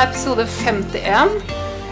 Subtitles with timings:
[0.00, 1.32] er episode 51.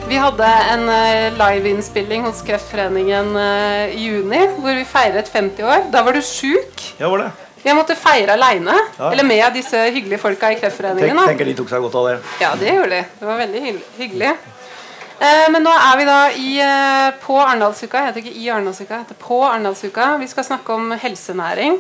[0.09, 5.83] Vi hadde en eh, liveinnspilling hos Kreftforeningen eh, i juni hvor vi feiret 50 år.
[5.93, 6.87] Da var du sjuk.
[6.97, 7.27] Ja, var det.
[7.67, 8.77] Jeg måtte feire aleine.
[8.97, 9.11] Ja.
[9.11, 11.21] Eller med disse hyggelige folka i Kreftforeningen.
[11.21, 12.17] Tenk, tenker de tok seg godt av det.
[12.41, 13.03] Ja, det gjorde de.
[13.21, 13.62] Det var veldig
[13.98, 14.33] hyggelig.
[15.19, 16.51] Eh, men nå er vi da i,
[17.27, 18.06] på Arendalsuka.
[18.06, 20.15] Jeg heter ikke i Arendalsuka, jeg heter på Arendalsuka.
[20.23, 21.77] Vi skal snakke om helsenæring.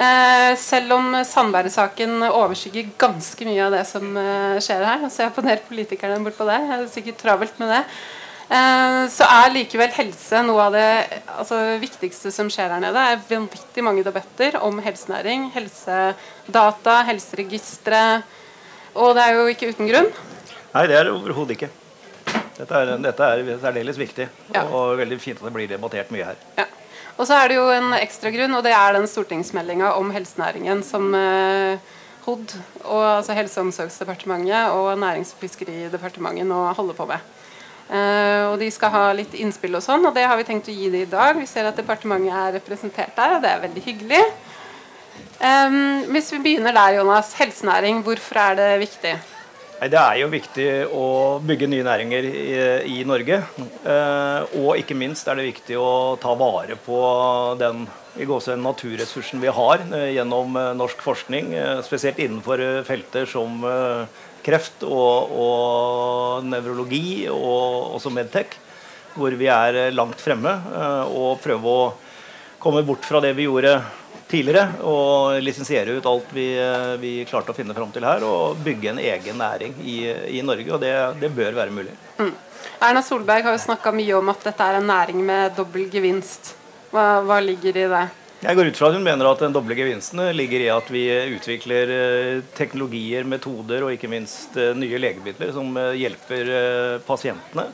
[0.00, 5.04] Eh, selv om Sandberg-saken overskygger ganske mye av det som eh, skjer her.
[5.12, 6.64] Så jeg ponerer politikerne bortpå der.
[6.70, 7.80] Det er sikkert travelt med det.
[8.50, 10.86] Eh, så er likevel helse noe av det
[11.36, 12.96] altså, viktigste som skjer her nede.
[12.96, 18.02] Det er vanvittig mange debatter om helsenæring, helsedata, helseregistre.
[18.96, 20.10] Og det er jo ikke uten grunn.
[20.72, 21.70] Nei, det er det overhodet ikke.
[22.60, 24.64] Dette er, dette er særdeles viktig, Ja.
[24.64, 26.40] og veldig fint at det blir debattert mye her.
[26.58, 26.66] Ja.
[27.20, 30.80] Og så er det jo en ekstra grunn, og det er den stortingsmeldinga om helsenæringen
[30.86, 31.90] som eh,
[32.24, 32.54] HOD,
[32.86, 37.26] og, altså Helse- og omsorgsdepartementet og Nærings- og fiskeridepartementet nå holder på med.
[37.90, 40.76] Eh, og De skal ha litt innspill og sånn, og det har vi tenkt å
[40.78, 41.36] gi dem i dag.
[41.36, 44.22] Vi ser at departementet er representert der, og det er veldig hyggelig.
[45.44, 45.76] Em,
[46.14, 47.34] hvis vi begynner der, Jonas.
[47.36, 49.14] Helsenæring, hvorfor er det viktig?
[49.80, 51.04] Det er jo viktig å
[51.40, 52.48] bygge nye næringer i,
[53.00, 53.38] i Norge.
[53.80, 56.98] Eh, og ikke minst er det viktig å ta vare på
[57.56, 57.86] den
[58.60, 64.04] naturressursen vi har eh, gjennom eh, norsk forskning, eh, spesielt innenfor eh, felter som eh,
[64.44, 68.58] kreft og, og nevrologi og også Medtech,
[69.16, 70.52] hvor vi er langt fremme.
[71.08, 71.88] og prøve å
[72.60, 73.78] komme bort fra det vi gjorde
[74.30, 78.60] tidligere og lisensiere ut alt vi, eh, vi klarte å finne fram til her, og
[78.64, 79.98] bygge en egen næring i,
[80.38, 80.68] i Norge.
[80.70, 81.96] Og det, det bør være mulig.
[82.80, 86.54] Erna Solberg har jo snakka mye om at dette er en næring med dobbel gevinst.
[86.90, 88.06] Hva, hva ligger i det?
[88.40, 91.04] Jeg går ut fra at hun mener at den doble gevinsten ligger i at vi
[91.36, 96.54] utvikler eh, teknologier, metoder og ikke minst eh, nye legemidler som hjelper
[97.06, 97.68] pasientene.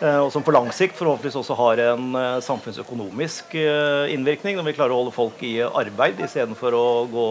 [0.00, 4.68] Eh, Og som på lang sikt forhåpentligvis også har en eh, samfunnsøkonomisk eh, innvirkning når
[4.68, 7.28] vi klarer å holde folk i arbeid istedenfor å gå,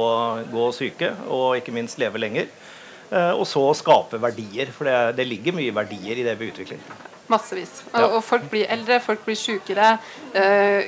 [0.54, 2.50] gå syke og ikke minst leve lenger.
[3.08, 6.82] Og så skape verdier, for det, det ligger mye verdier i det vi utvikler.
[7.32, 7.78] Massevis.
[7.94, 8.10] Og, Ja.
[8.18, 9.94] og folk blir eldre, folk blir sykere.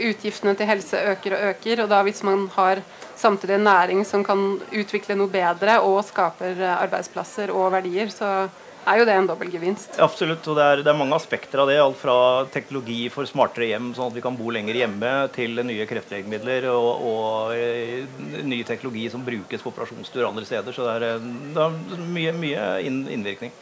[0.09, 1.83] utgiftene til helse øker og øker.
[1.85, 2.81] Og da hvis man har
[3.15, 8.49] samtidig en næring som kan utvikle noe bedre og skaper arbeidsplasser og verdier, så
[8.89, 9.99] er jo det en dobbel gevinst.
[10.01, 11.77] Absolutt, og det er, det er mange aspekter av det.
[11.81, 12.15] Alt fra
[12.53, 17.05] teknologi for smartere hjem, sånn at vi kan bo lenger hjemme, til nye kreftlegemidler og,
[17.11, 18.09] og eh,
[18.47, 20.75] ny teknologi som brukes på operasjonsstuer andre steder.
[20.75, 23.53] Så det er, eh, det er mye, mye inn, innvirkning.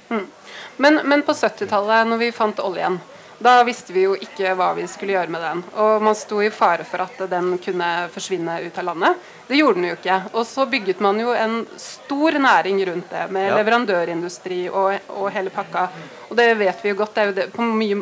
[0.77, 2.99] Men, men på 70-tallet, når vi fant oljen,
[3.40, 5.59] da visste vi jo ikke hva vi skulle gjøre med den.
[5.78, 9.28] Og man sto i fare for at den kunne forsvinne ut av landet.
[9.48, 10.18] Det gjorde den jo ikke.
[10.34, 13.56] Og så bygget man jo en stor næring rundt det, med Ja.
[13.59, 15.88] leverandørindustri og, og hele pakka.
[16.30, 18.02] Og det vet vi jo godt, det er jo det, på, mye,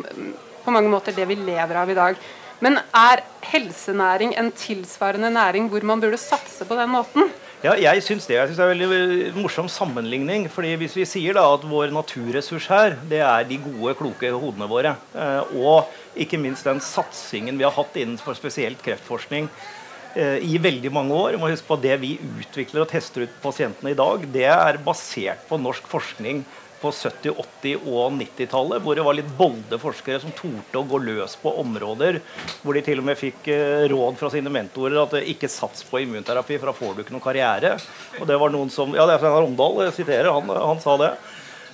[0.64, 2.16] på mange måter det vi lever av i dag.
[2.64, 7.28] Men er helsenæring en tilsvarende næring hvor man burde satse på den måten?
[7.64, 8.34] Ja, jeg syns det.
[8.36, 10.44] Jeg synes det er en veldig morsom sammenligning.
[10.52, 14.68] fordi Hvis vi sier da at vår naturressurs her, det er de gode, kloke hodene
[14.68, 19.48] våre, eh, og ikke minst den satsingen vi har hatt innenfor spesielt kreftforskning
[20.14, 21.38] eh, i veldig mange år.
[21.40, 24.82] Må huske på at Det vi utvikler og tester ut pasientene i dag, det er
[24.84, 26.44] basert på norsk forskning
[26.80, 27.32] på 70-,
[27.62, 31.52] 80- og 90-tallet, hvor det var litt bolde forskere som torde å gå løs på
[31.62, 32.20] områder
[32.62, 35.86] hvor de til og med fikk eh, råd fra sine mentorer at eh, ikke sats
[35.88, 37.74] på immunterapi, for da får du ikke noen karriere.
[38.20, 41.12] Og det var noen som, ja det er jeg siterer, han, han sa det.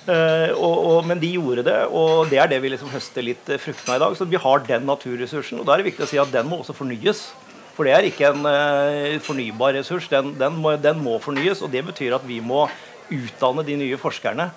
[0.03, 3.47] Uh, og, og, men de gjorde det, og det er det vi liksom høster litt
[3.47, 4.17] fruktene av i dag.
[4.19, 6.59] Så vi har den naturressursen, og da er det viktig å si at den må
[6.59, 7.29] også fornyes.
[7.73, 10.09] For det er ikke en uh, fornybar ressurs.
[10.11, 12.65] Den, den, må, den må fornyes, og det betyr at vi må
[13.13, 14.49] utdanne de nye forskerne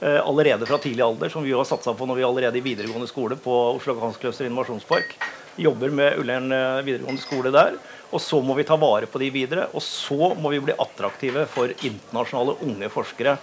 [0.00, 3.36] allerede fra tidlig alder, som vi har satsa på når vi allerede i videregående skole
[3.36, 5.12] på Oslo Hanskløster innovasjonspark
[5.60, 7.78] jobber med Ullern eh, videregående skole der.
[8.10, 9.68] Og så må vi ta vare på de videre.
[9.74, 13.36] Og så må vi bli attraktive for internasjonale unge forskere.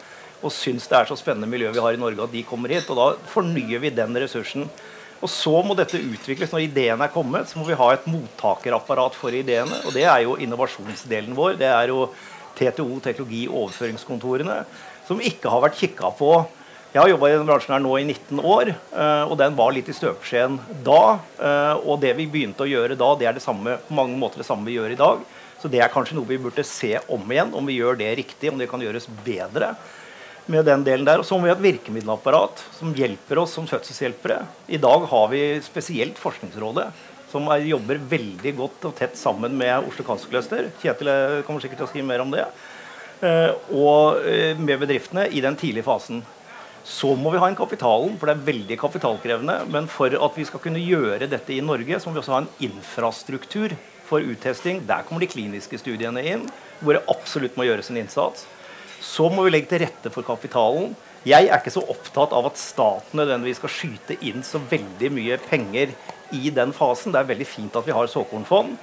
[0.43, 2.89] Og syns det er så spennende miljø vi har i Norge at de kommer hit.
[2.91, 4.67] Og da fornyer vi den ressursen.
[5.17, 6.51] Og så må dette utvikles.
[6.53, 9.81] Når ideen er kommet, så må vi ha et mottakerapparat for ideene.
[9.87, 11.57] Og det er jo innovasjonsdelen vår.
[11.61, 12.09] Det er jo
[12.57, 14.63] TTO, teknologi- og overføringskontorene,
[15.07, 16.31] som ikke har vært kikka på.
[16.93, 19.73] Jeg har jobba i denne bransjen her nå i 19 år, eh, og den var
[19.75, 20.55] litt i støpeskjeen
[20.85, 21.19] da.
[21.39, 24.41] eh, Og det vi begynte å gjøre da, det er det samme, på mange måter
[24.41, 25.21] det samme vi gjør i dag.
[25.61, 28.51] Så det er kanskje noe vi burde se om igjen, om vi gjør det riktig,
[28.51, 29.73] om det kan gjøres bedre
[30.47, 31.19] med den delen der.
[31.19, 34.39] Og så må vi ha et virkemiddelapparat som hjelper oss som fødselshjelpere.
[34.69, 36.87] I dag har vi spesielt Forskningsrådet,
[37.31, 40.69] som er, jobber veldig godt og tett sammen med Oslo Cancer Cluster.
[40.81, 42.45] Kjetil eh, kommer sikkert til å skrive mer om det.
[43.25, 46.23] Eh, og eh, med bedriftene i den tidlige fasen.
[46.87, 49.57] Så må vi ha inn kapitalen, for det er veldig kapitalkrevende.
[49.73, 52.43] Men for at vi skal kunne gjøre dette i Norge, så må vi også ha
[52.45, 53.75] en infrastruktur
[54.07, 54.85] for uttesting.
[54.87, 56.45] Der kommer de kliniske studiene inn,
[56.79, 58.45] hvor det absolutt må gjøres en innsats.
[59.03, 60.95] Så må vi legge til rette for kapitalen.
[61.27, 65.39] Jeg er ikke så opptatt av at staten nødvendigvis skal skyte inn så veldig mye
[65.43, 65.91] penger
[66.31, 67.11] i den fasen.
[67.11, 68.77] Det er veldig fint at vi har såkornfond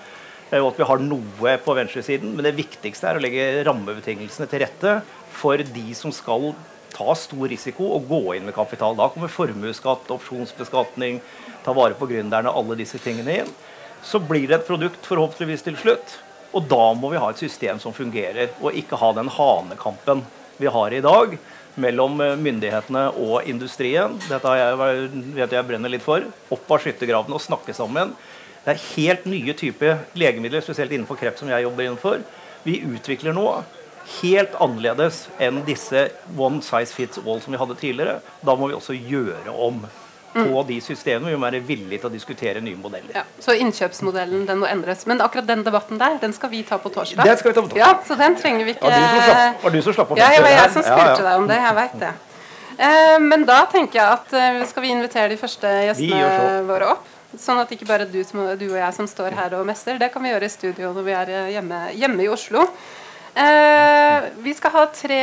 [0.52, 2.35] og at vi har noe på venstresiden.
[2.37, 4.99] Men det viktigste er å legge rammebetingelsene til rette
[5.35, 6.52] for de som skal
[6.94, 8.94] ta stor risiko og gå inn med kapital.
[8.99, 11.19] Da kommer formuesskatt, opsjonsbeskatning,
[11.64, 13.50] ta vare på gründerne, alle disse tingene inn.
[14.05, 16.19] Så blir det et produkt forhåpentligvis til slutt.
[16.55, 20.23] Og da må vi ha et system som fungerer, og ikke ha den hanekampen
[20.61, 21.35] vi har i dag
[21.82, 24.14] mellom eh, myndighetene og industrien.
[24.29, 26.23] Dette jeg, vet jeg brenner litt for.
[26.55, 28.14] Opp av skyttergravene og snakke sammen.
[28.65, 32.23] Det er helt nye typer legemidler, spesielt innenfor kreft, som jeg jobber innenfor.
[32.65, 33.49] Vi utvikler nå
[34.21, 38.19] helt annerledes enn disse one size fits all som vi hadde tidligere.
[38.45, 39.85] Da må vi også gjøre om
[40.35, 41.31] på de systemene.
[41.31, 43.13] Vi må være villige til å diskutere nye modeller.
[43.15, 45.05] Ja, så innkjøpsmodellen den må endres.
[45.11, 47.23] Men akkurat den debatten der, den skal vi ta på torsdag.
[47.23, 47.85] Den skal vi ta på torsdag.
[47.85, 50.21] Ja, så den trenger vi ikke Var du som slapp, var du som slapp å
[50.21, 51.27] Ja, det var jeg som spurte ja.
[51.29, 51.61] deg om det.
[51.69, 52.15] Jeg veit det.
[52.75, 57.14] Eh, men da tenker jeg at eh, skal vi invitere de første gjestene våre opp.
[57.41, 59.99] Sånn at ikke bare du, som, du og jeg som står her og mester.
[60.01, 62.67] Det kan vi gjøre i studio når vi er eh, hjemme, hjemme i Oslo.
[63.35, 65.23] Eh, vi skal ha tre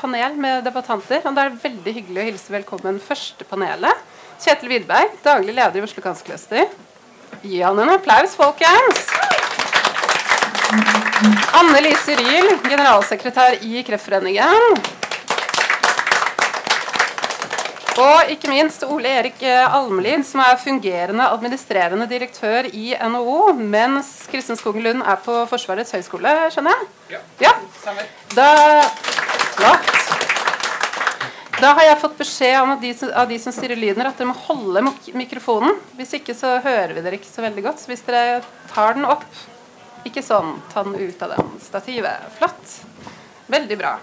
[0.00, 4.06] panel med debattanter, og Det er veldig hyggelig å hilse velkommen første panelet.
[4.40, 6.70] Kjetil Widberg, daglig leder i Oslo Kanskløster.
[7.44, 9.04] Gi han en applaus, folkens!
[11.58, 14.99] Anne Lise Ryel, generalsekretær i Kreftforeningen.
[17.98, 24.12] Og ikke minst Ole Erik eh, Almelid, som er fungerende administrerende direktør i NHO, mens
[24.30, 26.86] Kristin Skogen Lund er på Forsvarets høgskole, skjønner jeg?
[27.42, 27.54] Ja.
[28.36, 28.46] Da,
[29.56, 29.90] flott.
[31.58, 34.38] da har jeg fått beskjed at de, av de som styrer lyden, at dere må
[34.46, 34.84] holde
[35.18, 35.80] mikrofonen.
[35.98, 37.82] Hvis ikke så hører vi dere ikke så veldig godt.
[37.82, 38.44] Så hvis dere
[38.74, 39.26] tar den opp
[40.06, 42.30] Ikke sånn, ta den ut av den stativet.
[42.38, 42.78] Flott.
[43.52, 43.98] Veldig bra.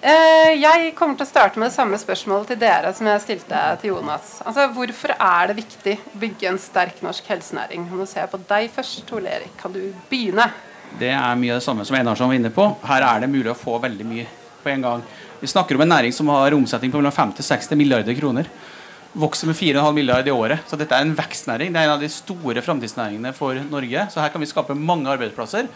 [0.00, 3.58] Eh, jeg kommer til å starte med det samme spørsmålet til dere som jeg stilte
[3.82, 4.38] til Jonas.
[4.48, 7.84] Altså, Hvorfor er det viktig å bygge en sterk norsk helsenæring?
[7.84, 9.52] Nå ser jeg på deg først, Ole Erik.
[9.60, 10.46] Kan du begynne?
[10.98, 12.64] Det er mye av det samme som Einarsson var inne på.
[12.88, 14.24] Her er det mulig å få veldig mye
[14.62, 15.02] på en gang.
[15.42, 18.48] Vi snakker om en næring som har omsetning på mellom 50-60 milliarder kroner.
[19.12, 20.64] Vokser med 4,5 milliarder i året.
[20.70, 21.74] Så dette er en vekstnæring.
[21.74, 24.06] Det er en av de store framtidsnæringene for Norge.
[24.08, 25.68] Så her kan vi skape mange arbeidsplasser.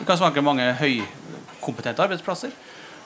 [0.00, 2.56] Vi kan skape mange høykompetente arbeidsplasser.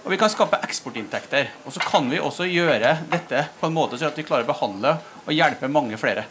[0.01, 1.51] Og vi kan skape eksportinntekter.
[1.67, 4.53] Og så kan vi også gjøre dette på en måte så at vi klarer å
[4.53, 4.95] behandle
[5.27, 6.25] og hjelpe mange flere.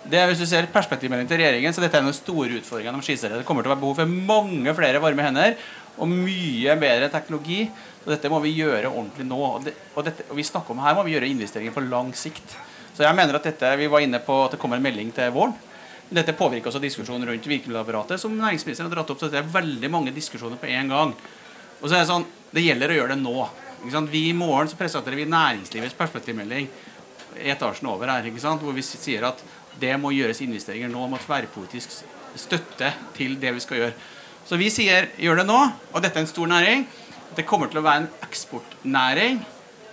[0.00, 2.56] Det er, hvis du ser perspektivmeldingen til regjeringen, så dette er en av de store
[2.56, 3.36] utfordringene de skisserer.
[3.36, 5.58] Det kommer til å være behov for mange flere varme hender
[6.00, 7.66] og mye bedre teknologi.
[8.00, 9.40] Så dette må vi gjøre ordentlig nå.
[9.44, 12.14] Og, det, og, dette, og vi snakker om her må vi gjøre investeringer på lang
[12.16, 12.56] sikt.
[12.96, 15.28] Så jeg mener at dette, Vi var inne på at det kommer en melding til
[15.36, 15.52] våren.
[16.10, 19.20] Dette påvirker også diskusjonen rundt virkemiddelapparatet, som næringsministeren har dratt opp.
[19.20, 21.14] Så det er veldig mange diskusjoner på en gang.
[21.80, 23.34] Og så er det sånn, det gjelder å gjøre det nå.
[23.80, 24.12] Ikke sant?
[24.12, 26.68] Vi I morgen så presenterer vi næringslivets perspektivmelding
[27.50, 28.62] etasjen over her, ikke sant?
[28.64, 29.40] hvor vi sier at
[29.80, 31.94] det må gjøres investeringer nå om tverrpolitisk
[32.38, 33.94] støtte til det vi skal gjøre.
[34.46, 35.60] Så vi sier gjør det nå,
[35.94, 36.84] og dette er en stor næring.
[37.36, 39.40] Det kommer til å være en eksportnæring.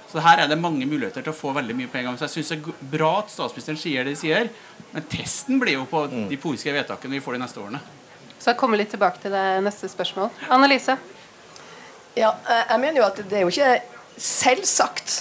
[0.07, 2.17] Så her er det mange muligheter til å få veldig mye på en gang.
[2.17, 4.49] Så jeg syns det er bra at statsministeren sier det de sier,
[4.93, 7.83] men testen blir jo på de politiske vedtakene vi får de neste årene.
[8.37, 10.31] Så jeg kommer litt tilbake til det neste spørsmål.
[10.53, 10.97] Annelise?
[12.17, 13.73] Ja, eh, jeg mener jo at det er jo ikke
[14.17, 15.17] selvsagt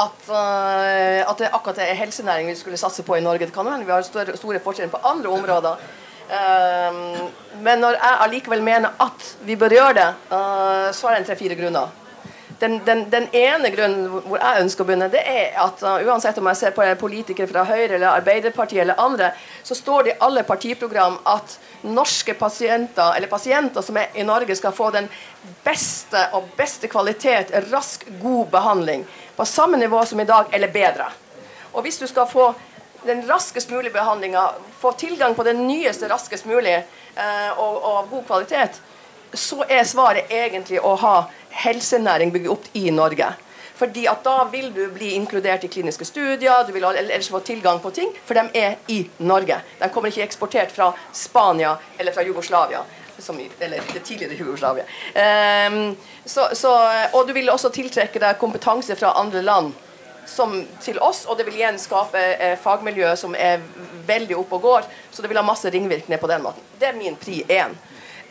[0.00, 3.46] at, eh, at det akkurat er helsenæring vi skulle satse på i Norge.
[3.46, 5.82] Det kan hende vi har store, store forskjeller på andre områder.
[6.30, 7.00] Eh,
[7.60, 10.08] men når jeg allikevel mener at vi bør gjøre det,
[10.96, 11.92] så er det en tre-fire grunner.
[12.60, 16.36] Den, den, den ene grunnen hvor jeg ønsker å begynne, det er at uh, uansett
[16.36, 19.30] om jeg ser på politikere fra Høyre eller Arbeiderpartiet eller andre,
[19.64, 21.56] så står det i alle partiprogram at
[21.88, 25.08] norske pasienter eller pasienter som er i Norge, skal få den
[25.64, 29.06] beste og beste kvalitet, rask, god behandling.
[29.36, 31.08] På samme nivå som i dag, eller bedre.
[31.72, 32.52] Og hvis du skal få
[33.06, 34.44] den raskest mulige behandlinga,
[34.80, 36.76] få tilgang på den nyeste raskest mulig
[37.16, 38.80] uh, og, og av god kvalitet,
[39.32, 41.14] så er svaret egentlig å ha
[41.62, 43.32] helsenæring bygget opp i Norge.
[43.80, 47.80] Fordi at Da vil du bli inkludert i kliniske studier, du vil ellers få tilgang
[47.80, 49.56] på ting, for de er i Norge.
[49.80, 52.82] De kommer ikke eksportert fra Spania eller fra Jugoslavia.
[53.20, 54.84] Som, eller det tidligere Jugoslavia.
[55.68, 56.70] Um, så, så,
[57.12, 59.74] og du vil også tiltrekke deg kompetanse fra andre land
[60.26, 63.60] som til oss, og det vil igjen skape eh, fagmiljø som er
[64.06, 64.88] veldig oppe og går.
[65.10, 66.64] Så det vil ha masse ringvirkninger på den måten.
[66.78, 67.74] Det er min pri én.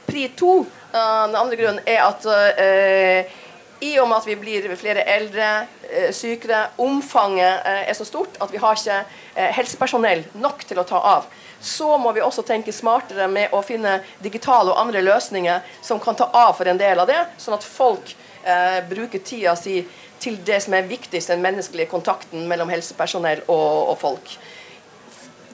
[0.07, 2.25] Pri to, den andre grunnen, er at
[2.59, 3.37] eh,
[3.85, 8.39] I og med at vi blir flere eldre, eh, sykere, omfanget eh, er så stort
[8.41, 8.97] at vi har ikke
[9.35, 11.29] eh, helsepersonell nok til å ta av.
[11.61, 16.15] Så må vi også tenke smartere med å finne digitale og andre løsninger som kan
[16.15, 19.81] ta av for en del av det, sånn at folk eh, bruker tida si
[20.19, 24.33] til det som er viktigst, den menneskelige kontakten mellom helsepersonell og, og folk.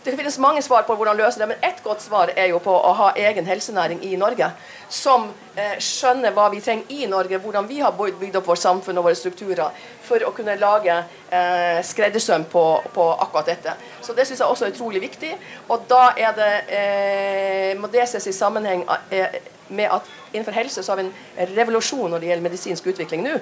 [0.05, 2.69] Det finnes mange svar på hvordan løse det, men ett godt svar er jo på
[2.69, 4.51] å ha egen helsenæring i Norge.
[4.85, 9.01] Som eh, skjønner hva vi trenger i Norge, hvordan vi har bygd opp vårt samfunn
[9.01, 9.73] og våre strukturer
[10.05, 13.73] for å kunne lage eh, skreddersøm på, på, akkurat dette.
[14.05, 15.33] Så det syns jeg også er utrolig viktig.
[15.73, 19.41] Og da er det, eh, må det ses i sammenheng eh,
[19.73, 23.39] med at innenfor helse så har vi en revolusjon når det gjelder medisinsk utvikling nå.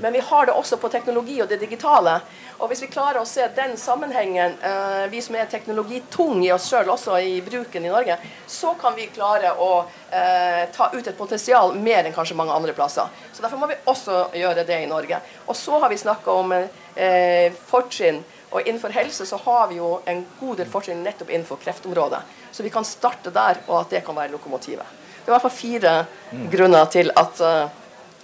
[0.00, 2.18] Men vi har det også på teknologi og det digitale.
[2.58, 6.68] Og hvis vi klarer å se den sammenhengen, eh, vi som er teknologitung i oss
[6.70, 11.18] sjøl, også i bruken i Norge, så kan vi klare å eh, ta ut et
[11.18, 13.08] potensial mer enn kanskje mange andre plasser.
[13.32, 15.20] Så derfor må vi også gjøre det i Norge.
[15.46, 18.22] Og så har vi snakka om eh, fortrinn.
[18.50, 22.22] Og innenfor helse så har vi jo en god del fortrinn nettopp innenfor kreftområdet.
[22.50, 24.96] Så vi kan starte der, og at det kan være lokomotivet.
[25.18, 25.92] Det er i hvert fall fire
[26.32, 26.44] mm.
[26.50, 27.77] grunner til at uh,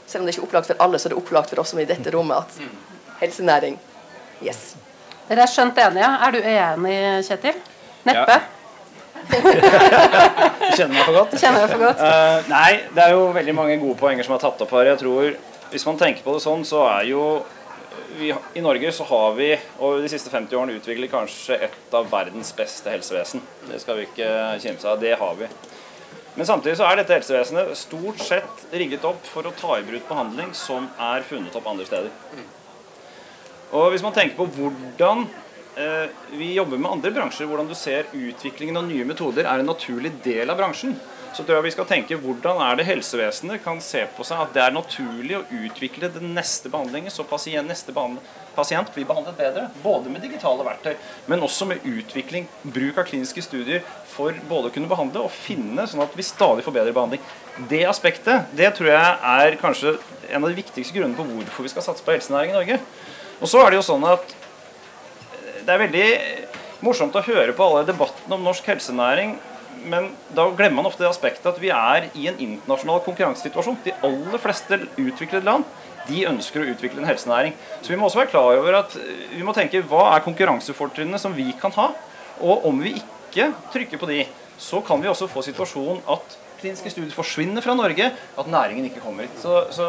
[0.06, 1.80] selv om det ikke er opplagt for alle, så er det opplagt for oss som
[1.80, 3.78] er i dette rommet at helsenæring
[4.44, 4.74] Yes.
[5.28, 6.08] Dere er skjønt enige.
[6.26, 6.96] Er du enig,
[7.28, 7.60] Kjetil?
[8.04, 8.34] Neppe?
[8.34, 8.42] Ja.
[10.76, 11.36] kjenner meg for godt.
[11.40, 12.02] Kjenner meg for godt.
[12.02, 14.90] Uh, nei, det er jo veldig mange gode poenger som er tatt opp her.
[14.92, 15.36] Jeg tror,
[15.70, 17.22] Hvis man tenker på det sånn, så er jo
[18.18, 19.48] vi, I Norge så har vi
[19.80, 23.42] over de siste 50 årene utviklet kanskje et av verdens beste helsevesen.
[23.70, 24.28] Det skal vi ikke
[24.62, 25.00] kimse av.
[25.02, 25.48] Det har vi.
[26.34, 30.08] Men samtidig så er dette helsevesenet stort sett rigget opp for å ta i bruk
[30.08, 32.10] behandling som er funnet opp andre steder.
[33.74, 35.24] Og Hvis man tenker på hvordan
[35.78, 39.70] eh, vi jobber med andre bransjer, hvordan du ser utviklingen av nye metoder er en
[39.70, 40.96] naturlig del av bransjen,
[41.34, 44.54] så tror jeg vi skal tenke hvordan er det helsevesenet kan se på seg at
[44.54, 47.94] det er naturlig å utvikle den neste behandlingen så pasient, neste
[48.56, 49.66] pasient blir behandlet bedre.
[49.82, 50.94] Både med digitale verktøy,
[51.30, 53.84] men også med utvikling, bruk av kliniske studier
[54.14, 57.22] for både å kunne behandle og finne, sånn at vi stadig får bedre behandling.
[57.70, 59.96] Det aspektet det tror jeg er kanskje
[60.30, 62.80] en av de viktigste grunnene på hvorfor vi skal satse på helsenæring i Norge.
[63.40, 64.36] Og så er det jo sånn at
[65.64, 66.08] det er veldig
[66.84, 69.36] morsomt å høre på alle debattene om norsk helsenæring
[69.84, 73.80] men da glemmer man ofte det aspektet at vi er i en internasjonal konkurransesituasjon.
[73.84, 75.66] De aller fleste utviklede land
[76.08, 77.54] de ønsker å utvikle en helsenæring.
[77.82, 78.96] Så vi må også være klar over at
[79.32, 81.90] vi må tenke hva er konkurransefortrinnene som vi kan ha?
[82.44, 84.24] Og om vi ikke trykker på de,
[84.60, 89.02] så kan vi også få situasjonen at kliniske studier forsvinner fra Norge, at næringen ikke
[89.04, 89.38] kommer hit.
[89.42, 89.86] Så, så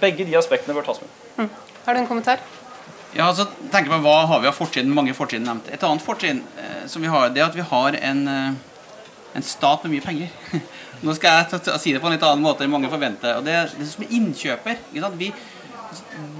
[0.00, 1.16] begge de aspektene bør tas med.
[1.38, 1.50] Mm.
[1.84, 2.44] Har du en kommentar?
[3.14, 4.90] Ja, altså, jeg på Hva har vi av fortrinn?
[4.90, 5.68] Mange fortrinn nevnt.
[5.70, 8.62] Et annet fortrinn eh, som vi har, det er at vi har en eh,
[9.34, 10.60] en stat med mye penger.
[11.04, 13.40] Nå skal jeg si det på en litt annen måte enn mange forventer.
[13.40, 14.78] og Det, det som er innkjøper
[15.18, 15.32] vi,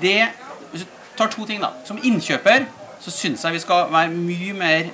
[0.01, 0.29] det,
[0.73, 1.71] Hvis du tar to ting, da.
[1.87, 2.67] Som innkjøper
[3.05, 4.93] så syns jeg vi skal være mye mer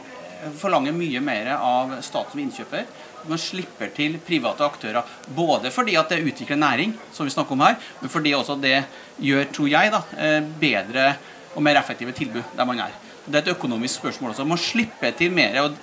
[0.60, 2.86] forlange mye mer av staten som innkjøper.
[3.28, 5.08] Man slipper til private aktører.
[5.36, 8.78] Både fordi at det utvikler næring, som vi snakker om her, men fordi også det
[9.20, 11.14] gjør, tror jeg, da, eh, bedre
[11.54, 12.94] og mer effektive tilbud der man er.
[13.26, 14.44] Det er et økonomisk spørsmål også.
[14.44, 15.60] Man slipper til mer.
[15.60, 15.76] og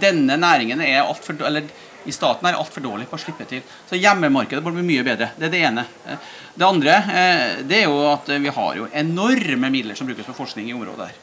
[0.00, 1.62] denne næringen er alt for, eller
[2.06, 3.62] i staten er altfor dårlig på å slippe til.
[3.88, 5.32] Så hjemmemarkedet burde bli mye bedre.
[5.36, 5.86] Det er det ene.
[6.54, 10.36] Det andre eh, det er jo at vi har jo enorme midler som brukes på
[10.38, 11.22] forskning i området her.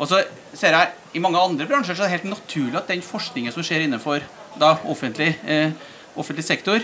[0.00, 0.22] Og så
[0.56, 3.64] ser jeg I mange andre bransjer så er det helt naturlig at den forskningen som
[3.66, 4.24] skjer innenfor
[4.60, 5.72] da, offentlig, eh,
[6.18, 6.82] offentlig sektor,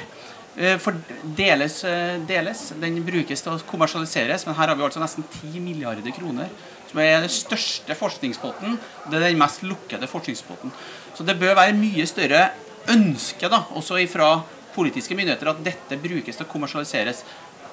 [0.56, 0.88] eh,
[1.37, 5.61] deles, eh, deles, Den brukes til å kommersialiseres, men her har vi altså nesten 10
[5.61, 6.49] milliarder kroner
[6.90, 8.78] som er den største forskningspotten.
[9.11, 10.73] Det er den mest lukkede forskningspotten.
[11.14, 12.50] Så det bør være mye større
[12.93, 14.31] ønske da, også fra
[14.76, 17.23] politiske myndigheter at dette brukes til å kommersialiseres.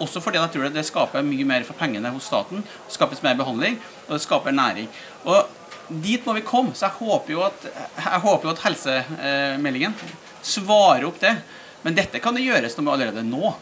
[0.01, 2.63] Også fordi jeg tror det skaper mye mer for pengene hos staten.
[2.91, 3.75] Skapes mer behandling,
[4.08, 4.88] og det skaper næring.
[5.27, 5.43] Og
[5.88, 6.74] Dit må vi komme.
[6.75, 7.67] Så jeg håper jo at,
[8.24, 9.96] håper jo at helsemeldingen
[10.43, 11.36] svarer opp det.
[11.84, 13.53] Men dette kan det gjøres noe med allerede nå.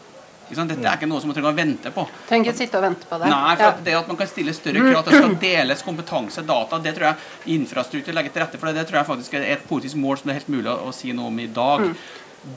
[0.56, 2.06] Dette er ikke noe som man trenger å vente på.
[2.28, 3.30] Trenger ikke sitte og vente på det.
[3.32, 3.84] Nei, for ja.
[3.88, 7.08] det at man kan stille større krav, at det skal deles kompetanse, data, det tror
[7.10, 8.70] jeg infrastruktur legger til rette for.
[8.70, 10.76] Det, det tror jeg faktisk er et politisk mål som det er helt mulig å,
[10.90, 11.86] å si noe om i dag.
[11.86, 11.96] Mm.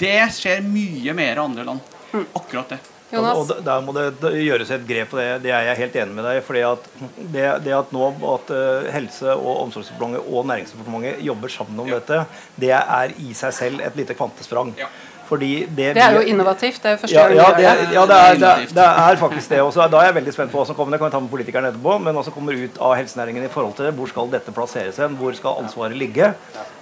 [0.01, 1.95] Det skjer mye mer i andre land.
[2.11, 2.27] Mm.
[2.33, 2.81] Akkurat det.
[3.11, 3.37] Jonas?
[3.37, 5.27] Og, Der må det gjøres et grep på det.
[5.45, 6.87] Det er jeg helt enig med deg fordi at
[7.17, 11.99] det, det at nå at uh, Helse- og omsorgsdepartementet og Næringsdepartementet jobber sammen om ja.
[11.99, 12.23] dette,
[12.61, 14.73] det er i seg selv et lite kvantesprang.
[14.79, 14.89] Ja.
[15.25, 16.77] Det, det, er jo innovativt.
[16.83, 19.61] Det er første ja, ja, det, ja det, er, det, er, det, er, faktisk det.
[19.63, 20.93] Også, da er jeg veldig spent på hva som kommer.
[20.93, 21.95] Det kan vi ta med politikerne etterpå.
[22.05, 23.95] Men hva som kommer ut av helsenæringen i forhold til det.
[23.97, 25.17] Hvor skal dette plasseres hen?
[25.17, 26.29] Hvor skal ansvaret ligge?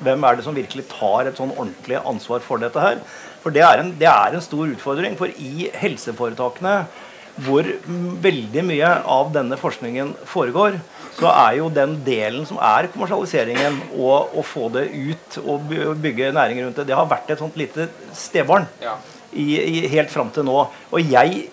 [0.03, 2.99] Hvem er det som virkelig tar et sånn ordentlig ansvar for dette her?
[3.43, 5.17] For det er en, det er en stor utfordring.
[5.19, 6.77] For i helseforetakene
[7.41, 7.65] hvor
[8.21, 10.77] veldig mye av denne forskningen foregår,
[11.17, 16.31] så er jo den delen som er kommersialiseringen, og å få det ut og bygge
[16.35, 18.97] næring rundt det, det har vært et sånt lite stebarn Ja.
[19.31, 20.57] i, i, helt fram til nå.
[20.91, 21.47] Og jeg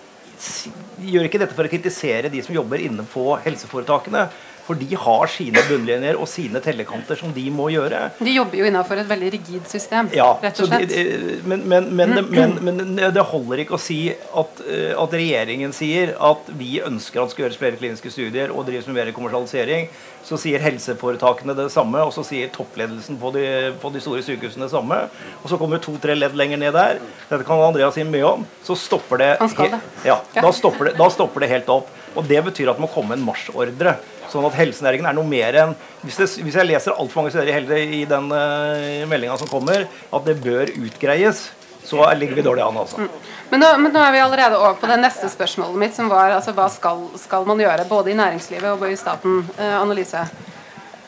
[1.01, 4.27] gjør ikke dette for å kritisere de som jobber inne på helseforetakene.
[4.71, 8.05] For de har sine bunnlinjer og sine tellekanter som de må gjøre.
[8.23, 10.87] De jobber jo innafor et veldig rigid system, Ja, rett og slett.
[10.87, 15.73] det- men, men, men, men, men det holder ikke å si at, eh, at regjeringen
[15.75, 19.11] sier at vi ønsker at det skal gjøres flere kliniske studier og drives med mer
[19.11, 19.89] kommersialisering.
[20.23, 23.43] Så sier helseforetakene det samme, og så sier toppledelsen på de,
[23.81, 25.01] på de store sykehusene det samme.
[25.43, 26.99] Og så kommer to-tre ledd lenger ned der.
[27.27, 28.47] Dette kan Andreas si mye om.
[28.63, 29.81] Så stopper det Han skal det.
[30.07, 30.41] Ja, Ja.
[30.47, 31.89] da stopper, det, da stopper det helt opp.
[32.15, 33.97] Og det betyr at det må komme en marsjordre.
[34.31, 37.51] Sånn at helsenæringen er noe mer enn Hvis, det, hvis jeg leser altfor mange steder
[37.51, 41.49] i, hele, i den uh, meldinga som kommer, at det bør utgreies,
[41.83, 43.07] så ligger vi dårlig an, altså.
[43.49, 46.37] Men nå, men nå er vi allerede over på det neste spørsmålet mitt, som var
[46.37, 49.41] altså, hva skal, skal man gjøre, både i næringslivet og i staten?
[49.57, 50.23] Eh, Annelise.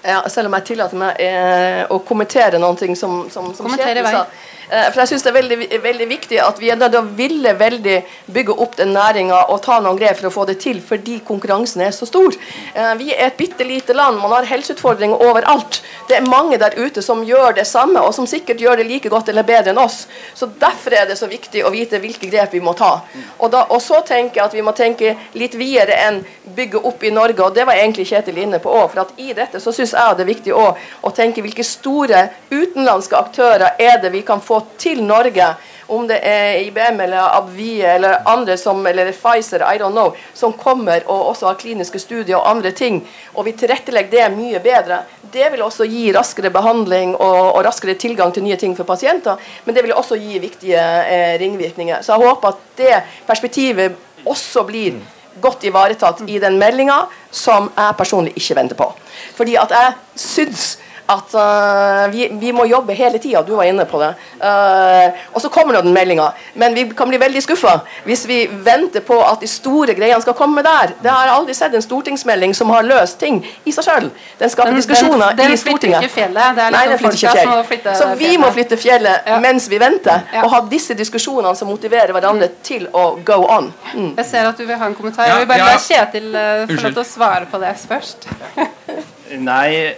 [0.03, 4.03] Ja, selv om jeg tillater meg eh, å kommentere noen ting som, som, som vei.
[4.03, 4.25] sa.
[4.73, 7.09] Eh, for jeg syns det er veldig, veldig viktig at vi er nødt til å
[7.17, 7.97] ville veldig
[8.33, 11.83] bygge opp den næringa og ta noen grep for å få det til, fordi konkurransen
[11.85, 12.33] er så stor.
[12.73, 15.81] Eh, vi er et bitte lite land, man har helseutfordringer overalt.
[16.09, 19.11] Det er mange der ute som gjør det samme, og som sikkert gjør det like
[19.13, 20.07] godt eller bedre enn oss.
[20.33, 23.01] Så Derfor er det så viktig å vite hvilke grep vi må ta.
[23.39, 26.21] Og, da, og så tenker jeg at vi må tenke litt videre enn
[26.55, 28.89] bygge opp i Norge, og det var egentlig Kjetil inne på òg.
[28.93, 32.25] For at i dette så syns jeg det er viktig også å tenke hvilke store
[32.51, 35.47] utenlandske aktører er det vi kan få til Norge,
[35.93, 40.53] om det er IBM eller Abvie eller andre som, eller Pfizer, I don't know, som
[40.57, 43.01] kommer og også har kliniske studier og andre ting,
[43.33, 45.01] og vi tilrettelegger det mye bedre.
[45.33, 49.41] Det vil også gi raskere behandling og, og raskere tilgang til nye ting for pasienter,
[49.65, 52.01] men det vil også gi viktige eh, ringvirkninger.
[52.01, 52.93] Så jeg håper at det
[53.27, 55.01] perspektivet også blir
[55.41, 58.89] godt ivaretatt i den meldinga som jeg personlig ikke venter på.
[59.37, 60.67] Fordi at jeg syns
[61.05, 64.13] at uh, vi, vi må jobbe hele tida, du var inne på det.
[64.39, 67.73] Uh, og så kommer nå den meldinga, men vi kan bli veldig skuffa
[68.05, 70.93] hvis vi venter på at de store greiene skal komme der.
[71.03, 74.09] Det har jeg aldri sett en stortingsmelding som har løst ting i seg sjøl.
[74.39, 76.03] Den skaper Den- diskusjoner den- den i flytter Stortinget.
[76.03, 77.67] ikke fjellet, det er Nei, liksom den flytter ikke fjellet.
[77.67, 78.39] flytte Så vi fjellet.
[78.39, 79.39] må flytte fjellet Ja.
[79.39, 80.43] mens vi venter, Ja.
[80.43, 83.73] og ha disse diskusjonene som motiverer hverandre til å go on.
[83.93, 84.13] Mm.
[84.17, 85.27] Jeg ser at du vil ha en kommentar.
[85.27, 85.65] Ja, jeg vil bare ja.
[85.65, 88.27] la Kjetil uh, få lov til å svare på det først.
[89.39, 89.95] Nei,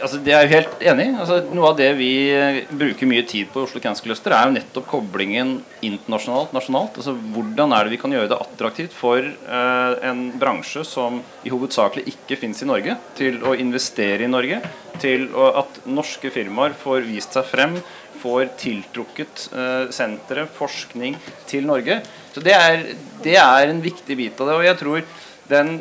[0.00, 1.06] altså det er jo helt enig.
[1.20, 4.48] Altså, noe av det vi eh, bruker mye tid på i Oslo Cancer Cluster, er
[4.48, 6.96] jo nettopp koblingen internasjonalt, nasjonalt.
[7.00, 11.52] Altså Hvordan er det vi kan gjøre det attraktivt for eh, en bransje som i
[11.52, 14.62] hovedsakelig ikke fins i Norge, til å investere i Norge,
[15.02, 17.78] til å, at norske firmaer får vist seg frem,
[18.18, 21.18] får tiltrukket eh, sentre, forskning
[21.50, 22.00] til Norge.
[22.34, 22.92] Så det er,
[23.24, 24.60] det er en viktig bit av det.
[24.62, 25.10] Og jeg tror
[25.50, 25.80] den,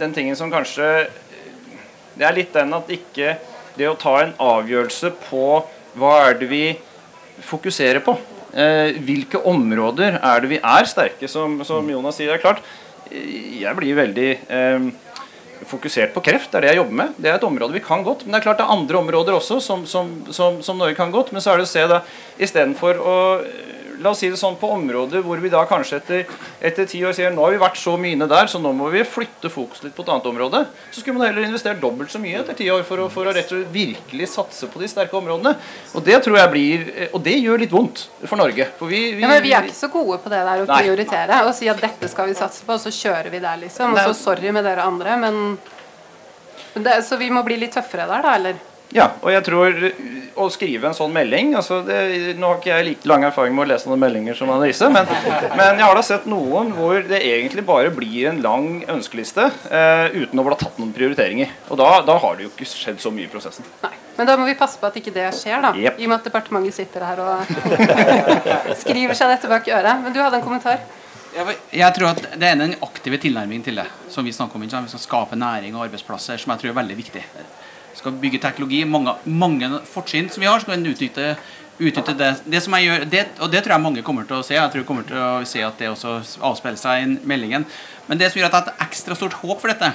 [0.00, 1.06] den tingen som kanskje
[2.16, 3.36] det er litt den at ikke
[3.76, 5.46] Det å ta en avgjørelse på
[6.00, 6.62] hva er det vi
[7.44, 8.14] fokuserer på.
[8.56, 12.30] Eh, hvilke områder er det vi er sterke, som, som Jonas sier.
[12.30, 12.62] Det er klart,
[13.12, 14.86] jeg blir veldig eh,
[15.68, 16.48] fokusert på kreft.
[16.48, 17.20] Det er det jeg jobber med.
[17.20, 18.24] Det er et område vi kan godt.
[18.24, 21.12] Men det er klart det er andre områder også som, som, som, som Norge kan
[21.12, 21.34] godt.
[21.36, 22.00] Men så er det å se da
[22.40, 23.16] istedenfor å
[24.02, 27.14] La oss si det sånn på områder hvor vi da kanskje etter, etter ti år
[27.16, 29.82] sier nå har vi vært så mye inne der, så nå må vi flytte fokus
[29.84, 30.60] litt på et annet område.
[30.92, 33.32] Så skulle man heller investere dobbelt så mye etter ti år for å, for å
[33.36, 35.54] rett og slett virkelig satse på de sterke områdene.
[35.96, 38.68] Og det tror jeg blir Og det gjør litt vondt for Norge.
[38.78, 40.82] For vi, vi, Ja, men vi er ikke så gode på det der å Nei.
[40.84, 43.96] prioritere og si at dette skal vi satse på, og så kjører vi der, liksom.
[43.96, 45.42] Og så sorry med dere andre, men,
[46.74, 48.64] men det, Så vi må bli litt tøffere der, da, eller?
[48.94, 49.80] Ja, og jeg tror
[50.36, 51.96] å skrive en sånn melding altså det,
[52.38, 55.08] Nå har ikke jeg like lang erfaring med å lese noen meldinger som Annelise, men,
[55.58, 60.16] men jeg har da sett noen hvor det egentlig bare blir en lang ønskeliste eh,
[60.16, 61.54] uten å bli tatt noen prioriteringer.
[61.70, 63.66] Og da, da har det jo ikke skjedd så mye i prosessen.
[63.84, 63.94] Nei.
[64.16, 65.72] Men da må vi passe på at ikke det skjer, da.
[65.76, 65.98] Yep.
[66.00, 67.50] I og med at departementet sitter her og
[68.82, 70.00] skriver seg dette bak øret.
[70.04, 70.80] Men du hadde en kommentar?
[71.36, 74.64] Jeg, jeg tror at Det er den aktive tilnærmingen til det som vi snakker om.
[74.64, 77.24] Vi skal skape næring og arbeidsplasser, som jeg tror er veldig viktig.
[78.06, 78.84] Vi skal bygge teknologi.
[78.86, 81.32] Mange, mange fortrinn som vi har, skal vi utnytte,
[81.80, 82.28] utnytte det.
[82.46, 84.54] det gjør, det, og det tror jeg mange kommer til å se.
[84.54, 87.66] Jeg tror kommer til å se at det også avspeiler seg i meldingen.
[88.06, 89.90] Men det som gjør at jeg har et ekstra stort håp for dette,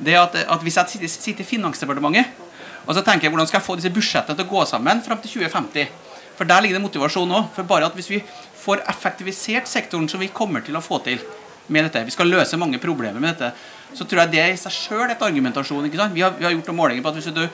[0.00, 2.48] det er at, at hvis jeg sitter i Finansdepartementet
[2.86, 5.20] og så tenker jeg hvordan skal jeg få disse budsjettene til å gå sammen fram
[5.22, 5.92] til 2050.
[6.38, 7.52] For der ligger det motivasjon òg.
[7.54, 8.22] For bare at hvis vi
[8.62, 11.20] får effektivisert sektoren som vi kommer til å få til
[11.68, 13.52] med dette, vi skal løse mange problemer med dette,
[13.94, 15.90] så tror jeg det i seg sjøl er et argumentasjon.
[15.92, 17.44] Vi har, vi har gjort målinger på at hvis du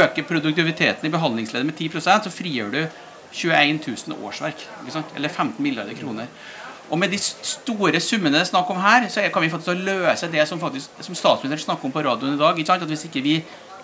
[0.00, 2.80] øker produktiviteten i behandlingsleddet med 10% så frigjør du
[3.34, 4.66] 21 000 årsverk.
[4.82, 5.14] ikke sant?
[5.16, 6.30] Eller 15 milliarder kroner.
[6.92, 10.28] Og med de store summene det er snakk om her, så kan vi faktisk løse
[10.30, 12.58] det som, faktisk, som statsministeren snakker om på radioen i dag.
[12.58, 12.84] Ikke sant?
[12.84, 13.38] At Hvis ikke vi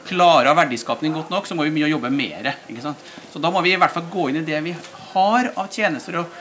[0.06, 2.52] klarer verdiskapning godt nok, så må vi mye jobbe mer.
[2.68, 3.00] Ikke sant?
[3.32, 4.76] Så da må vi i hvert fall gå inn i det vi
[5.12, 6.39] har av tjenester, og,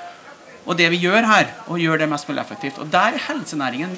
[0.70, 2.80] og det vi gjør her, og gjør det mest mulig effektivt.
[2.82, 3.96] Og der er helsenæringen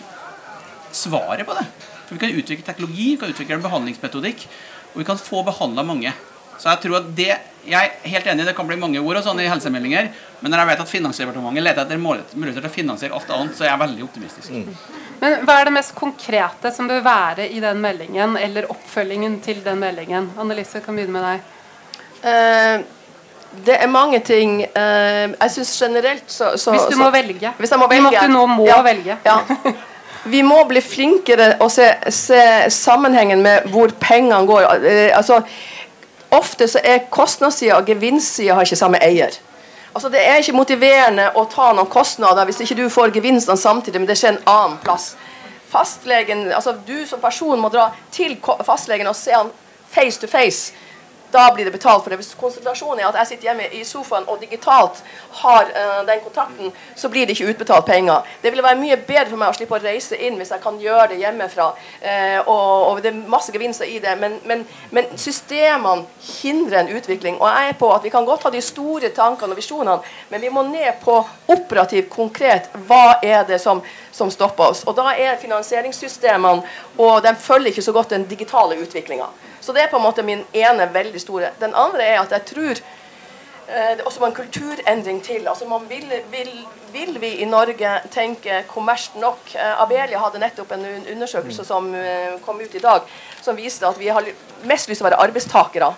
[0.96, 1.66] svaret på det.
[2.08, 4.46] For Vi kan utvikle teknologi, vi kan utvikle en behandlingsmetodikk,
[4.94, 6.14] og vi kan få behandla mange.
[6.60, 9.22] Så jeg tror at det Jeg er helt enig, det kan bli mange ord og
[9.22, 10.08] sånn i helsemeldinger,
[10.42, 13.68] men når jeg vet at Finansdepartementet leter etter muligheter til å finansiere alt annet, så
[13.68, 14.50] er jeg veldig optimistisk.
[14.50, 14.72] Mm.
[15.20, 19.62] Men hva er det mest konkrete som bør være i den meldingen, eller oppfølgingen til
[19.62, 20.32] den meldingen?
[20.42, 21.54] Annelise, kan begynne med deg.
[22.26, 23.01] Uh,
[23.66, 24.62] det er mange ting.
[24.76, 27.54] Uh, jeg syns generelt så, så, Hvis du så, må velge.
[27.58, 28.08] Hvis jeg må velge.
[28.08, 29.18] Og at du nå må ja, velge.
[29.26, 29.38] Ja.
[30.24, 34.68] Vi må bli flinkere å se, se sammenhengen med hvor pengene går.
[34.86, 35.42] Uh, altså
[36.32, 39.34] Ofte så er kostnadssida og gevinstsida har ikke samme eier.
[39.92, 44.00] Altså Det er ikke motiverende å ta noen kostnader hvis ikke du får gevinstene samtidig,
[44.00, 45.10] men det skjer en annen plass.
[45.72, 49.52] Fastlegen, altså Du som person må dra til fastlegen og se han
[49.92, 50.72] face to face
[51.32, 52.20] da blir det betalt for det.
[52.22, 55.02] Hvis konsentrasjonen er at jeg sitter hjemme i sofaen og digitalt
[55.42, 58.28] har uh, den kontakten, så blir det ikke utbetalt penger.
[58.44, 60.80] Det ville være mye bedre for meg å slippe å reise inn hvis jeg kan
[60.82, 61.70] gjøre det hjemmefra.
[62.04, 64.16] Uh, og, og, det er masse gevinster i det.
[64.20, 66.06] Men, men, men, systemene
[66.42, 67.40] hindrer en utvikling.
[67.40, 70.44] Og jeg er på at vi kan godt ha de store tankene og visjonene, men
[70.44, 71.18] vi må ned på
[71.52, 72.70] operativt, konkret.
[72.88, 74.84] Hva er det som, som stopper oss?
[74.88, 76.64] Og da er finansieringssystemene
[76.98, 79.28] Og de følger ikke så godt den digitale utviklinga.
[79.62, 81.54] Så det er på en måte min ene veldig store.
[81.62, 82.82] Den andre er at jeg tror
[83.72, 85.48] det er også en kulturendring til.
[85.48, 86.50] Altså man vil, vil,
[86.92, 89.54] vil vi i Norge tenke kommers nok?
[89.56, 93.06] Eh, Abelia hadde nettopp en undersøkelse som eh, kom ut i dag,
[93.42, 94.28] som viste at vi har
[94.68, 95.92] mest lyst til å være arbeidstakere.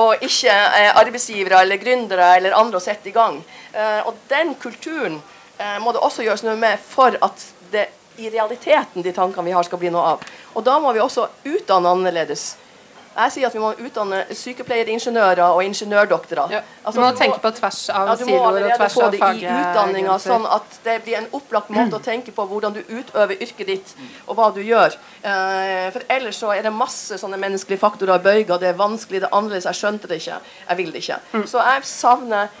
[0.00, 3.40] Og ikke eh, arbeidsgivere eller gründere eller andre å sette i gang.
[3.72, 5.20] Eh, og den kulturen
[5.58, 7.88] eh, må det også gjøres noe med for at det
[8.20, 10.24] i realiteten de tankene vi har, skal bli noe av.
[10.54, 12.54] Og da må vi også utdanne annerledes.
[13.10, 16.52] Jeg sier at vi må utdanne sykepleiere, ingeniører og ingeniørdoktorer.
[16.54, 16.60] Ja.
[16.84, 19.40] Altså, du må tenke på tvers av ja, siloer og tvers av fag.
[19.42, 23.34] i utdanninga, sånn at det blir en opplagt måte å tenke på hvordan du utøver
[23.42, 23.92] yrket ditt,
[24.28, 24.94] og hva du gjør.
[25.24, 28.62] Uh, for ellers så er det masse sånne menneskelige faktorer bøyger.
[28.62, 29.66] Det er vanskelig, det er annerledes.
[29.72, 30.38] Jeg skjønte det ikke.
[30.68, 31.20] Jeg vil det ikke.
[31.34, 31.46] Mm.
[31.50, 32.56] Så jeg savner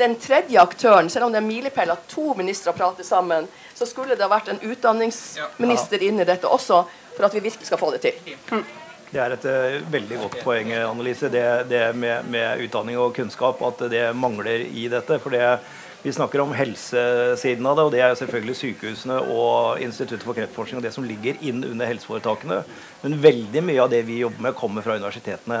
[0.00, 4.16] den tredje aktøren, selv om det er milepæl at to ministre prater sammen, så skulle
[4.16, 6.84] det ha vært en utdanningsminister inni dette også,
[7.16, 8.36] for at vi virkelig skal få det til.
[8.50, 8.64] Mm.
[9.10, 13.62] Det er et uh, veldig godt poeng, Annelise, det, det med, med, utdanning og kunnskap.
[13.66, 15.18] At det mangler i dette.
[15.22, 15.56] For det,
[16.04, 20.78] vi snakker om helsesiden av det, og det er selvfølgelig sykehusene og Instituttet for kreftforskning
[20.80, 22.62] og det som ligger inn under helseforetakene.
[23.02, 25.58] Men veldig mye av det vi jobber med, kommer fra universitetene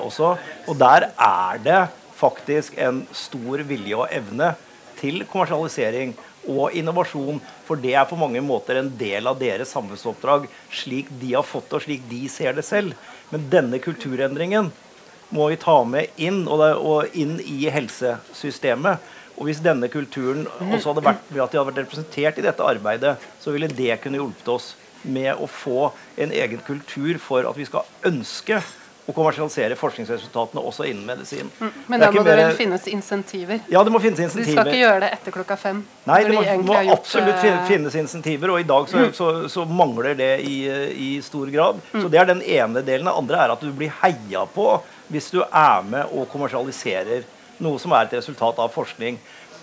[0.00, 0.32] også.
[0.66, 1.82] Og der er det
[2.16, 4.54] faktisk en stor vilje og evne
[4.96, 7.40] til kommersialisering og innovasjon.
[7.66, 11.74] For det er på mange måter en del av deres samfunnsoppdrag, slik de har fått
[11.76, 12.96] og slik de ser det selv.
[13.32, 14.72] Men denne kulturendringen
[15.34, 19.12] må vi ta med inn, og, det, og inn i helsesystemet.
[19.36, 22.64] Og hvis denne kulturen også hadde vært ved at de hadde vært representert i dette
[22.64, 24.72] arbeidet, så ville det kunne hjulpet oss
[25.06, 28.62] med å få en egen kultur for at vi skal ønske
[29.06, 31.50] å kommersialisere forskningsresultatene også innen medisin.
[31.60, 33.60] Mm, men da må det vel finnes insentiver?
[33.70, 34.48] Ja, det må finnes insentiver.
[34.48, 35.84] De skal ikke gjøre det etter klokka fem?
[36.08, 37.68] Nei, det må, de må absolutt gjort, uh...
[37.68, 39.14] finnes insentiver, og i dag så, mm.
[39.14, 40.56] så, så mangler det i,
[41.06, 41.78] i stor grad.
[41.92, 42.00] Mm.
[42.02, 43.06] Så Det er den ene delen.
[43.06, 44.72] Den andre er at du blir heia på
[45.12, 47.22] hvis du er med og kommersialiserer
[47.62, 49.20] noe som er et resultat av forskning.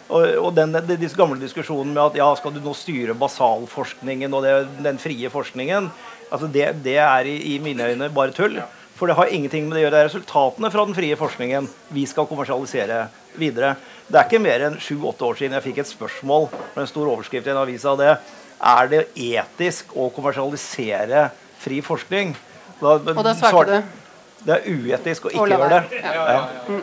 [0.08, 4.34] Og, og den, de, disse gamle diskusjonen med at ja, skal du nå styre basalforskningen
[4.36, 5.90] og det, den frie forskningen,
[6.30, 8.60] altså det, det er i, i mine øyne bare tull.
[9.04, 9.92] For det har ingenting med det å gjøre.
[9.92, 13.02] Det er resultatene fra den frie forskningen vi skal kommersialisere
[13.36, 13.74] videre.
[14.08, 17.10] Det er ikke mer enn sju-åtte år siden jeg fikk et spørsmål med en stor
[17.12, 18.14] overskrift i en avis av det.
[18.64, 21.26] Er det etisk å kommersialisere
[21.60, 22.32] fri forskning?
[22.80, 23.92] Da, og da svarte du?
[24.48, 26.00] Det er uetisk å ikke gjøre det.
[26.00, 26.16] Ja.
[26.16, 26.40] Ja.
[26.40, 26.82] ja,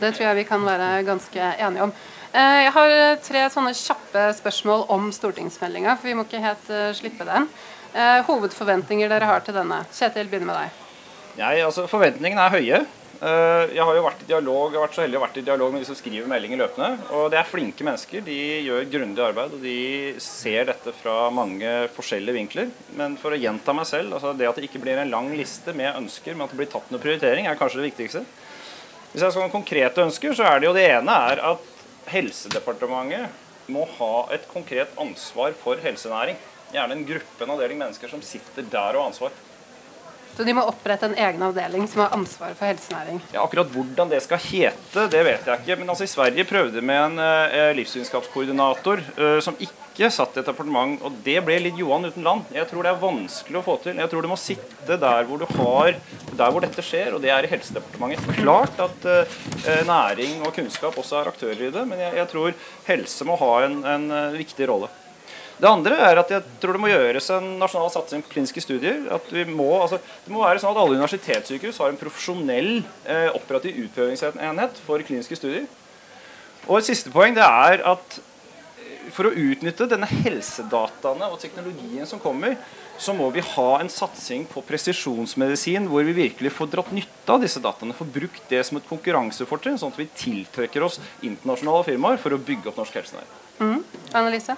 [0.00, 1.96] Det tror jeg vi kan være ganske enige om.
[2.32, 6.86] Eh, jeg har tre sånne kjappe spørsmål om stortingsmeldinga, for vi må ikke helt uh,
[6.96, 7.52] slippe den.
[8.30, 9.84] Hovedforventninger dere har til denne.
[9.92, 10.86] Kjetil, begynner med deg.
[11.38, 12.80] Jeg, altså Forventningene er høye.
[13.20, 15.44] Eh, jeg har jo vært i dialog, jeg har vært så heldig å vært i
[15.44, 16.88] dialog med de som skriver meldinger løpende.
[17.12, 18.24] og Det er flinke mennesker.
[18.24, 22.70] De gjør grundig arbeid, og de ser dette fra mange forskjellige vinkler.
[22.96, 25.74] Men for å gjenta meg selv, altså det at det ikke blir en lang liste
[25.76, 28.24] med ønsker, men at det blir tatt noe prioritering, er kanskje det viktigste.
[29.12, 31.68] Hvis jeg skal ha konkrete ønsker, så er det jo det ene er at
[32.10, 36.38] Helsedepartementet må ha et konkret ansvar for helsenæring.
[36.72, 39.36] Gjerne en gruppe, en avdeling mennesker som sitter der og har ansvar.
[40.36, 43.20] Så de må opprette en egen avdeling som har ansvaret for helsenæring.
[43.34, 45.76] Ja, akkurat hvordan det skal hete, det vet jeg ikke.
[45.80, 50.48] Men altså i Sverige prøvde med en eh, livsvitenskapskoordinator eh, som ikke satt i et
[50.48, 52.46] departement, og det ble litt Johan uten land.
[52.54, 54.00] Jeg tror det er vanskelig å få til.
[54.00, 55.98] Jeg tror du må sitte der hvor du har
[56.30, 58.40] der hvor dette skjer, og det er i Helsedepartementet.
[58.40, 62.56] Klart at eh, næring og kunnskap også er aktører i det, men jeg, jeg tror
[62.88, 64.88] helse må ha en, en eh, viktig rolle.
[65.60, 69.02] Det andre er at jeg tror det må gjøres en nasjonal satsing på kliniske studier.
[69.12, 72.72] At vi må, altså, det må være sånn at Alle universitetssykehus har en profesjonell
[73.04, 75.68] eh, operativ utprøvingsenhet for kliniske studier.
[76.66, 82.08] Og Et siste poeng det er at eh, for å utnytte denne helsedataene og teknologien
[82.08, 82.56] som kommer,
[83.00, 87.44] så må vi ha en satsing på presisjonsmedisin hvor vi virkelig får dratt nytte av
[87.44, 87.96] disse dataene.
[87.96, 92.40] Får brukt det som et konkurransefortrinn, sånn at vi tiltrekker oss internasjonale firmaer for å
[92.40, 93.40] bygge opp norsk helsenæring.
[93.60, 93.80] Mm.
[94.16, 94.56] Annelise?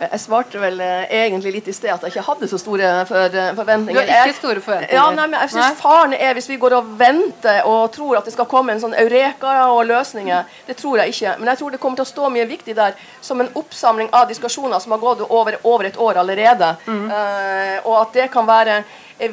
[0.00, 3.34] Jeg svarte vel eh, egentlig litt i sted at jeg ikke hadde så store for,
[3.36, 4.06] eh, forventninger.
[4.06, 4.96] Du har ikke store forventninger?
[4.96, 5.80] Ja, nei, men jeg synes.
[5.82, 8.96] Faren er hvis vi går og venter og tror at det skal komme en sånn
[8.96, 10.48] eureka og løsninger.
[10.70, 11.34] Det tror jeg ikke.
[11.42, 14.30] Men jeg tror det kommer til å stå mye viktig der som en oppsamling av
[14.32, 16.72] diskusjoner som har gått over, over et år allerede.
[16.88, 18.80] Eh, og at det kan være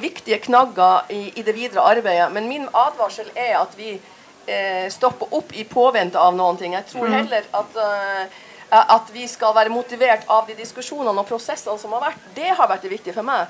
[0.03, 2.27] viktige knagger i, i det videre arbeidet.
[2.36, 6.75] Men min advarsel er at vi eh, stopper opp i påvente av noen ting.
[6.75, 11.80] Jeg tror heller at eh, at vi skal være motivert av de diskusjonene og prosessene
[11.80, 12.30] som har vært.
[12.36, 13.47] Det har vært det viktige for meg.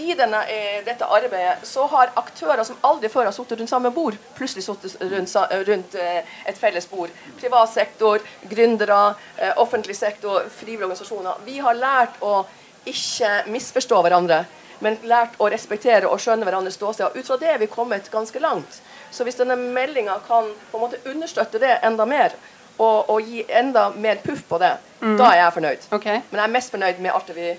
[0.00, 3.90] I denne, eh, dette arbeidet så har aktører som aldri før har sittet rundt samme
[3.90, 5.34] bord, plutselig sittet rundt,
[5.68, 7.10] rundt eh, et felles bord.
[7.40, 11.42] Privat sektor, gründere, eh, offentlig sektor, frivillige organisasjoner.
[11.44, 12.46] Vi har lært å
[12.86, 14.44] ikke misforstå hverandre,
[14.80, 17.10] men lært å respektere og skjønne hverandres ståsted.
[17.10, 18.80] Og Ut fra det er vi kommet ganske langt.
[19.10, 22.32] Så hvis denne meldinga kan på en måte understøtte det enda mer,
[22.78, 25.88] og, og gi enda mer puff på det, da er jeg fornøyd.
[25.96, 26.22] Okay.
[26.30, 27.50] Men jeg er mest fornøyd med alt det vi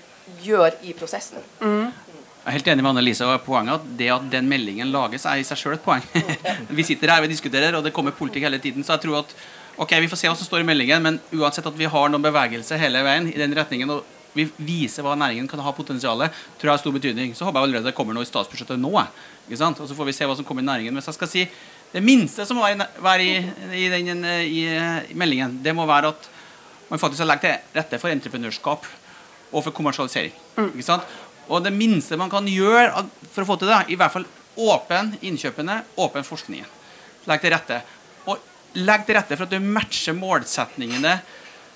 [0.46, 1.42] gjør i prosessen.
[2.42, 3.26] Jeg er helt enig med Anne-Lise.
[3.26, 6.02] og Poenget at det at den meldingen lages, er i seg sjøl et poeng.
[6.78, 8.82] vi sitter her og diskuterer, og det kommer politikk hele tiden.
[8.82, 9.36] Så jeg tror at
[9.78, 12.24] ok, vi får se hva som står i meldingen, men uansett at vi har noen
[12.24, 16.66] bevegelse hele veien i den retningen, og vi viser hva næringen kan ha potensial tror
[16.66, 17.34] jeg har stor betydning.
[17.36, 18.92] Så håper jeg allerede det kommer noe i statsbudsjettet nå.
[19.46, 19.80] Ikke sant?
[19.82, 20.96] Og så får vi se hva som kommer i næringen.
[20.96, 21.44] Hvis jeg skal si
[21.92, 22.68] det minste som må
[23.04, 23.32] være i,
[23.76, 24.62] i, den, i,
[25.12, 26.28] i meldingen, det må være at
[26.88, 28.86] man faktisk har lagt til rette for entreprenørskap
[29.52, 30.32] og for kommersialisering.
[30.70, 31.08] Ikke sant?
[31.52, 34.26] Og det minste man kan gjøre for å få til det, i hvert fall
[34.60, 36.68] åpen innkjøpene, åpen forskningen.
[37.28, 37.78] Legg til rette.
[38.28, 38.40] Og
[38.80, 41.18] legg til rette for at du matcher målsetningene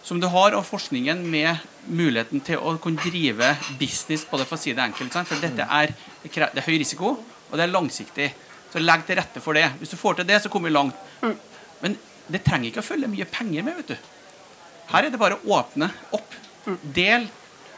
[0.06, 4.54] som du har, og forskningen med muligheten til å kunne drive business på det, for
[4.54, 5.12] å si det enkelt.
[5.12, 5.28] Sant?
[5.28, 7.16] For dette er, det det er høy risiko,
[7.50, 8.28] og det er langsiktig.
[8.72, 9.68] Så legg til rette for det.
[9.80, 10.94] Hvis du får til det, så kommer vi langt.
[11.82, 11.96] Men
[12.28, 13.96] det trenger ikke å følge mye penger med, vet du.
[14.92, 16.34] Her er det bare å åpne opp.
[16.94, 17.28] Del.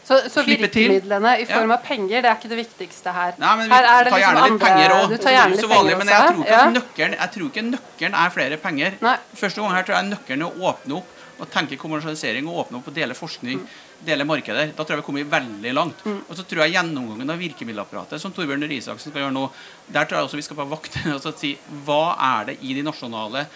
[0.08, 3.34] Så, så virkemidlene i form av penger, det er ikke det viktigste her.
[3.36, 5.10] Nei, men her er vi det tar liksom gjerne litt andre penger òg.
[5.12, 6.46] Du tar gjerne litt penger Men jeg tror, også.
[6.46, 6.62] ikke Ja.
[6.78, 8.96] nøkkelen, jeg tror ikke nøkkelen er flere penger.
[9.04, 9.16] Nei.
[9.42, 12.80] Første gang her tror jeg nøkkelen er å åpne opp og tenke kommersialisering og åpne
[12.80, 13.60] opp og dele forskning,
[14.06, 14.70] dele markeder.
[14.76, 16.02] Da tror jeg vi kommer veldig langt.
[16.06, 19.46] Og så tror jeg gjennomgangen av virkemiddelapparatet, som Torbjørn Røe Isaksen skal gjøre nå,
[19.90, 21.54] der tror jeg også vi skal på vakt og så si
[21.86, 23.46] hva er det i de nasjonale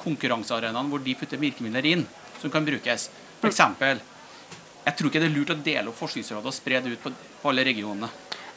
[0.00, 2.06] konkurransearenaene hvor de putter virkemidler inn,
[2.40, 3.10] som kan brukes.
[3.40, 4.00] For eksempel,
[4.86, 7.12] jeg tror ikke det er lurt å dele opp Forskningsrådet og spre det ut på,
[7.42, 8.08] på alle regionene.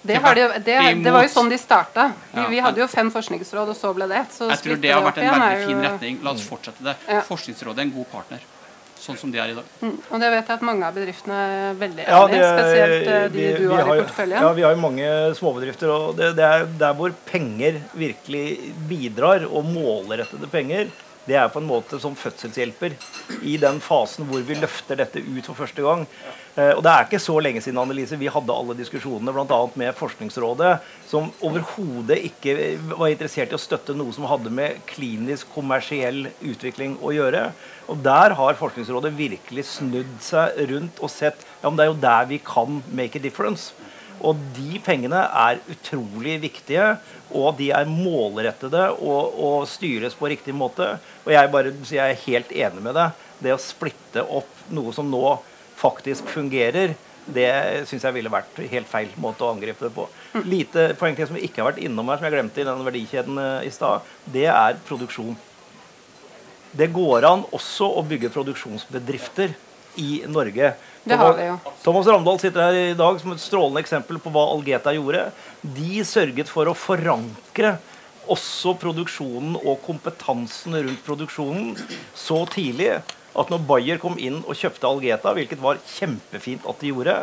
[0.04, 2.10] Det, har de, det, det var jo sånn de starta.
[2.34, 2.48] Vi, Ja.
[2.52, 4.34] vi hadde jo fem forskningsråd, og så ble det ett.
[4.52, 6.18] Jeg tror det har vært en veldig fin retning.
[6.26, 6.96] La oss fortsette det.
[7.08, 7.22] Ja.
[7.28, 8.44] Forskningsrådet er en god partner,
[9.04, 9.66] sånn som de er i dag.
[9.84, 12.50] Mm, Og det vet jeg at mange av bedriftene er veldig Ja, enig i.
[12.54, 14.42] Spesielt eh, de vi- du vi har i porteføljen.
[14.48, 18.46] Ja, vi har jo mange småbedrifter, og det, det er der hvor penger virkelig
[18.90, 20.88] bidrar, og målrettede penger,
[21.28, 22.96] det er på en måte som fødselshjelper
[23.48, 26.04] i den fasen hvor vi løfter dette ut for første gang.
[26.54, 29.60] Eh, og det er ikke så lenge siden Annelise, vi hadde alle diskusjonene bl.a.
[29.80, 30.74] med Forskningsrådet,
[31.10, 32.58] som overhodet ikke
[32.92, 37.48] var interessert i å støtte noe som hadde med klinisk kommersiell utvikling å gjøre.
[37.88, 42.04] Og der har Forskningsrådet virkelig snudd seg rundt og sett ja, men det er jo
[42.04, 43.72] der vi kan make a difference.
[44.22, 46.94] Og de pengene er utrolig viktige,
[47.34, 50.94] og de er målrettede og, og styres på riktig måte.
[51.26, 53.24] Og jeg, bare, jeg er helt enig med deg.
[53.44, 55.40] Det å splitte opp noe som nå
[55.80, 57.50] faktisk fungerer, det
[57.88, 60.06] syns jeg ville vært helt feil måte å angripe det på.
[60.44, 62.84] Lite poeng til som vi ikke har vært innom her, som jeg glemte i den
[62.84, 65.38] verdikjeden eh, i stad, det er produksjon.
[66.74, 69.54] Det går an også å bygge produksjonsbedrifter
[70.00, 70.74] i Norge.
[71.04, 71.58] Det har vi jo.
[71.84, 75.26] Thomas Ramdal sitter her i dag som et strålende eksempel på hva Algeta gjorde.
[75.62, 77.76] De sørget for å forankre
[78.32, 81.74] også produksjonen og kompetansen rundt produksjonen
[82.16, 82.94] så tidlig
[83.34, 87.16] at når Bayer kom inn og kjøpte Algeta, hvilket var kjempefint at de gjorde,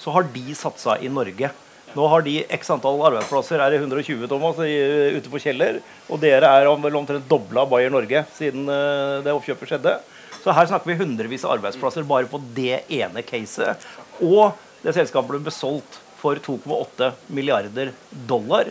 [0.00, 1.52] så har de satsa i Norge.
[1.90, 3.58] Nå har de x antall arbeidsplasser.
[3.58, 5.80] Er det 120 Thomas, ute på Kjeller?
[6.08, 9.96] Og dere er omtrent dobla Bayer Norge siden eh, det oppkjøpet skjedde.
[10.44, 13.82] Så her snakker vi hundrevis av arbeidsplasser bare på det ene caset.
[14.24, 17.92] Og det selskapet ble besolgt for 2,8 milliarder
[18.28, 18.70] dollar.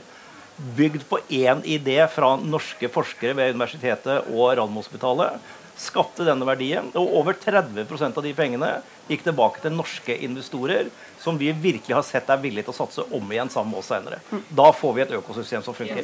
[0.75, 5.37] Bygd på én idé fra norske forskere ved universitetet og Radiumhospitalet.
[5.79, 6.89] Skapte denne verdien.
[6.99, 8.73] Og over 30% av de pengene
[9.07, 10.89] gikk tilbake til norske investorer,
[11.21, 13.93] som vi virkelig har sett er villige til å satse om igjen sammen med oss
[13.93, 14.19] senere.
[14.51, 16.03] Da får vi et økosystem som funker.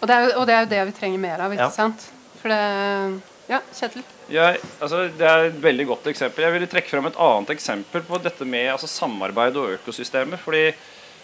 [0.00, 1.70] Og det, er jo, og det er jo det vi trenger mer av, ikke Ja.
[1.70, 2.10] sant?
[2.42, 4.04] For det Ja, Kjetil?
[4.30, 6.44] Jeg, altså, det er et veldig godt eksempel.
[6.44, 10.38] Jeg ville trekke frem et annet eksempel på dette med altså, samarbeid og økosystemer.
[10.38, 10.70] fordi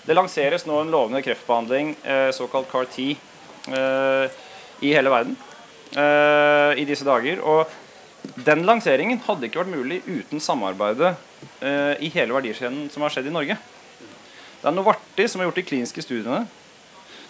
[0.06, 3.16] det lanseres nå en lovende kreftbehandling, eh, såkalt CAR-T,
[3.74, 4.26] eh,
[4.82, 5.36] i hele verden
[5.96, 7.40] eh, i disse dager.
[7.42, 7.70] Og
[8.46, 11.14] den lanseringen hadde ikke vært mulig uten samarbeidet
[11.62, 13.58] eh, i hele verdikjeden som har skjedd i Norge.
[14.60, 16.42] Det er Novartis som har gjort de kliniske studiene.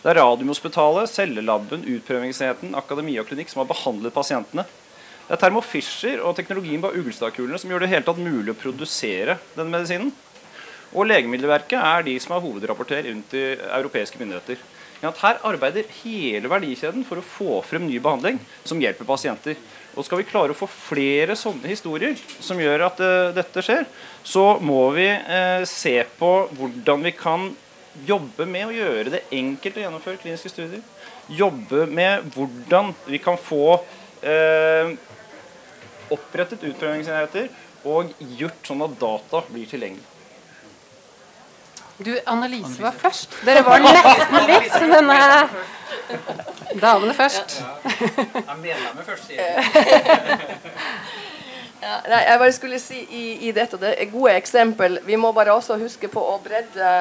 [0.01, 4.65] Det er Radiumhospitalet, Cellelaben, Utprøvingsenheten, akademi og klinikk som har behandlet pasientene.
[5.27, 8.61] Det er Thermo Fischer og teknologien bak Ugelstadkulene som gjør det helt tatt mulig å
[8.61, 10.13] produsere denne medisinen.
[10.95, 14.61] Og Legemiddelverket er de som er hovedrapporter rundt i europeiske myndigheter.
[15.03, 19.59] Her arbeider hele verdikjeden for å få frem ny behandling som hjelper pasienter.
[19.99, 23.83] Og Skal vi klare å få flere sånne historier som gjør at uh, dette skjer,
[24.23, 27.51] så må vi uh, se på hvordan vi kan
[28.07, 30.83] jobbe med å gjøre det enkelt å gjennomføre kliniske studier.
[31.33, 33.81] Jobbe med hvordan vi kan få
[36.17, 37.49] opprettet utprøvingsenheter
[37.87, 40.13] og gjort sånn at data blir tilgjengelig.
[41.97, 43.39] Du, Annelise var først.
[43.47, 45.21] Dere var nesten litt som denne
[46.83, 47.57] damene først.
[51.87, 54.97] Ja, nei, jeg bare skulle si i, i dette, det er gode eksempel.
[55.07, 56.93] Vi må bare også huske på å bredde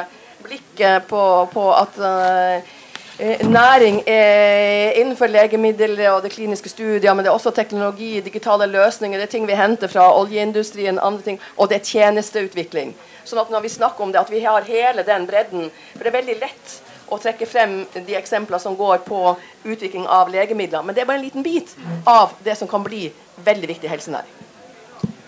[0.43, 2.74] blikket på, på at eh, eh,
[3.19, 9.17] næring er innenfor legemiddel og det kliniske studier, men det er også teknologi, digitale løsninger,
[9.17, 12.93] det er ting vi henter fra oljeindustrien, andre ting, og det er tjenesteutvikling.
[13.25, 16.11] Sånn at når vi snakker om det, at vi har hele den bredden, for det
[16.11, 16.75] er veldig lett
[17.07, 19.21] å trekke frem de eksempler som går på
[19.63, 21.71] utvikling av legemidler, men det er bare en liten bit
[22.03, 23.07] av det som kan bli
[23.45, 24.41] veldig viktig helsenæring.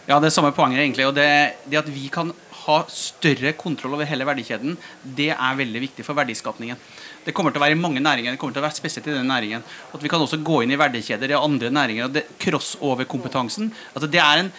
[0.08, 1.04] Ja, det er samme poenget egentlig.
[1.08, 1.28] Og det,
[1.68, 2.30] det at vi kan
[2.68, 4.78] ha større kontroll over hele verdikjeden,
[5.18, 6.80] det er veldig viktig for verdiskapningen.
[7.28, 9.12] Det kommer til å være i mange næringer, det kommer til å være spesielt i
[9.12, 9.64] denne næringen.
[9.92, 12.08] At vi kan også gå inn i verdikjeder i andre næringer.
[12.08, 13.68] og Crossover-kompetansen.
[13.94, 14.52] altså Det er en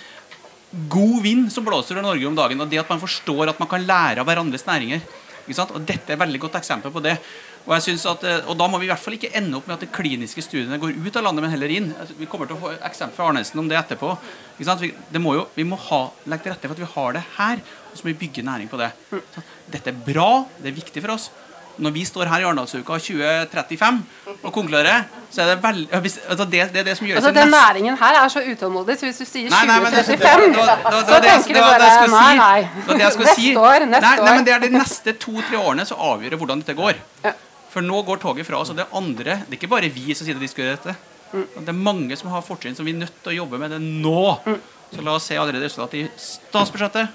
[0.92, 2.60] god vind som blåser over Norge om dagen.
[2.60, 5.00] Og det at man forstår at man kan lære av hverandres næringer.
[5.48, 7.16] Og Dette er et veldig godt eksempel på det.
[7.64, 9.80] Og, at, eh, og Da må vi i hvert fall ikke ende opp med at
[9.84, 11.90] de kliniske studiene går ut av landet, men heller inn.
[11.96, 14.12] Altså, Vi kommer til å få eksempel fra Arnesen om det etterpå.
[14.58, 17.24] Vi, det må jo, vi må ha, legge til rette for at vi har det
[17.36, 18.92] her, og så må vi bygge næring på det.
[19.08, 21.30] Så dette er bra, det er viktig for oss.
[21.78, 23.98] Når vi står her i Arendalsuka 2035
[24.42, 27.50] og konkluderer, så er det veldig altså det, det er det som gjøres Altså, Den
[27.54, 30.56] næringen her er så utålmodig, så hvis du sier Nei, nei, men det- 2035, det
[30.56, 33.10] var- det var- det så tenker du bare nei, nei.
[33.10, 33.52] Skulle si.
[33.52, 36.64] Neste år, neste nei, nei, men det er de neste to-tre årene som avgjør hvordan
[36.64, 36.94] dette går.
[37.24, 37.32] Ja.
[37.70, 40.14] For nå går toget fra oss, og det er andre Det er ikke bare vi
[40.14, 40.96] som sitter og diskuterer dette.
[41.32, 41.46] Mm.
[41.60, 43.80] Det er mange som har fortrinn som vi er nødt til å jobbe med det
[43.80, 44.40] nå.
[44.46, 44.60] Mm.
[44.94, 47.08] Så la oss se allerede resultatet i statsbudsjettet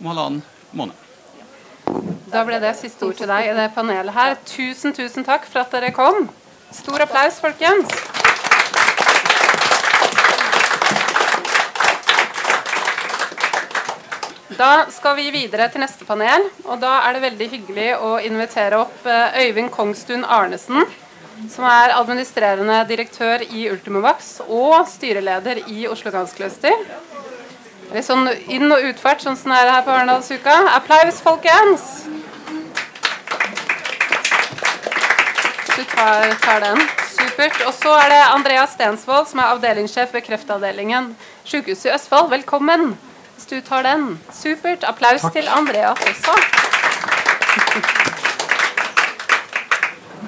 [0.00, 0.42] om halvannen
[0.74, 0.94] måned.
[2.32, 4.36] Da ble det siste ord til deg i det panelet her.
[4.48, 6.28] Tusen, tusen takk for at dere kom.
[6.72, 7.92] Stor applaus, folkens.
[14.54, 18.78] Da skal vi videre til neste panel, og da er det veldig hyggelig å invitere
[18.84, 20.86] opp eh, Øyvind Kongstun Arnesen,
[21.50, 26.14] som er administrerende direktør i Ultimovax og styreleder i Oslo
[27.84, 27.94] Ganscluster.
[27.94, 30.74] Litt sånn inn- og utfart, sånn som det er her på Arendalsuka.
[30.76, 32.04] Applaus, folkens!
[35.76, 36.78] Du tar, tar den.
[37.08, 37.66] Supert.
[37.66, 42.30] Og så er det Andreas Stensvold, som er avdelingssjef ved Kreftavdelingen Sykehuset i Østfold.
[42.30, 42.96] Velkommen.
[43.34, 44.20] Hvis du tar den.
[44.32, 44.84] Supert.
[44.84, 46.34] Applaus til Andreas også.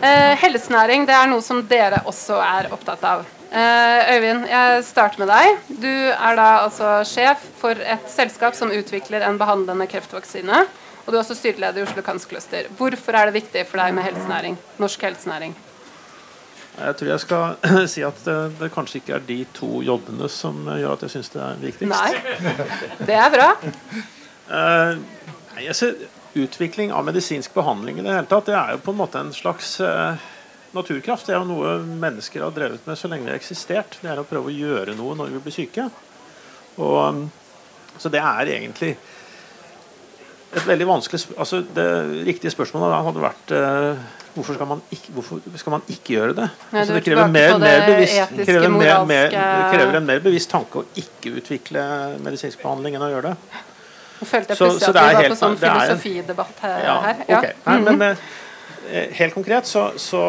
[0.03, 3.25] Eh, helsenæring det er noe som dere også er opptatt av.
[3.53, 5.61] Eh, Øyvind, jeg starter med deg.
[5.83, 10.65] Du er da altså sjef for et selskap som utvikler en behandlende kreftvaksine.
[11.07, 12.67] Og du er også styreleder i Oslo Cancer Cluster.
[12.79, 14.59] Hvorfor er det viktig for deg med helsenæring?
[14.83, 15.55] Norsk helsenæring?
[16.77, 20.67] Jeg tror jeg skal si at det, det kanskje ikke er de to jobbene som
[20.67, 21.95] gjør at jeg syns det er viktigst.
[21.95, 23.07] Nei.
[23.07, 23.49] Det er bra.
[24.51, 25.97] Uh, jeg ser
[26.37, 29.31] Utvikling av medisinsk behandling i det hele tatt, det er jo på en måte en
[29.33, 30.25] slags eh,
[30.77, 31.27] naturkraft.
[31.27, 33.99] Det er jo noe mennesker har drevet med så lenge vi har eksistert.
[34.03, 35.89] Det er å prøve å gjøre noe når vi blir syke.
[36.77, 37.23] Og, um,
[37.99, 38.97] så det er egentlig
[40.57, 41.87] et veldig vanskelig altså Det
[42.27, 44.05] riktige spørsmålet da hadde vært eh,
[44.37, 46.49] hvorfor, skal man ikke, hvorfor skal man ikke gjøre det?
[46.71, 49.37] Nei, altså, det krever, mer, det mer bevisst, krever, mer, mer,
[49.73, 51.83] krever en mer bevisst tanke å ikke utvikle
[52.25, 53.63] medisinsk behandling enn å gjøre det.
[54.17, 56.85] Nå følte jeg Så- plutselig så at det vi var helt- på sånn filosofidebatt her.
[56.85, 57.25] Ja, her.
[57.29, 57.47] ok.
[57.67, 58.03] Nei, men
[58.91, 60.23] eh, helt konkret så, så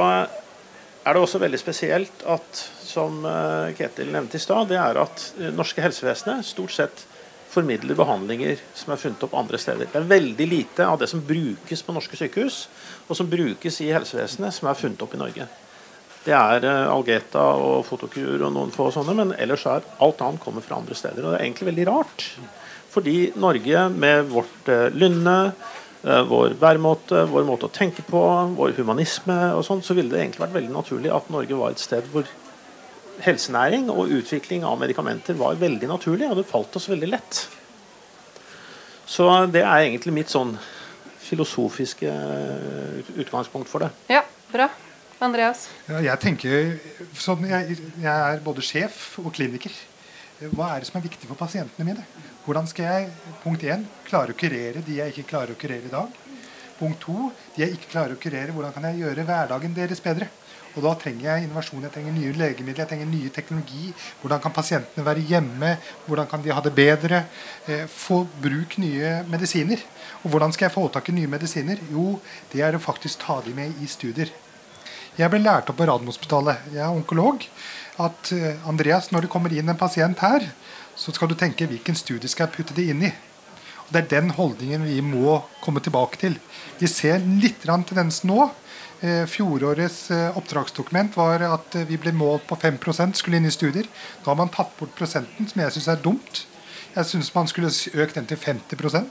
[1.07, 5.23] er det også veldig spesielt at, som eh, Ketil nevnte i stad, det er at
[5.39, 7.05] eh, norske helsevesenet stort sett
[7.47, 9.87] formidler behandlinger som er funnet opp andre steder.
[9.87, 12.65] Det er veldig lite av det som brukes på norske sykehus,
[13.07, 15.47] og som brukes i helsevesenet, som er funnet opp i Norge.
[16.27, 20.43] Det er eh, Algeta og Fotokur og noen få sånne, men ellers er alt annet
[20.43, 21.23] kommer fra andre steder.
[21.23, 22.29] Og det er egentlig veldig rart.
[22.91, 25.39] Fordi Norge med vårt lynne,
[26.29, 28.21] vår væremåte, vår måte å tenke på,
[28.57, 31.83] vår humanisme og sånn, så ville det egentlig vært veldig naturlig at Norge var et
[31.83, 32.29] sted hvor
[33.25, 37.43] helsenæring og utvikling av medikamenter var veldig naturlig, og det falt oss veldig lett.
[39.07, 40.53] Så det er egentlig mitt sånn
[41.27, 43.91] filosofiske eh, utgangspunkt for det.
[44.11, 44.69] Ja, bra.
[45.23, 45.65] Andreas?
[45.89, 46.75] Ja, jeg tenker
[47.17, 49.73] sånn, jeg, jeg er både sjef og kliniker.
[50.53, 52.03] Hva er det som er viktig for pasientene mine?
[52.47, 53.07] Hvordan skal jeg
[53.41, 56.13] punkt 1, klare å kurere de jeg ikke klarer å kurere i dag?
[56.77, 57.15] Punkt 2,
[57.57, 60.29] de jeg ikke klarer å kurere, hvordan kan jeg gjøre hverdagen deres bedre?
[60.77, 63.89] Og Da trenger jeg innovasjon, jeg trenger nye legemidler, jeg trenger nye teknologi.
[64.21, 65.73] Hvordan kan pasientene være hjemme?
[66.05, 67.25] Hvordan kan de ha det bedre?
[67.67, 69.83] Eh, få bruk nye medisiner.
[70.23, 71.81] Og hvordan skal jeg få tak i nye medisiner?
[71.91, 72.21] Jo,
[72.53, 74.31] det er å faktisk ta de med i studier.
[75.17, 77.43] Jeg ble lært opp på Radiumhospitalet, jeg er onkolog,
[78.07, 80.45] at eh, Andreas, når det kommer inn en pasient her,
[80.97, 83.13] så skal du tenke hvilken studie skal jeg putte det inn i.
[83.87, 86.37] Og Det er den holdningen vi må komme tilbake til.
[86.79, 88.49] Vi ser litt tendens nå.
[88.99, 93.87] Eh, Fjorårets eh, oppdragsdokument var at vi ble målt på 5% skulle inn i studier.
[94.23, 96.43] Da har man tatt bort prosenten, som jeg syns er dumt.
[96.95, 99.05] Jeg syns man skulle økt den til 50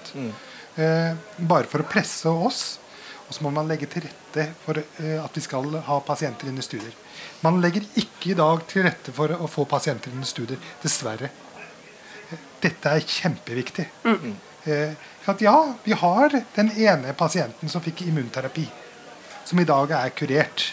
[0.76, 2.78] eh, Bare for å presse oss.
[3.26, 6.62] Og så må man legge til rette for at vi skal ha pasienter inn i
[6.62, 6.92] studier.
[7.42, 11.32] Man legger ikke i dag til rette for å få pasienter inn i studier, dessverre.
[12.62, 13.86] Dette er kjempeviktig.
[14.66, 14.92] Eh,
[15.26, 15.54] at ja,
[15.84, 18.64] vi har den ene pasienten som fikk immunterapi,
[19.44, 20.72] som i dag er kurert.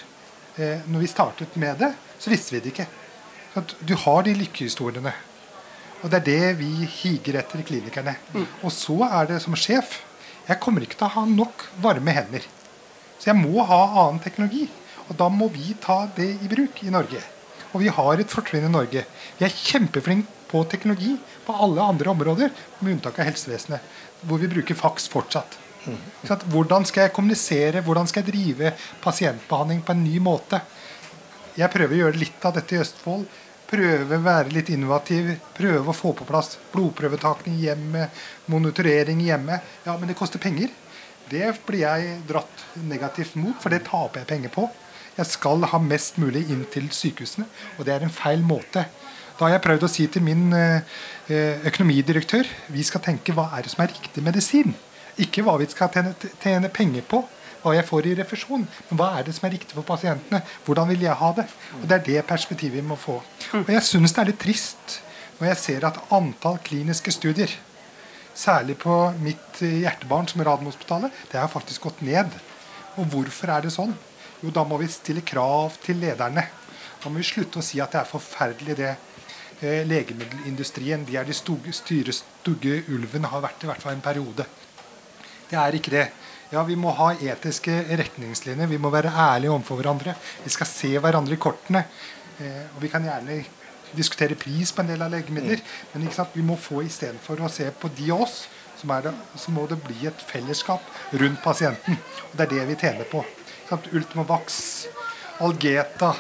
[0.56, 2.88] Eh, når vi startet med det, så visste vi det ikke.
[3.60, 5.14] At du har de lykkehistoriene.
[6.04, 8.16] Og det er det vi higer etter, klinikerne.
[8.62, 10.02] Og så er det som sjef
[10.44, 12.44] Jeg kommer ikke til å ha nok varme hender.
[13.16, 14.66] Så jeg må ha annen teknologi.
[15.08, 17.22] Og da må vi ta det i bruk i Norge.
[17.74, 19.04] Og vi har et fortrinn i Norge.
[19.40, 21.16] Vi er kjempeflinke på teknologi
[21.46, 23.82] på alle andre områder, med unntak av helsevesenet,
[24.22, 25.58] hvor vi bruker faks fortsatt.
[26.54, 30.62] Hvordan skal jeg kommunisere, hvordan skal jeg drive pasientbehandling på en ny måte?
[31.58, 33.26] Jeg prøver å gjøre litt av dette i Østfold.
[33.74, 35.34] Prøve å være litt innovativ.
[35.58, 38.08] Prøve å få på plass blodprøvetakning hjemme,
[38.54, 39.60] monitorering hjemme.
[39.86, 40.70] Ja, men det koster penger.
[41.30, 44.70] Det blir jeg dratt negativt mot, for det taper jeg penger på.
[45.18, 47.46] Jeg skal ha mest mulig inn til sykehusene,
[47.78, 48.88] og det er en feil måte.
[49.38, 50.82] Da har jeg prøvd å si til min eh,
[51.70, 54.74] økonomidirektør vi skal tenke hva er det som er riktig medisin.
[55.22, 57.22] Ikke hva vi skal tjene, tjene penger på,
[57.64, 58.66] hva jeg får i refusjon.
[58.90, 60.42] Men hva er det som er riktig for pasientene?
[60.66, 61.48] Hvordan vil jeg ha det?
[61.82, 63.20] Og Det er det perspektivet vi må få.
[63.62, 65.02] Og jeg syns det er litt trist
[65.40, 67.52] når jeg ser at antall kliniske studier,
[68.38, 72.32] særlig på mitt eh, hjertebarn som Radiumhospitalet, det har faktisk gått ned.
[73.02, 73.96] Og hvorfor er det sånn?
[74.44, 76.44] Jo, da må vi stille krav til lederne.
[77.00, 81.28] Da må vi slutte å si at det er forferdelig det eh, legemiddelindustrien de er
[81.28, 84.46] de stugge ulven har vært i hvert fall en periode.
[85.48, 86.06] Det er ikke det.
[86.52, 88.68] Ja, Vi må ha etiske retningslinjer.
[88.68, 90.16] Vi må være ærlige overfor hverandre.
[90.44, 91.86] Vi skal se hverandre i kortene.
[92.40, 93.40] Eh, og Vi kan gjerne
[93.96, 95.62] diskutere pris på en del av legemidler,
[95.94, 96.34] men ikke sant?
[96.34, 98.48] vi må få istedenfor å se på de og oss,
[98.80, 100.82] som det, så må det bli et fellesskap
[101.14, 102.00] rundt pasienten.
[102.32, 103.24] Og Det er det vi tjener på.
[103.74, 103.90] Sant?
[103.94, 104.62] Ultimovax,
[105.44, 106.14] Algeta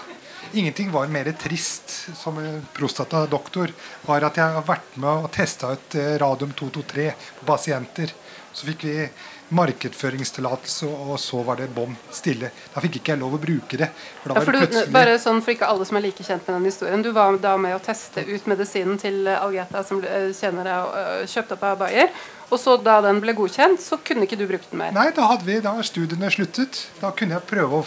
[0.53, 2.37] Ingenting var mer trist som
[2.77, 3.71] prostatadoktor
[4.05, 7.07] var at jeg har vært med og testa ut eh, radium 223
[7.39, 8.11] på pasienter.
[8.53, 9.07] Så fikk vi
[9.53, 12.51] markedsføringstillatelse, og så var det bom stille.
[12.73, 13.89] Da fikk ikke jeg lov å bruke det.
[14.21, 16.45] For Ja, var for det du, bare sånn for ikke alle som er like kjent
[16.47, 17.01] med den historien.
[17.05, 21.01] Du var da med å teste ut medisinen til Algeta, som ble- kjenner deg og
[21.01, 22.13] øh, kjøpt opp av Bayer.
[22.49, 24.95] Og så da den ble godkjent, så kunne ikke du brukt den mer.
[24.95, 26.87] Nei, da hadde vi, da studiene sluttet.
[27.01, 27.85] Da kunne jeg prøve å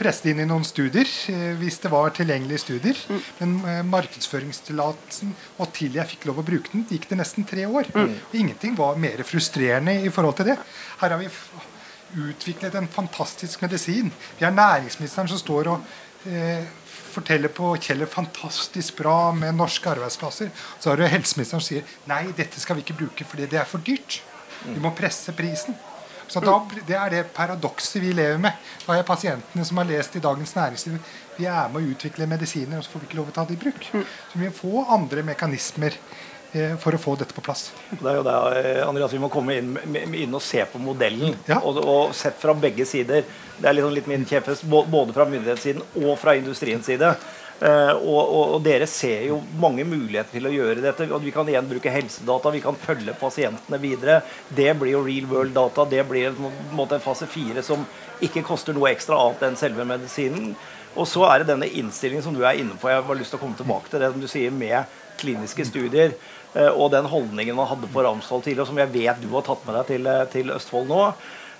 [0.00, 3.00] presse det inn i noen studier eh, hvis det var tilgjengelige studier.
[3.40, 7.66] Men eh, markedsføringstillatelsen og til jeg fikk lov å bruke den, gikk det nesten tre
[7.68, 7.90] år.
[7.94, 10.60] Og ingenting var mer frustrerende i forhold til det.
[11.02, 11.28] Her har vi
[12.30, 14.10] utviklet en fantastisk medisin.
[14.38, 15.92] Vi har næringsministeren som står og
[16.26, 16.64] eh,
[17.10, 20.50] forteller på Kjeller fantastisk bra med norske arbeidsplasser.
[20.78, 23.68] Så har du helseministeren som sier nei, dette skal vi ikke bruke fordi det er
[23.68, 24.20] for dyrt.
[24.64, 25.76] Vi må presse prisen.
[26.30, 28.54] Så da, Det er det paradokset vi lever med.
[28.86, 31.00] Da er pasientene som har lest i Dagens Næringsliv
[31.40, 33.56] vi er med å utvikle medisiner, og så får vi ikke lov å ta det
[33.56, 33.86] i bruk.
[33.90, 35.96] Så vi må få andre mekanismer
[36.82, 37.68] for å få dette på plass.
[37.90, 39.76] Det er jo det, eh, Andreas, Vi må komme inn,
[40.14, 41.36] inn og se på modellen.
[41.46, 41.60] Ja.
[41.62, 43.22] Og, og sett fra begge sider.
[43.56, 47.14] Det er liksom litt min kjepphest både fra myndighetssiden og fra industriens side.
[47.60, 51.10] Uh, og, og, dere ser jo mange muligheter til å gjøre dette.
[51.12, 54.22] og Vi kan igjen bruke helsedata, vi kan følge pasientene videre.
[54.48, 55.84] Det blir jo real world data.
[55.84, 57.84] Det blir en, måte, en fase fire som
[58.24, 60.54] ikke koster noe ekstra annet enn selve medisinen.
[60.96, 62.88] Og så er det denne innstillingen som du er inne på.
[62.90, 66.16] Jeg har lyst til å komme tilbake til det som du sier med kliniske studier.
[66.50, 69.62] Uh, og den holdningen man hadde på Ramsdal tidligere, som jeg vet du har tatt
[69.68, 71.04] med deg til, eh, til Østfold nå.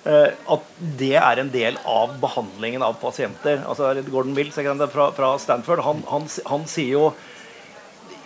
[0.01, 3.61] Eh, at det er en del av behandlingen av pasienter.
[3.69, 7.11] Altså Gordon Mills fra, fra Stanford han, han, han, sier jo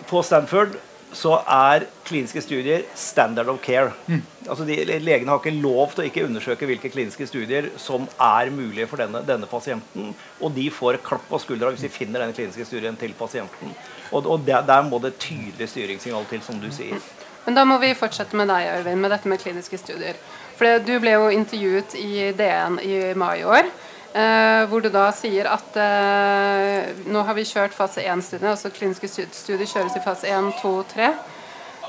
[0.08, 0.78] På Stanford
[1.16, 3.92] så er kliniske studier standard of care.
[4.08, 4.22] Mm.
[4.48, 8.50] Altså de, Legene har ikke lov til å ikke undersøke hvilke kliniske studier som er
[8.54, 10.12] mulige for denne, denne pasienten.
[10.40, 13.72] Og de får klapp på skuldra hvis de finner den kliniske studien til pasienten.
[14.12, 17.00] Og, og der, der, må det tydelig styringssignal til, som du sier.
[17.46, 20.18] Men da må vi fortsette med deg, Øyvind, med dette med kliniske studier.
[20.56, 23.68] For du ble jo intervjuet i DN i mai i år.
[24.16, 29.10] Eh, hvor du da sier at eh, nå har vi kjørt fase 1-studiene, altså kliniske
[29.12, 31.10] studier kjøres i fase 1, 2, 3.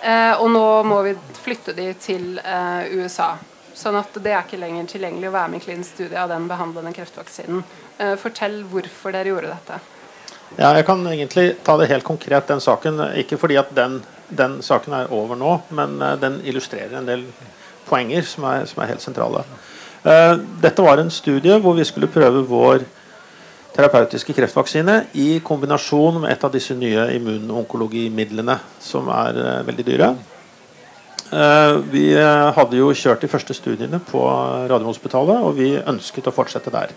[0.03, 3.36] Eh, og nå må vi flytte de til eh, USA.
[3.78, 6.49] Sånn at det er ikke lenger tilgjengelig å være med i klinisk studie av den
[6.49, 7.63] behandlende kreftvaksinen.
[7.97, 9.80] Eh, fortell hvorfor dere gjorde dette.
[10.55, 13.01] Ja, jeg kan egentlig ta det helt konkret, den saken.
[13.19, 13.99] Ikke fordi at den,
[14.31, 17.25] den saken er over nå, men eh, den illustrerer en del
[17.87, 19.43] poenger som er, som er helt sentrale.
[20.07, 22.83] Uh, dette var en studie hvor vi skulle prøve vår
[23.75, 30.15] terapeutiske kreftvaksine i kombinasjon med et av disse nye immunonkologimidlene, som er uh, veldig dyre.
[31.91, 34.21] Vi hadde jo kjørt de første studiene på
[34.71, 36.93] Radiumhospitalet, og vi ønsket å fortsette der.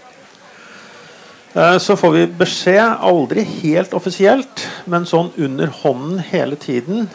[1.51, 7.09] Så får vi beskjed, aldri helt offisielt, men sånn under hånden hele tiden.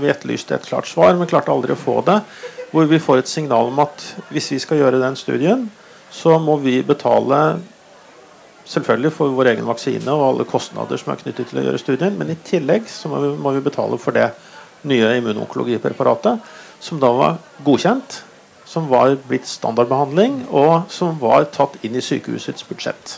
[0.00, 2.22] Vi etterlyste et klart svar, men klarte aldri å få det
[2.72, 4.02] hvor vi får et signal om at
[4.32, 5.66] hvis vi skal gjøre den studien,
[6.12, 7.58] så må vi betale
[8.66, 12.16] selvfølgelig for vår egen vaksine og alle kostnader som er knyttet til å gjøre studien,
[12.18, 14.30] men i tillegg så må vi, må vi betale for det
[14.86, 16.42] nye immunonkologipreparatet,
[16.82, 18.20] som da var godkjent,
[18.66, 23.16] som var blitt standardbehandling, og som var tatt inn i sykehusets budsjett.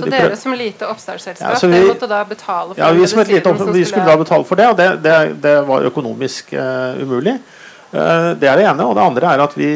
[0.00, 3.32] Så, dere som lite oppstartsselskap ja, vi, måtte da betale for ja, vi, som et
[3.32, 7.00] lite opp, vi skulle da betale for det, og det, det, det var økonomisk uh,
[7.00, 7.36] umulig.
[7.92, 8.86] Uh, det er det ene.
[8.86, 9.72] Og det andre er at vi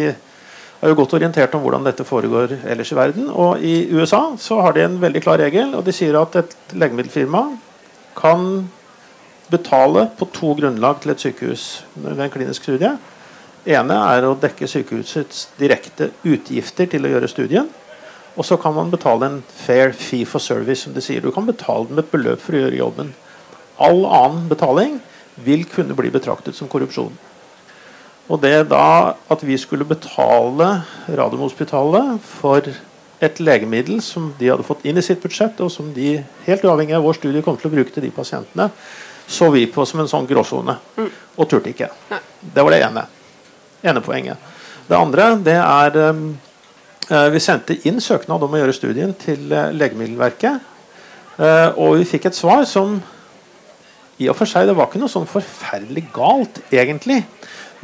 [0.84, 3.28] er jo godt orientert om hvordan dette foregår ellers i verden.
[3.30, 6.56] Og i USA så har de en veldig klar regel, og de sier at et
[6.76, 7.44] legemiddelfirma
[8.18, 8.66] kan
[9.52, 11.64] betale på to grunnlag til et sykehus
[11.94, 12.96] ved en klinisk studie.
[13.64, 17.68] ene er å dekke sykehusets direkte utgifter til å gjøre studien.
[18.34, 21.22] Og så kan man betale en fair fee for service, som de sier.
[21.22, 23.12] Du kan betale dem et beløp for å gjøre jobben.
[23.82, 24.98] All annen betaling
[25.44, 27.14] vil kunne bli betraktet som korrupsjon.
[28.30, 30.68] Og det da at vi skulle betale
[31.08, 32.70] Radiumhospitalet for
[33.24, 36.16] et legemiddel som de hadde fått inn i sitt budsjett, og som de
[36.46, 38.70] helt uavhengig av vår studie kom til å bruke til de pasientene,
[39.26, 40.76] så vi på som en sånn gråsone.
[40.98, 41.12] Mm.
[41.38, 41.88] Og turte ikke.
[42.42, 43.06] Det var det ene.
[43.84, 44.50] ene poenget.
[44.88, 46.26] Det andre det er um,
[47.04, 50.62] Vi sendte inn søknad om å gjøre studien til uh, Legemiddelverket.
[51.36, 52.96] Uh, og vi fikk et svar som
[54.22, 57.24] i og for seg Det var ikke noe sånn forferdelig galt, egentlig.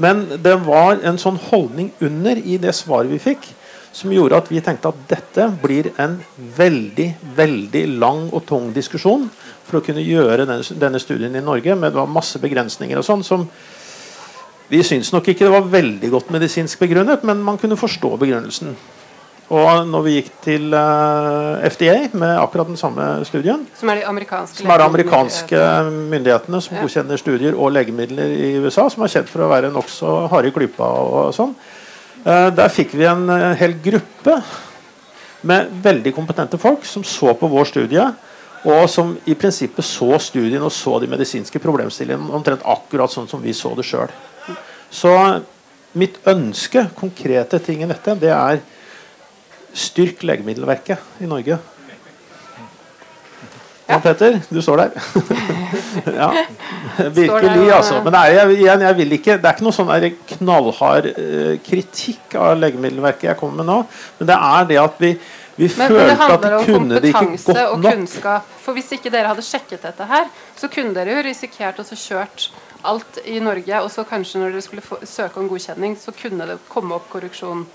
[0.00, 3.48] Men det var en sånn holdning under i det svaret vi fikk,
[3.92, 6.20] som gjorde at vi tenkte at dette blir en
[6.56, 9.26] veldig veldig lang og tung diskusjon
[9.66, 11.74] for å kunne gjøre denne studien i Norge.
[11.74, 13.48] med masse begrensninger og sånn som
[14.70, 18.76] Vi syns nok ikke det var veldig godt medisinsk begrunnet, men man kunne forstå begrunnelsen.
[19.51, 24.07] Og når vi gikk til eh, FDA med akkurat den samme studien Som er de
[24.07, 26.84] amerikanske, som er de amerikanske myndighetene som ja.
[26.84, 30.55] godkjenner studier og legemidler i USA, som er kjent for å være nokså harde i
[30.55, 31.57] klypa og sånn.
[32.20, 34.38] Uh, der fikk vi en uh, hel gruppe
[35.51, 38.07] med veldig kompetente folk som så på vår studie,
[38.70, 43.40] og som i prinsippet så studien og så de medisinske problemstillingene omtrent akkurat sånn som
[43.42, 44.12] vi så det sjøl.
[44.92, 45.14] Så
[45.98, 48.61] mitt ønske, konkrete ting i dette, det er
[49.74, 51.58] Styrk Legemiddelverket i Norge.
[53.90, 54.90] Ja, Petter, du står der.
[56.20, 56.28] ja,
[57.10, 57.98] Virkelig, altså.
[58.04, 59.90] Men det er, igjen, jeg vil ikke, det er ikke noe sånn
[60.36, 63.78] knallhard uh, kritikk av Legemiddelverket jeg kommer med nå.
[64.20, 65.10] Men det er det at vi,
[65.58, 67.74] vi men, følte men at de kunne det ikke godt nok.
[67.74, 68.54] Og kunnskap.
[68.62, 72.50] For Hvis ikke dere hadde sjekket dette her, så kunne dere jo risikert å kjørt
[72.86, 76.46] alt i Norge, og så kanskje når dere skulle få, søke om godkjenning, så kunne
[76.48, 77.66] det komme opp korrupsjon?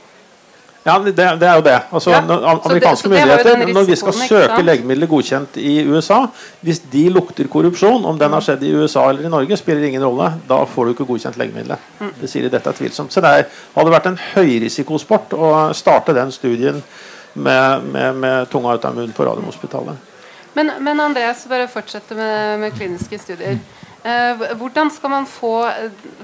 [0.86, 1.78] Ja, det, det er jo det.
[1.92, 6.20] Altså, Ja, amerikanske det myndigheter, den når vi skal søke legemidler godkjent i USA
[6.62, 10.06] Hvis de lukter korrupsjon, om den har skjedd i USA eller i Norge, spiller ingen
[10.06, 10.30] rolle.
[10.50, 11.82] Da får du ikke godkjent legemiddelet.
[12.00, 12.12] Mm.
[12.22, 13.14] Det sier de dette er tvilsomt.
[13.14, 13.34] Så det
[13.74, 16.84] hadde vært en høyrisikosport å starte den studien
[17.34, 20.14] med, med, med tunga ut av munnen på Radiumhospitalet.
[20.54, 23.58] Men, men Andreas, bare fortsette med, med kliniske studier.
[24.06, 25.66] Eh, hvordan skal man få,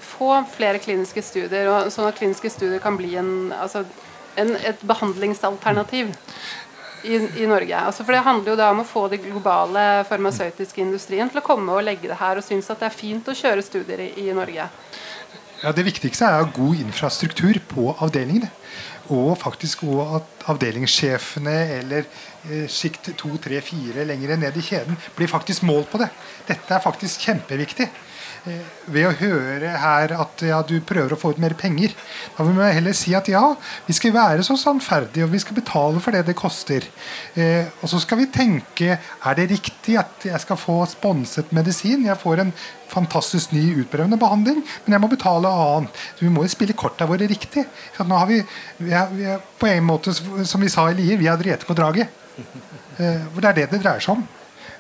[0.06, 3.82] få flere kliniske studier, og, sånn at kliniske studier kan bli en, altså,
[4.40, 6.12] en, et behandlingsalternativ
[7.04, 7.78] i, i Norge?
[7.78, 11.46] Altså, for Det handler jo da om å få den globale farmasøytiske industrien til å
[11.46, 14.12] komme og legge det her og synes at det er fint å kjøre studier i,
[14.26, 14.70] i Norge.
[15.62, 18.50] Ja, Det viktigste er god infrastruktur på avdelingene.
[19.12, 24.98] Og faktisk også at avdelingssjefene eller eh, sikt 2, 3, 4 lenger ned i kjeden
[25.18, 26.08] blir faktisk målt på det.
[26.48, 27.90] Dette er faktisk kjempeviktig.
[28.42, 31.94] Ved å høre her at ja, du prøver å få ut mer penger.
[32.34, 33.44] Da vil vi heller si at ja,
[33.86, 36.88] vi skal være så sannferdige, og vi skal betale for det det koster.
[37.38, 42.08] Eh, og så skal vi tenke er det riktig at jeg skal få sponset medisin.
[42.10, 42.56] Jeg får en
[42.92, 46.04] fantastisk ny utprøvende behandling, men jeg må betale annet.
[46.18, 47.68] Så vi må jo spille korta våre riktig.
[47.94, 48.42] Så nå har vi,
[48.82, 51.70] vi, er, vi er på en måte, som vi sa i Lier, vi har drevet
[51.70, 52.10] på draget.
[52.98, 54.30] Eh, for det er det det dreier seg om.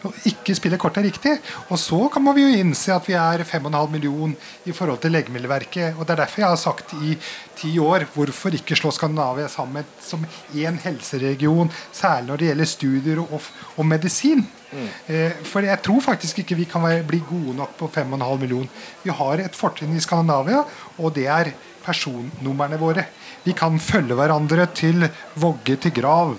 [0.01, 1.35] Å ikke spille kortet riktig.
[1.69, 4.33] Og så kan man jo innse at vi er 5,5 million
[4.65, 5.97] i forhold til Legemiddelverket.
[5.97, 7.17] Og det er derfor jeg har sagt i
[7.59, 10.25] ti år hvorfor ikke slå Skandinavia sammen som
[10.57, 14.43] én helseregion, særlig når det gjelder studier og, og medisin.
[14.71, 18.69] Eh, for jeg tror faktisk ikke vi kan være, bli gode nok på 5,5 million.
[19.03, 20.63] Vi har et fortrinn i Skandinavia,
[20.97, 21.51] og det er
[21.85, 23.05] personnumrene våre.
[23.43, 25.07] Vi kan følge hverandre til
[25.41, 26.35] vogge til grav.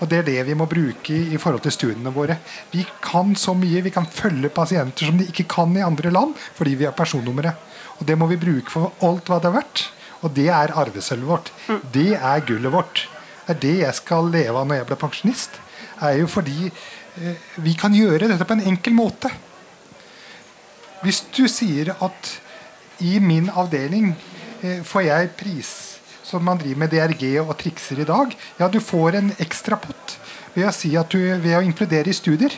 [0.00, 2.38] Og Det er det vi må bruke i, forhold til studiene våre.
[2.72, 3.82] Vi kan så mye.
[3.82, 7.54] Vi kan følge pasienter som de ikke kan i andre land, fordi vi har personnummeret.
[8.00, 9.84] Og Det må vi bruke for alt hva det er verdt.
[10.22, 11.52] Og det er arvesølvet vårt.
[11.92, 13.08] Det er gullet vårt.
[13.46, 15.60] Det er det jeg skal leve av når jeg blir pensjonist.
[16.00, 19.30] er jo fordi eh, vi kan gjøre dette på en enkel måte.
[21.02, 22.40] Hvis du sier at
[23.00, 24.14] i min avdeling
[24.62, 25.93] eh, får jeg pris
[26.24, 30.16] som man driver med DRG og trikser i dag, ja, du får en ekstra pott
[30.54, 32.54] ved å si at du ved å inkludere i studier,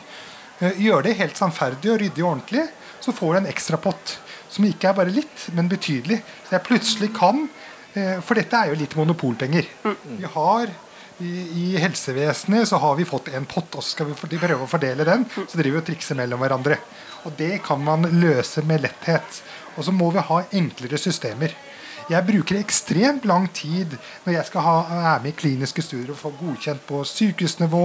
[0.57, 2.65] Gjør det helt sannferdig og ryddig og ordentlig,
[3.05, 4.17] så får du en ekstra pott.
[4.49, 6.23] Som ikke er bare litt, men betydelig.
[6.47, 7.43] Så jeg plutselig kan
[7.93, 9.69] eh, For dette er jo litt monopolpenger.
[10.17, 10.73] Vi har
[11.21, 14.71] i, I helsevesenet så har vi fått en pott, og så skal vi prøve å
[14.71, 15.27] fordele den.
[15.35, 16.81] Så driver vi og trikser mellom hverandre.
[17.29, 19.43] Og det kan man løse med letthet.
[19.77, 21.53] Og så må vi ha enklere systemer.
[22.07, 24.75] Jeg bruker ekstremt lang tid når jeg skal ha,
[25.17, 27.83] er med i kliniske studier og få godkjent på sykehusnivå,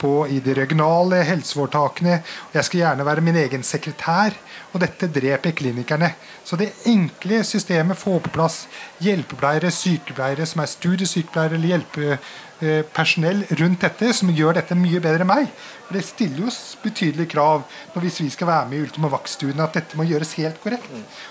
[0.00, 2.16] på, i de regionale helseforetakene.
[2.54, 4.34] Jeg skal gjerne være min egen sekretær.
[4.72, 6.12] Og dette dreper klinikerne.
[6.46, 8.58] Så det enkle systemet får på plass
[9.02, 15.30] hjelpepleiere, sykepleiere som er studiesykepleiere eller hjelpepersonell rundt dette, som gjør dette mye bedre enn
[15.30, 15.50] meg.
[15.86, 19.78] For Det stiller jo betydelige krav hvis vi skal være med i Ultima Vax-studien, at
[19.78, 20.86] dette må gjøres helt korrekt.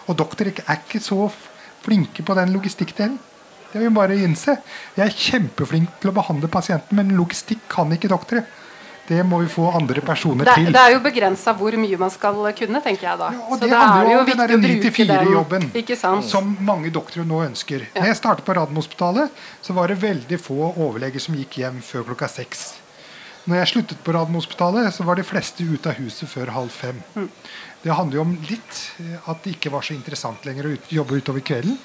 [0.08, 1.28] Og doktorer er ikke så
[1.86, 3.17] flinke på den logistikkdelen.
[3.71, 4.55] Det vil vi bare innse.
[4.97, 8.47] Jeg er kjempeflink til å behandle pasienten, men logistikk kan ikke doktorer.
[9.09, 10.67] Det må vi få andre personer Det, til.
[10.73, 13.30] det er jo begrensa hvor mye man skal kunne, tenker jeg da.
[13.49, 15.71] Og Så det det handler er jo om den bruke 9-4-jobben den.
[15.82, 16.25] Ikke sant?
[16.30, 17.88] som mange doktorer nå ønsker.
[17.88, 18.03] Ja.
[18.03, 22.05] Når jeg startet på Radiumhospitalet, så var det veldig få overleger som gikk hjem før
[22.11, 22.67] klokka seks.
[23.48, 27.00] Når jeg sluttet på Radiumhospitalet, så var de fleste ute av huset før halv fem.
[27.16, 27.30] Mm.
[27.84, 30.90] Det handler jo om litt eh, at det ikke var så interessant lenger å ut,
[30.92, 31.78] jobbe utover kvelden.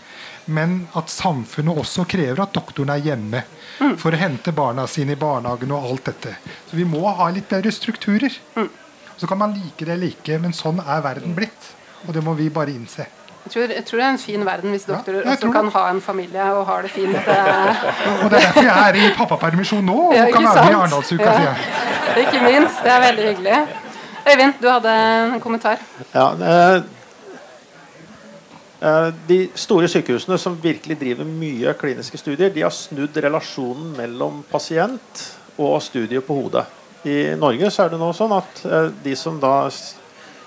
[0.50, 3.44] Men at samfunnet også krever at doktoren er hjemme
[3.74, 3.96] Mm.
[3.98, 6.36] for å hente barna sine i barnehagen og alt dette.
[6.70, 8.30] Så vi må ha litt bedre strukturer.
[8.54, 8.68] Mm.
[9.18, 11.72] Så kan man like det eller ikke, men sånn er verden blitt.
[12.06, 13.06] Og det må vi bare innse.
[13.44, 15.72] Jeg tror, jeg tror det er en fin verden hvis doktorer ja, også kan det.
[15.74, 17.16] ha en familie og har det fint.
[17.16, 17.84] eh,
[18.24, 20.76] Og det er derfor jeg er i pappapermisjon nå og Ja, kan være med i?
[20.78, 21.24] Arendalsuka.
[21.28, 21.34] Ja.
[21.36, 22.26] sier jeg.
[22.26, 22.80] Ikke minst.
[22.84, 23.58] Det er veldig hyggelig.
[24.32, 24.94] Øyvind, du hadde
[25.34, 25.82] en kommentar.
[26.14, 26.82] Ja, eh,
[28.80, 34.40] eh, de store sykehusene som virkelig driver mye kliniske studier, de har snudd relasjonen mellom
[34.52, 35.26] pasient
[35.58, 36.64] og studie på hodet.
[37.04, 39.68] I Norge så er det nå sånn at eh, de som da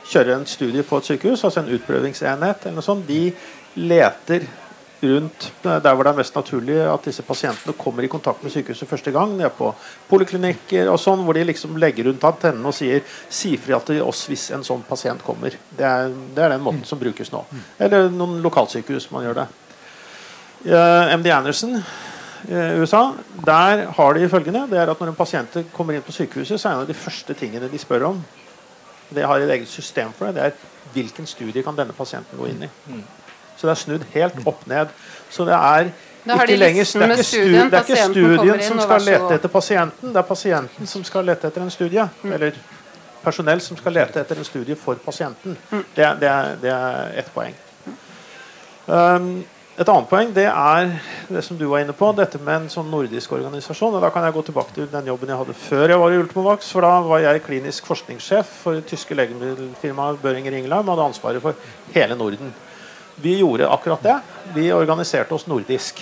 [0.08, 3.32] kjører en studie på et sykehus, altså en utprøvingsenhet, eller noe sånt, de
[3.78, 4.48] leter
[5.02, 8.54] rundt eh, der hvor det er mest naturlig at disse pasientene kommer i kontakt med
[8.54, 9.36] sykehuset første gang.
[9.38, 9.70] De er på
[10.10, 14.26] poliklinikker og sånn, hvor de liksom legger rundt antennen og sier si fra til oss
[14.32, 15.56] hvis en sånn pasient kommer.
[15.70, 17.44] Det er, det er den måten som brukes nå.
[17.80, 19.48] Eller noen lokalsykehus man gjør det.
[20.68, 23.12] Uh, MD Anderson i USA,
[23.46, 26.70] der har de følgende det er at Når en pasient kommer inn på sykehuset, så
[26.70, 28.22] er en av de første tingene de spør om,
[29.10, 30.36] Det har et eget system for det.
[30.36, 30.52] Det er
[30.94, 32.70] hvilken studie kan denne pasienten gå inn i.
[33.58, 34.88] Så det er snudd helt opp ned.
[35.30, 35.90] Så det er
[36.28, 39.50] ikke lenger det er ikke, studien, det er ikke studien inn, som skal lete etter
[39.54, 42.08] pasienten, det er pasienten som skal lete etter en studie.
[42.24, 42.52] Eller
[43.24, 45.58] personell som skal lete etter en studie for pasienten.
[45.72, 47.56] Det, er- det, er, det er ett poeng.
[48.88, 49.44] Um,
[49.78, 50.88] et annet poeng det er
[51.30, 53.94] det som du var inne på, dette med en sånn nordisk organisasjon.
[53.94, 56.18] og Da kan jeg gå tilbake til den jobben jeg hadde før jeg var i
[56.18, 56.72] Ultimovax.
[56.74, 61.54] For da var jeg klinisk forskningssjef for tyske legemiddelfirmaet Børinger Ingelheim og hadde ansvaret for
[61.94, 62.50] hele Norden.
[63.22, 64.16] Vi gjorde akkurat det.
[64.56, 66.02] Vi organiserte oss nordisk.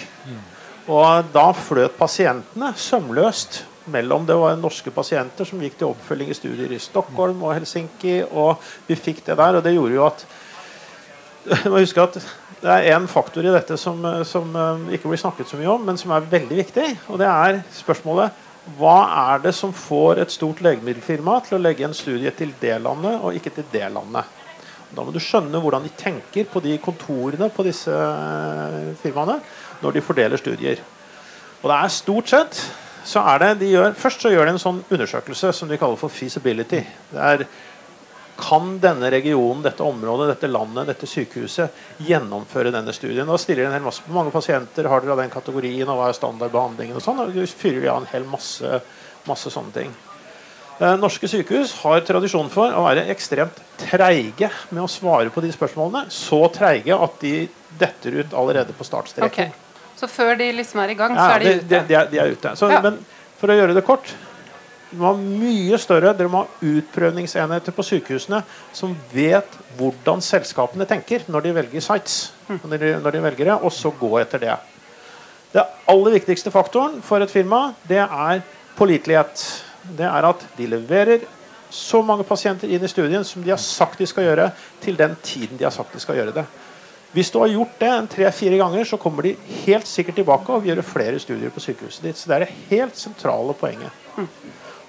[0.87, 6.37] Og da fløt pasientene sømløst mellom det var norske pasienter som gikk til oppfølging i
[6.37, 9.59] studier i Stockholm og Helsinki, og vi fikk det der.
[9.59, 10.25] Og det gjorde jo at
[11.65, 12.17] du må huske at
[12.65, 15.69] det er en faktor i dette som, eh, som eh, ikke blir snakket så mye
[15.75, 16.87] om, men som er veldig viktig.
[17.13, 18.43] Og det er spørsmålet
[18.79, 18.95] hva
[19.35, 23.19] er det som får et stort legemiddelfirma til å legge en studie til det landet
[23.21, 24.25] og ikke til det landet?
[24.95, 29.37] Da må du skjønne hvordan de tenker på de kontorene på disse eh, firmaene
[29.83, 30.81] når de fordeler studier.
[31.61, 32.63] Og det er stort sett
[33.05, 35.99] så er det de gjør, Først så gjør de en sånn undersøkelse som de kaller
[35.99, 36.81] for feasibility.
[37.11, 37.45] Det er
[38.37, 41.71] kan denne regionen, dette området, dette landet, dette sykehuset
[42.03, 43.27] gjennomføre denne studien?
[43.27, 46.01] Da stiller de en hel masse Hvor mange pasienter har dere av den kategorien, og
[46.01, 46.97] hva er standardbehandlingen?
[46.99, 48.81] og sånn, og fyrer de av en hel masse,
[49.29, 49.93] masse sånne ting.
[50.75, 55.53] Eh, norske sykehus har tradisjon for å være ekstremt treige med å svare på de
[55.55, 56.09] spørsmålene.
[56.11, 57.47] Så treige at de
[57.79, 59.31] detter ut allerede på startstreken.
[59.31, 59.51] Okay.
[59.95, 61.67] Så før de liksom er i gang, så Ja, er de de, ute?
[61.69, 62.55] de, de, er, de er ute.
[62.59, 62.81] Så, Ja.
[62.83, 62.99] Men
[63.39, 64.11] for å gjøre det kort
[64.95, 68.39] Dere må ha mye større Dere må ha utprøvningsenheter på sykehusene
[68.75, 72.31] som vet hvordan selskapene tenker når de velger sites.
[72.47, 72.59] Mm.
[72.63, 74.55] Når de, når de velger det, Og så gå etter det.
[75.51, 78.43] Det aller viktigste faktoren for et firma det er
[78.77, 79.43] pålitelighet.
[79.97, 81.27] Det er at de leverer
[81.69, 85.15] så mange pasienter inn i studien som de har sagt de skal gjøre, til den
[85.23, 86.45] tiden de har sagt de skal gjøre det.
[87.15, 89.35] Hvis du har gjort det en tre-fire ganger, så kommer de
[89.65, 92.19] helt sikkert tilbake og vil gjøre flere studier på sykehuset ditt.
[92.19, 93.91] Så det er det helt sentrale poenget.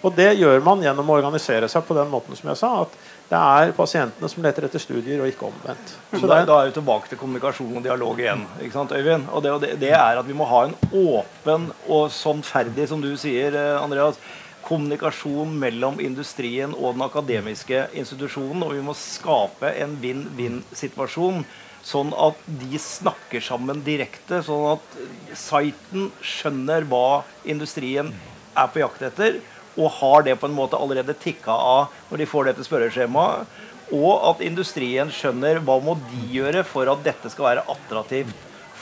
[0.06, 2.92] Og det gjør man gjennom å organisere seg på den måten som jeg sa, at
[3.26, 5.94] det er pasientene som leter etter studier, og ikke omvendt.
[6.12, 8.44] Så da, da er vi tilbake til kommunikasjon og dialog igjen.
[8.60, 9.26] ikke sant, Øyvind?
[9.34, 13.02] Og det, og det, det er at vi må ha en åpen og sannferdig, som
[13.02, 14.20] du sier, eh, Andreas,
[14.66, 18.62] kommunikasjon mellom industrien og den akademiske institusjonen.
[18.66, 21.42] Og vi må skape en vinn-vinn-situasjon.
[21.86, 24.42] Sånn at de snakker sammen direkte.
[24.46, 24.96] Sånn at
[25.38, 28.14] siten skjønner hva industrien
[28.56, 29.38] er på jakt etter,
[29.76, 33.62] og har det på en måte allerede tikka av når de får dette spørreskjemaet.
[33.94, 38.34] Og at industrien skjønner hva må de gjøre for at dette skal være attraktivt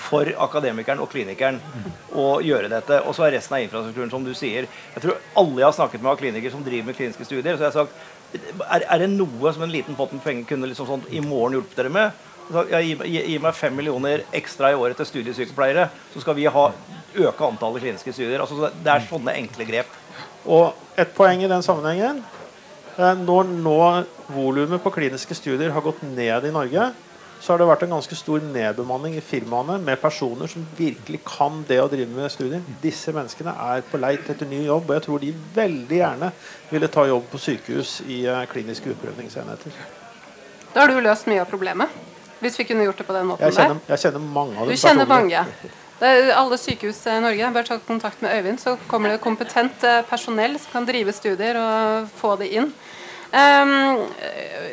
[0.05, 1.61] for akademikeren og klinikeren
[2.13, 3.01] å gjøre dette.
[3.05, 4.69] Og så er resten av infrastrukturen, som du sier.
[4.95, 7.67] Jeg tror alle jeg har snakket med av klinikere som driver med kliniske studier, så
[7.67, 10.89] jeg har sagt er, er det noe som en liten pott med penger kunne liksom
[10.89, 12.23] sånn i morgen hjulpet dere med?
[12.51, 16.65] Gi, gi, gi meg fem millioner ekstra i året til studiesykepleiere, så skal vi ha,
[17.15, 18.43] øke antallet kliniske studier.
[18.43, 19.95] Altså, det er sånne enkle grep.
[20.47, 22.21] Og et poeng i den sammenhengen
[22.99, 23.79] eh, Når nå
[24.35, 26.93] volumet på kliniske studier har gått ned i Norge,
[27.45, 31.59] så har det vært en ganske stor nedbemanning i firmaene med personer som virkelig kan
[31.69, 32.63] det å drive med studier.
[32.81, 36.31] Disse menneskene er på leit etter ny jobb, og jeg tror de veldig gjerne
[36.71, 39.77] ville ta jobb på sykehus i eh, kliniske utprøvingsenheter.
[40.75, 41.93] Da har du løst mye av problemet.
[42.41, 43.93] Hvis vi kunne gjort det på den måten Jeg kjenner, der.
[43.95, 45.45] jeg kjenner mange av dem Du kjenner personlig.
[45.45, 45.75] mange.
[46.03, 47.53] Alle sykehus i Norge.
[47.55, 51.59] Bare ta kontakt med Øyvind, så kommer det kompetent eh, personell som kan drive studier
[51.61, 52.73] og få det inn.
[53.35, 54.05] Um,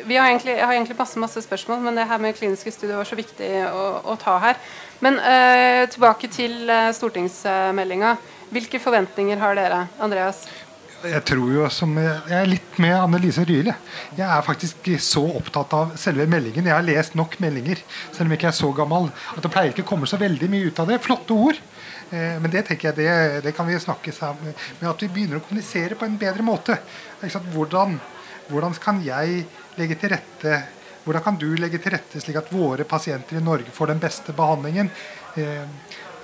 [0.06, 3.08] har egentlig, jeg har egentlig masse, masse spørsmål, men det her med kliniske studier var
[3.08, 4.60] så viktig å, å ta her.
[5.02, 8.16] Men uh, tilbake til uh, stortingsmeldinga.
[8.52, 10.44] Hvilke forventninger har dere, Andreas?
[11.02, 13.72] Jeg tror jo som Jeg er litt med Annelise Ryel.
[13.72, 14.26] jeg.
[14.26, 16.66] Er faktisk så opptatt av selve meldingen.
[16.66, 17.80] Jeg har lest nok meldinger,
[18.12, 20.48] selv om jeg ikke er så gammel, at det pleier ikke å komme så veldig
[20.50, 21.00] mye ut av det.
[21.02, 21.58] Flotte ord.
[22.10, 25.40] Eh, Men det tenker jeg, det, det kan vi snakke sammen med at vi begynner
[25.40, 26.78] å kommunisere på en bedre måte.
[27.22, 27.98] Hvordan,
[28.48, 29.46] hvordan kan jeg
[29.78, 30.62] legge til rette
[31.02, 34.34] hvordan kan du legge til rette slik at våre pasienter i Norge får den beste
[34.36, 34.90] behandlingen?
[35.34, 35.64] Eh,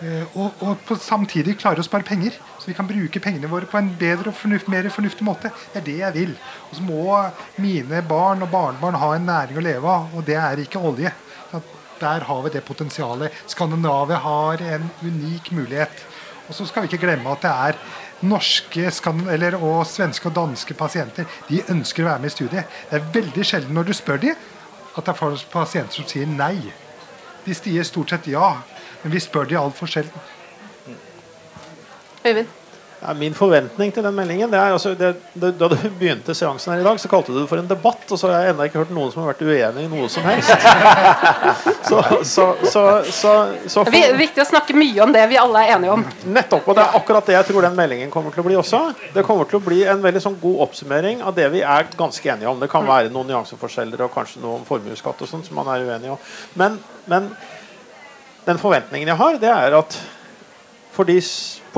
[0.07, 2.37] eh, og, og på samtidig klare å spare penger,
[2.69, 5.51] vi kan bruke pengene våre på en bedre og fornuft, mer fornuftig måte.
[5.73, 6.35] Det er det jeg vil.
[6.69, 7.17] Og så må
[7.65, 11.13] mine barn og barnebarn ha en næring å leve av, og det er ikke olje.
[11.99, 13.35] Der har vi det potensialet.
[13.51, 16.05] Skandinavia har en unik mulighet.
[16.49, 17.81] Og så skal vi ikke glemme at det er
[18.29, 18.85] norske
[19.33, 21.27] eller, og svenske og danske pasienter.
[21.49, 22.79] De ønsker å være med i studiet.
[22.91, 24.47] Det er veldig sjelden når du spør dem,
[24.97, 26.71] at det er pasienter som sier nei.
[27.45, 28.59] De sier stort sett ja,
[29.03, 30.27] men vi spør dem altfor sjelden.
[32.29, 32.57] Øyvind?
[32.99, 36.73] Ja, min forventning til den meldingen det er altså, det, det, Da du begynte seansen
[36.73, 38.03] her i dag, så kalte du det for en debatt.
[38.11, 40.27] Og så har jeg ennå ikke hørt noen som har vært uenig i noe som
[40.27, 40.51] helst.
[41.89, 43.35] så, så, så, så,
[43.71, 46.03] så Det er viktig å snakke mye om det vi alle er enige om.
[46.27, 46.67] Nettopp.
[46.67, 48.83] Og det er akkurat det jeg tror den meldingen kommer til å bli også.
[49.15, 52.35] Det kommer til å bli en veldig sånn god oppsummering av det vi er ganske
[52.35, 52.59] enige om.
[52.59, 55.87] Det kan være noen nyanseforskjeller og kanskje noe om formuesskatt og sånn som man er
[55.87, 56.31] uenig om.
[56.59, 57.31] Men, men
[58.49, 60.03] den forventningen jeg har, det er at
[60.99, 61.21] for de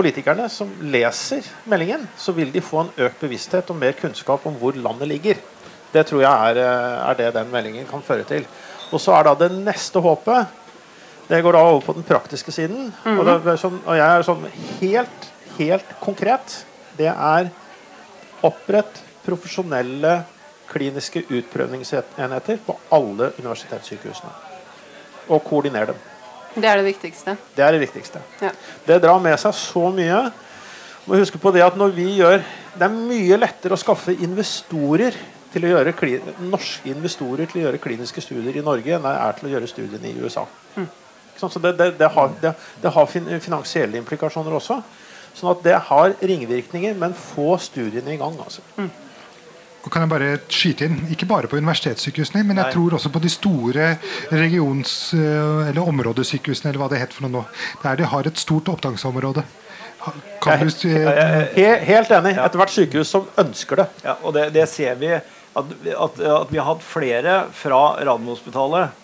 [0.01, 4.57] politikerne som leser meldingen, så vil de få en økt bevissthet og mer kunnskap om
[4.61, 5.41] hvor landet ligger.
[5.93, 8.47] Det tror jeg er, eh, er det den meldingen kan føre til.
[8.91, 10.57] Og så er da det neste håpet
[11.31, 12.93] Det går da over på den praktiske siden.
[13.07, 14.47] og, det er sånn, og jeg er sånn
[14.81, 15.27] helt,
[15.59, 16.65] helt konkret.
[16.99, 17.53] Det er
[18.43, 20.25] opprett profesjonelle
[20.67, 24.33] kliniske utprøvningsenheter på alle universitetssykehusene.
[25.29, 26.03] Og koordinere dem.
[26.55, 27.37] Det er det viktigste.
[27.57, 28.23] Det er det viktigste.
[28.43, 28.51] Ja.
[28.87, 30.23] Det drar med seg så mye.
[31.07, 32.43] Må huske på Det at når vi gjør
[32.77, 35.17] Det er mye lettere å skaffe investorer
[35.51, 35.95] til å gjøre
[36.47, 39.67] norske investorer til å gjøre kliniske studier i Norge enn det er til å gjøre
[39.67, 40.45] studiene i USA.
[40.77, 40.87] Mm.
[41.41, 44.77] Så det, det, det, har, det, har fin- finansielle implikasjoner også.
[45.35, 48.37] Sånn at det har ringvirkninger, men få studiene i gang.
[48.39, 48.63] altså.
[49.81, 52.73] Og kan jeg bare skyte inn, Ikke bare på universitetssykehusene, men jeg Nei.
[52.75, 53.97] tror også på de store
[54.31, 57.45] regions- eh, eller områdesykehusene, eller hva det heter for noe nå.
[57.83, 59.45] Der de har et stort opptaksområde.
[60.45, 62.37] Helt enig.
[62.39, 63.89] Ethvert sykehus som ønsker det.
[64.05, 65.25] Ja, og det, det ser vi at,
[65.57, 69.00] at, at vi har hatt flere fra Radiumhospitalet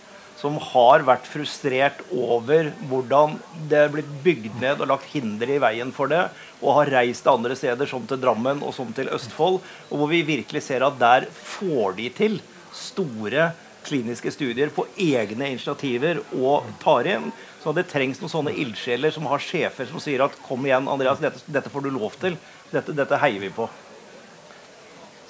[0.47, 3.37] som har vært frustrert over hvordan
[3.71, 6.29] det er blitt bygd ned og lagt hinder i veien for det,
[6.63, 9.59] og har reist til andre steder, som til Drammen og som til Østfold,
[9.91, 12.39] og hvor vi virkelig ser at der får de til
[12.77, 13.51] store
[13.87, 17.29] kliniske studier på egne initiativer og tar inn.
[17.63, 21.23] Så det trengs noen sånne ildsjeler som har sjefer som sier at kom igjen, Andreas,
[21.23, 22.39] dette, dette får du lov til.
[22.71, 23.69] Dette, dette heier vi på.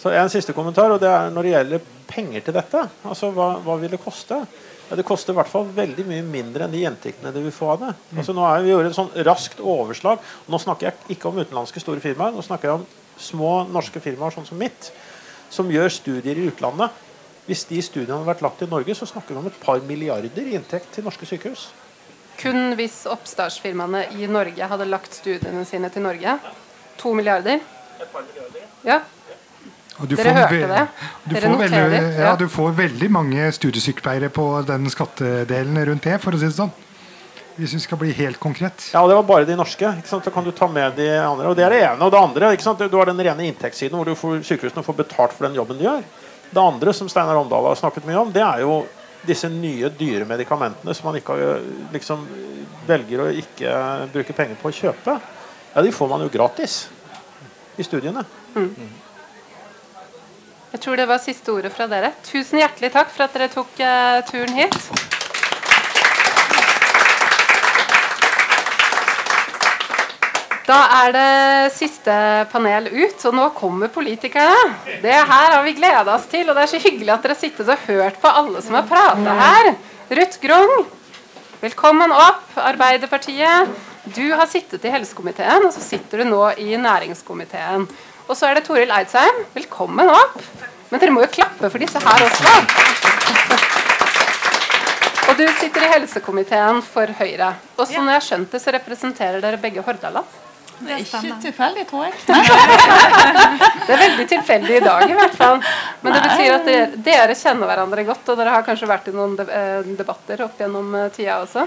[0.01, 2.83] Så En siste kommentar, og det er når det gjelder penger til dette.
[3.09, 4.45] Altså, Hva, hva vil det koste?
[4.87, 7.73] Ja, det koster i hvert fall veldig mye mindre enn de gjentiktene du vil få
[7.73, 7.95] av det.
[8.15, 10.23] Altså, nå er Vi gjort et sånn raskt overslag.
[10.47, 12.37] Nå snakker jeg ikke om utenlandske store firmaer.
[12.37, 12.87] Nå snakker jeg om
[13.19, 14.93] små norske firmaer sånn som mitt,
[15.51, 17.03] som gjør studier i utlandet.
[17.47, 20.47] Hvis de studiene hadde vært lagt i Norge, så snakker vi om et par milliarder
[20.47, 21.69] i inntekt til norske sykehus.
[22.41, 26.39] Kun hvis oppstartsfirmaene i Norge hadde lagt studiene sine til Norge.
[27.01, 27.63] To milliarder.
[27.97, 28.19] Et
[28.85, 29.01] Ja, ja.
[29.01, 29.16] du
[29.97, 30.83] Dere får hørte det?
[31.25, 36.19] Du Dere får, veldig, ja, du får veldig mange studiesykepleiere på den skattedelen rundt det,
[36.21, 36.75] for å si det sånn.
[37.57, 38.91] Hvis vi skal bli helt konkret.
[38.93, 39.89] Ja, og Det var bare de norske.
[40.03, 40.25] ikke sant?
[40.25, 41.49] Så kan du ta med de andre.
[41.49, 42.05] og Det er det ene.
[42.05, 42.79] Og det andre, ikke sant?
[42.79, 45.85] Du har den rene inntektssiden hvor du får, sykehusene får betalt for den jobben de
[45.89, 46.05] gjør.
[46.53, 48.83] Det andre som Steinar Omdal har snakket mye om, det er jo
[49.27, 51.65] disse nye, dyre medikamentene som man ikke har,
[51.97, 52.27] liksom
[52.87, 53.73] velger å ikke
[54.13, 55.17] bruke penger på å kjøpe.
[55.75, 56.89] Ja, De får man jo gratis
[57.77, 58.23] i studiene.
[60.77, 62.11] Jeg tror det var siste ordet fra dere.
[62.27, 64.75] Tusen hjertelig takk for at dere tok eh, turen hit.
[70.69, 72.19] Da er det siste
[72.53, 74.77] panel ut, og nå kommer politikerne.
[75.01, 77.73] Det her har vi gleda oss til, og det er så hyggelig at dere sittet
[77.73, 79.73] og hørt på alle som har prata her.
[80.21, 80.83] Ruth Grung,
[81.65, 82.51] velkommen opp.
[82.69, 83.73] Arbeiderpartiet.
[84.13, 87.89] Du har sittet i helsekomiteen, og så sitter du nå i næringskomiteen.
[88.27, 89.45] Og så er det Toril Eidsheim.
[89.55, 90.41] Velkommen opp.
[90.91, 92.55] Men dere må jo klappe for disse her også.
[95.27, 97.53] Og du sitter i helsekomiteen for Høyre.
[97.77, 100.27] Og som jeg har skjønt det, så representerer dere begge Hordaland.
[100.79, 102.15] Det er ikke tilfeldig, tror jeg.
[103.87, 105.61] Det er veldig tilfeldig i dag, i hvert fall.
[106.03, 109.15] Men det betyr at dere, dere kjenner hverandre godt, og dere har kanskje vært i
[109.15, 111.67] noen eh, debatter opp gjennom eh, tida også.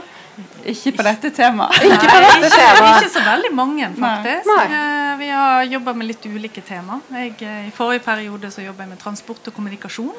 [0.72, 1.80] Ikke på dette temaet.
[1.88, 3.00] Ikke på dette temaet.
[3.00, 4.52] Ikke så veldig mange, faktisk.
[4.52, 4.66] Nei.
[4.68, 7.00] Eh, Vi har jobba med litt ulike tema.
[7.16, 7.34] Jeg,
[7.70, 10.14] I forrige periode så jobba jeg med transport og kommunikasjon.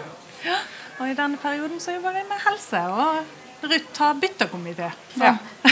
[1.01, 2.81] Og i denne perioden så jobber jeg med helse.
[2.97, 4.91] Og Ruth har bytta komité.
[5.15, 5.37] Ja.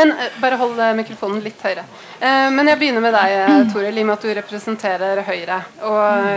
[0.00, 1.82] Men eh, bare hold eh, mikrofonen litt høyere.
[2.20, 5.58] Eh, men jeg begynner med deg, Toril, i og med at du representerer Høyre.
[5.84, 6.28] Og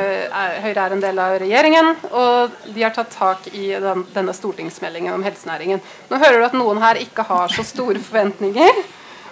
[0.65, 5.15] Høyre er en del av regjeringen, og de har tatt tak i den, denne stortingsmeldingen
[5.15, 5.79] om helsenæringen.
[6.09, 8.83] Nå hører du at noen her ikke har så store forventninger.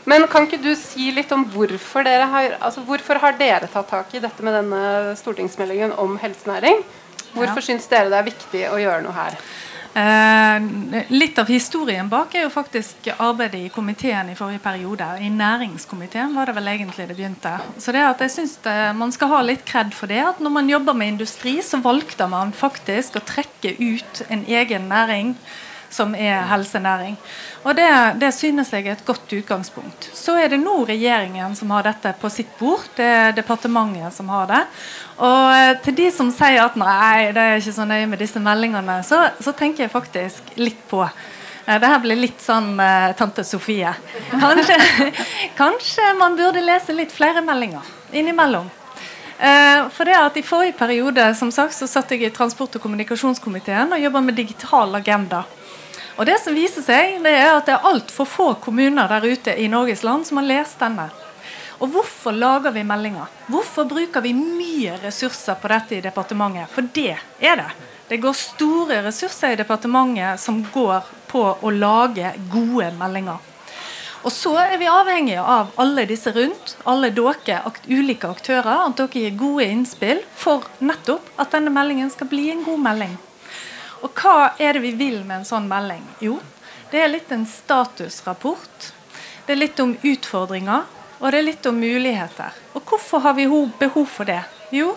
[0.09, 3.91] Men kan ikke du si litt om hvorfor dere har, altså hvorfor har dere tatt
[3.91, 6.81] tak i dette med denne stortingsmeldingen om helsenæring?
[7.35, 9.37] Hvorfor syns dere det er viktig å gjøre noe her?
[9.91, 10.67] Eh,
[11.11, 15.07] litt av historien bak er jo faktisk arbeidet i komiteen i forrige periode.
[15.19, 17.57] I næringskomiteen var det vel egentlig det begynte.
[17.77, 18.55] Så det at jeg synes
[18.95, 20.21] man skal ha litt kred for det.
[20.23, 24.87] At når man jobber med industri, så valgte man faktisk å trekke ut en egen
[24.91, 25.35] næring
[25.91, 27.17] som er helsenæring.
[27.63, 27.87] Og det,
[28.21, 30.09] det, synes jeg er et godt utgangspunkt.
[30.17, 32.87] Så er det nå regjeringen som har dette på sitt bord.
[32.97, 34.61] Det er departementet som har det.
[35.19, 38.41] Og eh, til de som sier at nei, det er ikke så nøye med disse
[38.41, 43.11] meldingene, så, så tenker jeg faktisk litt på eh, det her blir litt sånn eh,
[43.19, 43.93] tante Sofie.
[44.31, 44.79] Kanskje,
[45.61, 48.71] kanskje, man burde lese litt flere meldinger innimellom.
[49.41, 52.83] Uh, for det at I forrige periode som sagt, så satt jeg i transport- og
[52.83, 55.43] kommunikasjonskomiteen og jobba med digital agenda.
[56.15, 59.55] Og Det som viser seg, det er at det er altfor få kommuner der ute
[59.57, 61.07] i Norges land som har lest denne.
[61.81, 63.31] Og Hvorfor lager vi meldinger?
[63.49, 66.69] Hvorfor bruker vi mye ressurser på dette i departementet?
[66.69, 67.71] For det er det.
[68.11, 73.41] Det går store ressurser i departementet som går på å lage gode meldinger.
[74.21, 79.09] Og så er vi avhengige av alle disse rundt, alle dere ulike aktører, at dere
[79.17, 83.15] gir gode innspill for nettopp at denne meldingen skal bli en god melding.
[84.01, 86.03] Og hva er det vi vil med en sånn melding?
[86.21, 86.37] Jo,
[86.91, 88.91] det er litt en statusrapport.
[89.45, 90.85] Det er litt om utfordringer,
[91.19, 92.53] og det er litt om muligheter.
[92.77, 93.49] Og hvorfor har vi
[93.79, 94.41] behov for det?
[94.73, 94.93] Jo,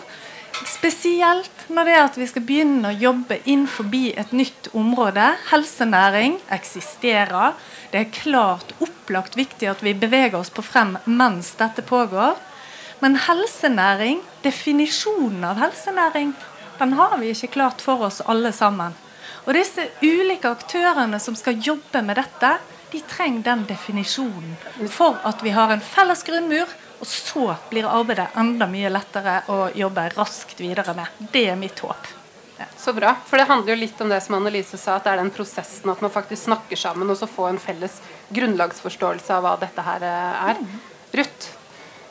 [0.63, 5.33] spesielt når det er at vi skal begynne å jobbe inn forbi et nytt område.
[5.51, 7.55] Helsenæring eksisterer.
[7.91, 12.37] Det er klart opplagt viktig at vi beveger oss på frem mens dette pågår.
[13.03, 16.31] Men helsenæring, definisjonen av helsenæring,
[16.79, 18.95] den har vi ikke klart for oss alle sammen.
[19.45, 22.55] Og disse ulike aktørene som skal jobbe med dette,
[22.93, 24.55] de trenger den definisjonen
[24.91, 26.69] for at vi har en felles grunnmur.
[26.99, 31.25] Og så blir arbeidet enda mye lettere å jobbe raskt videre med.
[31.31, 32.07] Det er mitt håp.
[32.57, 32.65] Ja.
[32.77, 33.15] Så bra.
[33.27, 35.91] For det handler jo litt om det som Annelise sa, at det er den prosessen
[35.91, 37.99] at man faktisk snakker sammen og så får en felles
[38.35, 40.61] grunnlagsforståelse av hva dette her eh, er.
[40.61, 40.77] Mm.
[41.19, 41.49] Ruth,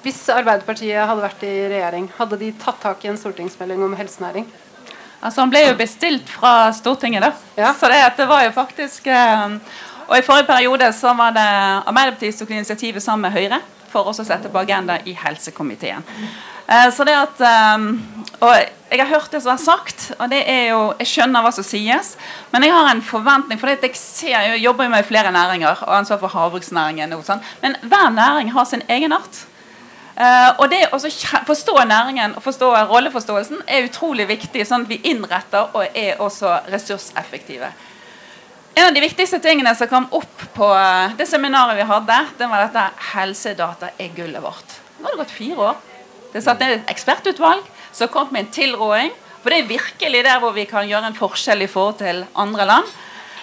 [0.05, 4.45] hvis Arbeiderpartiet hadde vært i regjering, hadde de tatt tak i en stortingsmelding om helsenæring?
[5.25, 7.33] Altså Han ble jo bestilt fra Stortinget, da.
[7.57, 7.73] Ja.
[7.73, 9.55] Så det, det, var jo faktisk eh,
[10.05, 11.47] Og i forrige periode så var det
[11.89, 13.63] Arbeiderpartiet som tok initiativet sammen med Høyre
[13.95, 16.05] for å sette på agenda i helsekomiteen.
[16.67, 17.83] Eh, så det at eh,
[18.41, 18.53] Og
[18.89, 21.67] jeg har hørt det som er sagt, og det er jo Jeg skjønner hva som
[21.67, 22.15] sies,
[22.53, 23.61] men jeg har en forventning.
[23.61, 27.17] For jeg, ser, jeg jobber jo med flere næringer og ansvar for havbruksnæringen.
[27.63, 29.45] Men hver næring har sin egenart.
[30.15, 30.99] Uh, og det å
[31.43, 36.53] forstå næringen og forstå rolleforståelsen er utrolig viktig, sånn at vi innretter og er også
[36.71, 37.73] ressurseffektive.
[38.75, 42.47] En av de viktigste tingene som kom opp på eh, det seminaret vi hadde, det
[42.51, 44.75] var dette helsedata er gullet vårt.
[44.99, 45.77] Nå har det gått fire år.
[46.33, 47.63] Det satt ned et ekspertutvalg
[47.95, 49.13] som kom med en tilråding.
[49.45, 52.67] For det er virkelig der hvor vi kan gjøre en forskjell i forhold til andre
[52.67, 52.91] land.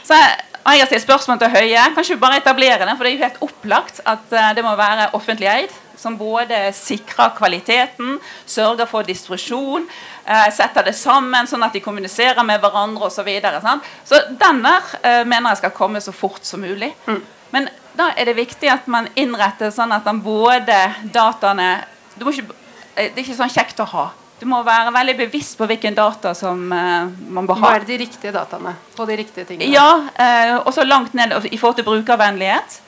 [0.03, 1.85] Så jeg, jeg har stilt spørsmål til Høie.
[1.95, 4.75] Kanskje vi bare etablerer den, for det er jo helt opplagt at eh, det må
[4.75, 8.17] være offentlig eid som både sikrer kvaliteten,
[8.49, 9.85] sørger for distribusjon,
[10.25, 13.21] eh, setter det sammen sånn at de kommuniserer med hverandre osv.
[13.21, 13.61] Så, videre,
[14.05, 16.93] så den der eh, mener jeg skal komme så fort som mulig.
[17.07, 17.21] Mm.
[17.51, 20.77] Men da er det viktig at man innretter sånn at man både
[21.13, 21.73] dataene
[22.17, 22.47] ikke,
[22.95, 24.09] eh, Det er ikke sånn kjekt å ha.
[24.41, 27.67] Du må være veldig bevisst på hvilken data som uh, man bør ha.
[27.67, 29.69] Hva er de riktige dataene på de riktige tingene?
[29.69, 32.79] Ja, uh, og så langt ned i forhold til brukervennlighet.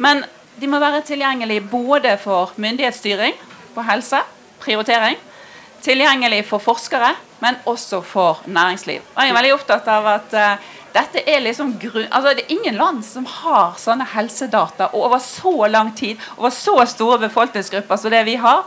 [0.00, 0.24] Men
[0.56, 3.36] de må være tilgjengelige både for myndighetsstyring
[3.74, 4.22] på helse,
[4.64, 5.20] prioritering,
[5.82, 9.02] tilgjengelig for forskere, men også for næringsliv.
[9.16, 12.08] Jeg er veldig opptatt av at uh, dette er liksom grunn...
[12.10, 16.76] Altså, det er ingen land som har sånne helsedata over så lang tid, over så
[16.90, 18.66] store befolkningsgrupper som det vi har.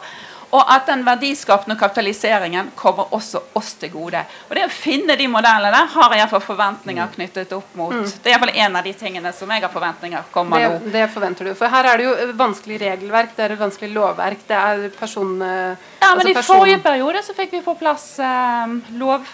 [0.56, 4.22] Og at den verdiskapende kapitaliseringen kommer også oss til gode.
[4.48, 7.96] Og det å finne de modellene har jeg iallfall forventninger knyttet opp mot.
[7.96, 8.06] Mm.
[8.08, 10.94] Det er iallfall en av de tingene som jeg har forventninger kommer det, nå.
[10.96, 11.54] Det forventer du.
[11.60, 15.34] For her er det jo vanskelig regelverk, det er vanskelig lovverk, det er person...
[15.42, 16.62] Ja, men altså i person...
[16.62, 19.26] forrige periode så fikk vi på plass eh, lov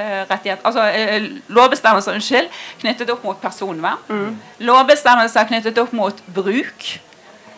[0.00, 2.48] rettighet, altså eh, lovbestemmelser unnskyld,
[2.80, 4.00] knyttet opp mot personvern.
[4.08, 4.38] Mm.
[4.64, 6.86] Lovbestemmelser knyttet opp mot bruk.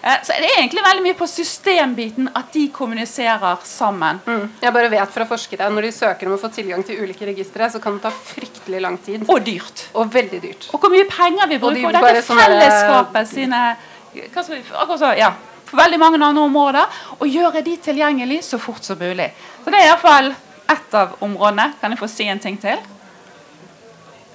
[0.03, 4.18] Eh, så det er egentlig veldig mye på systembiten at de kommuniserer sammen.
[4.26, 4.48] Mm.
[4.64, 7.68] Jeg bare vet fra forskere Når de søker om å få tilgang til ulike registre,
[7.70, 9.22] så kan det ta fryktelig lang tid.
[9.30, 9.86] Og dyrt.
[9.94, 10.68] Og veldig dyrt.
[10.72, 11.86] Og hvor mye penger vi bruker.
[11.86, 13.64] Og, de, og dette sånn fellesskapet sine
[14.12, 15.30] hva skal vi, akkurat ja,
[15.70, 16.98] På veldig mange andre områder.
[17.20, 19.30] Og gjøre de tilgjengelig så fort som mulig.
[19.62, 20.34] Så det er iallfall
[20.72, 21.72] ett av områdene.
[21.80, 22.82] Kan jeg få si en ting til?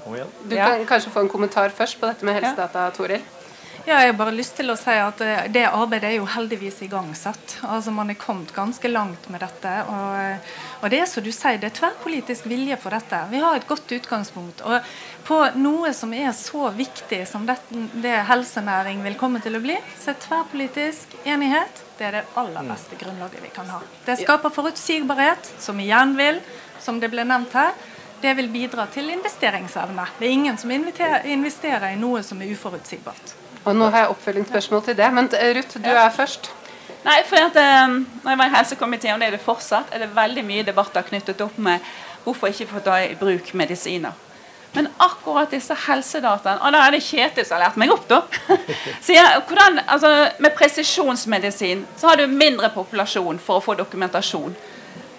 [0.08, 3.20] Du kan kanskje få en kommentar først på dette med helsedata, Toril?
[3.88, 6.82] Ja, jeg har bare lyst til å si at eh, Det arbeidet er jo heldigvis
[6.84, 7.54] igangsatt.
[7.64, 9.76] Altså Man er kommet ganske langt med dette.
[9.88, 13.22] Og, eh, og det er som du sier, det er tverrpolitisk vilje for dette.
[13.32, 14.66] Vi har et godt utgangspunkt.
[14.68, 14.92] Og
[15.30, 17.56] på noe som er så viktig som det,
[18.04, 22.68] det helsenæring vil komme til å bli, så er tverrpolitisk enighet det er det aller
[22.68, 22.76] mm.
[22.76, 23.80] beste grunnlaget vi kan ha.
[24.04, 26.44] Det skaper forutsigbarhet, som igjen vil,
[26.84, 27.72] som det ble nevnt her,
[28.20, 30.12] det vil bidra til investeringsevne.
[30.20, 33.38] Det er ingen som investerer i noe som er uforutsigbart.
[33.68, 36.52] Og Nå har jeg oppfølgingsspørsmål til det, men Ruth, du er først.
[37.04, 37.58] Nei, for at,
[37.88, 40.64] um, når jeg var i helsekomiteen, og det er det fortsatt, er det veldig mye
[40.68, 41.84] debatter knyttet opp med
[42.24, 44.16] hvorfor ikke få ta i bruk medisiner.
[44.76, 48.20] Men akkurat disse helsedataene Og da er det Kjetil som har lært meg opp, da.
[49.08, 50.12] Jeg, hvordan, altså,
[50.44, 54.56] med presisjonsmedisin så har du mindre populasjon for å få dokumentasjon.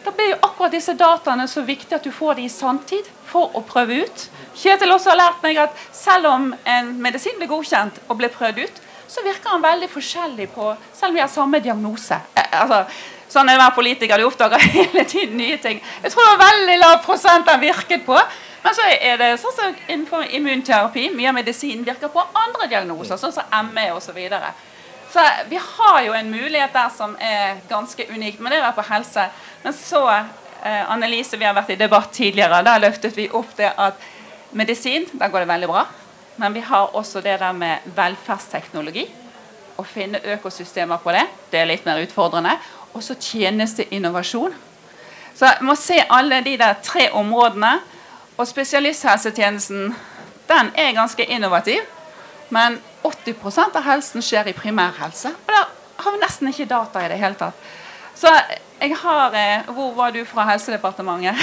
[0.04, 3.54] Da blir jo akkurat disse dataene så viktig at du får dem i sanntid for
[3.56, 4.26] å prøve ut.
[4.58, 8.64] Kjetil også har lært meg at selv om en medisin blir godkjent og blir prøvd
[8.64, 12.18] ut, så virker han veldig forskjellig på Selv om vi har samme diagnose.
[12.34, 12.82] Eh, altså,
[13.30, 14.20] sånn er det å være politiker.
[14.20, 15.80] Du oppdager hele tiden nye ting.
[16.02, 18.18] Jeg tror det var veldig lav prosent han virket på.
[18.62, 21.06] Men så er det sånn som innenfor immunterapi.
[21.16, 24.10] Mye av medisinen virker på andre diagnoser, sånn som ME osv.
[24.10, 24.50] Så, videre.
[25.12, 28.42] så vi har jo en mulighet der som er ganske unikt.
[28.42, 29.28] Men det er på helse.
[29.62, 30.28] Men så, eh,
[30.64, 32.62] Annelise, vi har vært i debatt tidligere.
[32.66, 34.00] Der løftet vi opp det at
[34.52, 35.84] medisin, der går det veldig bra.
[36.38, 39.06] Men vi har også det der med velferdsteknologi.
[39.78, 41.24] Å finne økosystemer på det.
[41.50, 42.56] Det er litt mer utfordrende.
[42.94, 44.54] Og så tjenesteinnovasjon.
[45.38, 47.76] Så jeg må se alle de der tre områdene.
[48.38, 49.92] Og spesialisthelsetjenesten
[50.48, 51.82] den er ganske innovativ.
[52.50, 55.34] Men 80% av helsen skjer i primærhelse.
[55.34, 55.68] Og der
[56.02, 57.68] har vi nesten ikke data i det hele tatt.
[58.18, 58.30] Så
[58.80, 61.34] jeg har eh, Hvor var du fra Helsedepartementet?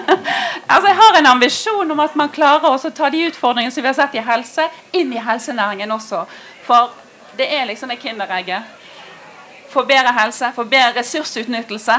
[0.72, 3.90] altså Jeg har en ambisjon om at man klarer å ta de utfordringene som vi
[3.90, 6.24] har sett i helse, inn i helsenæringen også.
[6.66, 6.90] For
[7.38, 8.62] det er liksom det kinderegget.
[9.70, 11.98] Få bedre helse, få bedre ressursutnyttelse.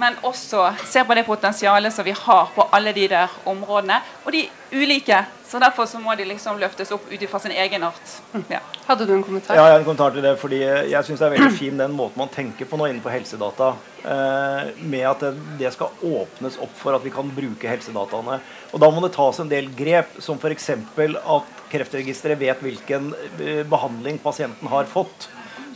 [0.00, 4.00] Men også se på det potensialet som vi har på alle de der områdene.
[4.24, 5.24] Og de ulike.
[5.50, 8.12] Så derfor så må de liksom løftes opp ut fra sin egen art.
[8.52, 8.60] Ja.
[8.86, 9.56] Hadde du en kommentar?
[9.58, 10.36] Ja, jeg har en kommentar til det.
[10.38, 13.72] fordi Jeg syns det er veldig fin den måten man tenker på nå innenfor helsedata.
[14.04, 18.38] Eh, med at det, det, skal åpnes opp for at vi kan bruke helsedataene.
[18.70, 20.70] Og da må det tas en del grep, som f.eks.
[20.70, 25.26] at Kreftregisteret vet hvilken eh, behandling pasienten har fått.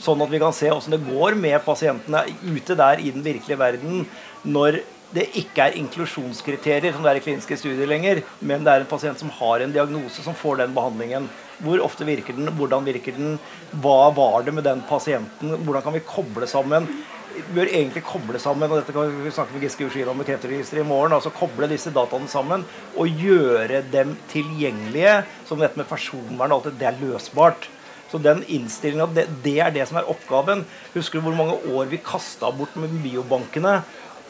[0.04, 3.58] Sånn at vi kan se hvordan det går med pasientene ute der i den virkelige
[3.58, 4.06] verden
[4.44, 4.84] når
[5.14, 8.90] det ikke er inklusjonskriterier som det er i kliniske studier lenger, men det er en
[8.90, 11.28] pasient som har en diagnose, som får den behandlingen.
[11.62, 12.50] Hvor ofte virker den?
[12.58, 13.36] Hvordan virker den?
[13.82, 15.54] Hva var det med den pasienten?
[15.62, 16.88] Hvordan kan vi koble sammen?
[17.34, 20.84] Vi bør egentlig koble sammen og dette kan vi snakke med Giske Ushina om Kreftregisteret
[20.84, 22.62] i morgen, altså koble disse dataene sammen
[22.94, 25.16] og gjøre dem tilgjengelige.
[25.46, 27.70] Som dette med personvern og alt det, det er løsbart.
[28.10, 30.62] Så den innstillinga, det, det, er det som er oppgaven.
[30.94, 33.80] Husker du hvor mange år vi kasta bort med biobankene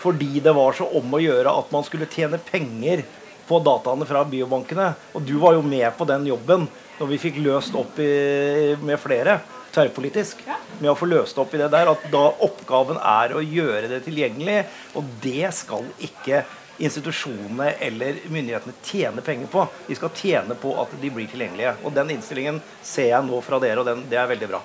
[0.05, 3.05] fordi det var så om å gjøre at man skulle tjene penger
[3.49, 4.93] på dataene fra biobankene?
[5.17, 9.01] Og du var jo med på den jobben når vi fikk løst opp i, med
[9.01, 9.41] flere
[9.75, 10.45] tverrpolitisk
[10.79, 11.91] med å få løst opp i det der.
[11.91, 14.61] At da oppgaven er å gjøre det tilgjengelig,
[14.99, 16.45] og det skal ikke
[16.83, 19.67] institusjonene eller myndighetene tjene penger på.
[19.89, 21.77] De skal tjene på at de blir tilgjengelige.
[21.85, 24.63] Og Den innstillingen ser jeg nå fra dere, og den, det er veldig bra.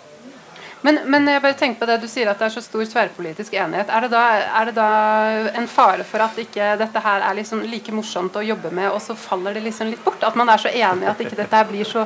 [0.82, 3.56] Men, men, jeg bare tenker på det du sier at det er så stor tverrpolitisk
[3.60, 3.90] enighet.
[3.92, 4.22] Er det, da,
[4.62, 4.90] er det da
[5.60, 9.02] en fare for at ikke dette her er liksom like morsomt å jobbe med, og
[9.04, 10.24] så faller det liksom litt bort?
[10.24, 12.06] At man er så enig at ikke dette blir så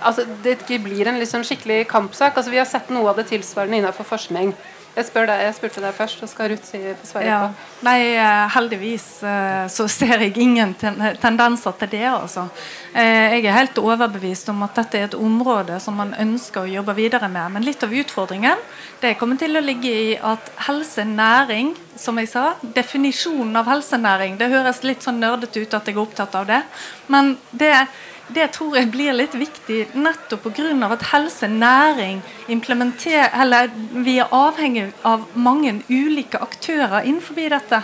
[0.00, 2.38] altså det ikke blir en liksom skikkelig kampsak?
[2.38, 4.54] Altså Vi har sett noe av det tilsvarende innenfor forskning.
[4.94, 7.38] Jeg, spør deg, jeg spurte deg først, så skal Ruth si, svare ja.
[7.42, 7.70] på.
[7.88, 12.04] Nei, eh, heldigvis eh, så ser jeg ingen ten tendenser til det.
[12.12, 12.46] Altså.
[12.92, 16.72] Eh, jeg er helt overbevist om at dette er et område som man ønsker å
[16.76, 17.56] jobbe videre med.
[17.56, 18.62] Men litt av utfordringen
[19.02, 24.48] det kommer til å ligge i at helsenæring, som jeg sa Definisjonen av helsenæring Det
[24.50, 26.62] høres litt sånn nerdete ut at jeg er opptatt av det.
[27.10, 27.90] Men det er
[28.28, 30.92] det tror jeg blir litt viktig nettopp pga.
[30.92, 33.70] at helse, næring eller
[34.04, 37.82] Vi er avhengig av mange ulike aktører innenfor dette.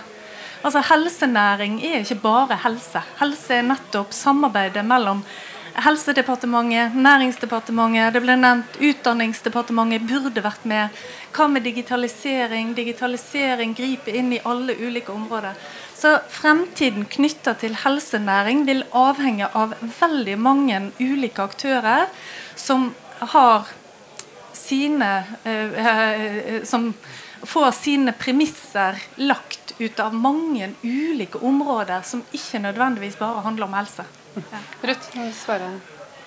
[0.63, 3.03] Altså Helsenæring er ikke bare helse.
[3.21, 5.23] Helse er nettopp samarbeidet mellom
[5.81, 10.89] Helsedepartementet, Næringsdepartementet, det ble nevnt Utdanningsdepartementet burde vært med.
[11.33, 12.75] Hva med digitalisering?
[12.75, 15.55] Digitalisering griper inn i alle ulike områder.
[16.01, 22.07] Så fremtiden knytta til helsenæring vil avhenge av veldig mange ulike aktører
[22.57, 22.95] som
[23.35, 23.69] har
[24.57, 25.11] sine
[25.45, 26.95] eh, eh Som
[27.43, 33.75] får sine premisser lagt ut av mange ulike områder som ikke nødvendigvis bare handler om
[33.75, 34.05] helse.
[34.85, 35.71] Ruth, svare.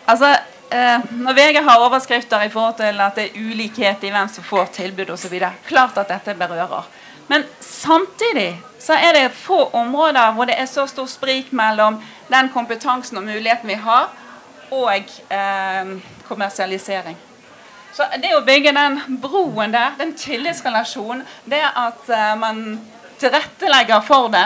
[0.06, 0.32] Altså,
[0.70, 4.44] eh, når VG har overskrifter i forhold til at det er ulikhet i hvem som
[4.44, 5.38] får tilbud osv.,
[5.68, 6.90] klart at dette berører.
[7.34, 11.96] Men samtidig så er det få områder hvor det er så stor sprik mellom
[12.30, 14.12] den kompetansen og muligheten vi har,
[14.72, 15.94] og eh,
[16.28, 17.18] kommersialisering.
[17.94, 22.62] Så det å bygge den broen der, den tillitsrelasjonen, det at eh, man
[23.18, 24.46] tilrettelegger for det,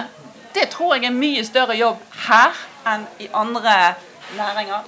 [0.55, 1.99] det tror jeg er mye større jobb
[2.29, 2.55] her
[2.87, 3.75] enn i andre
[4.37, 4.87] næringer.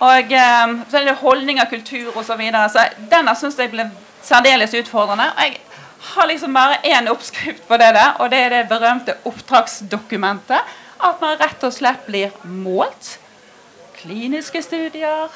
[0.00, 2.24] Og eh, så er det holdninger, kultur osv.
[2.32, 2.64] Så, videre.
[2.72, 3.90] så denne syns jeg ble
[4.24, 5.28] særdeles utfordrende.
[5.36, 5.60] og jeg
[6.04, 10.76] har liksom bare én oppskrift på det der, og det er det berømte oppdragsdokumentet.
[11.04, 13.18] At man rett og slett blir målt.
[13.98, 15.28] Kliniske studier.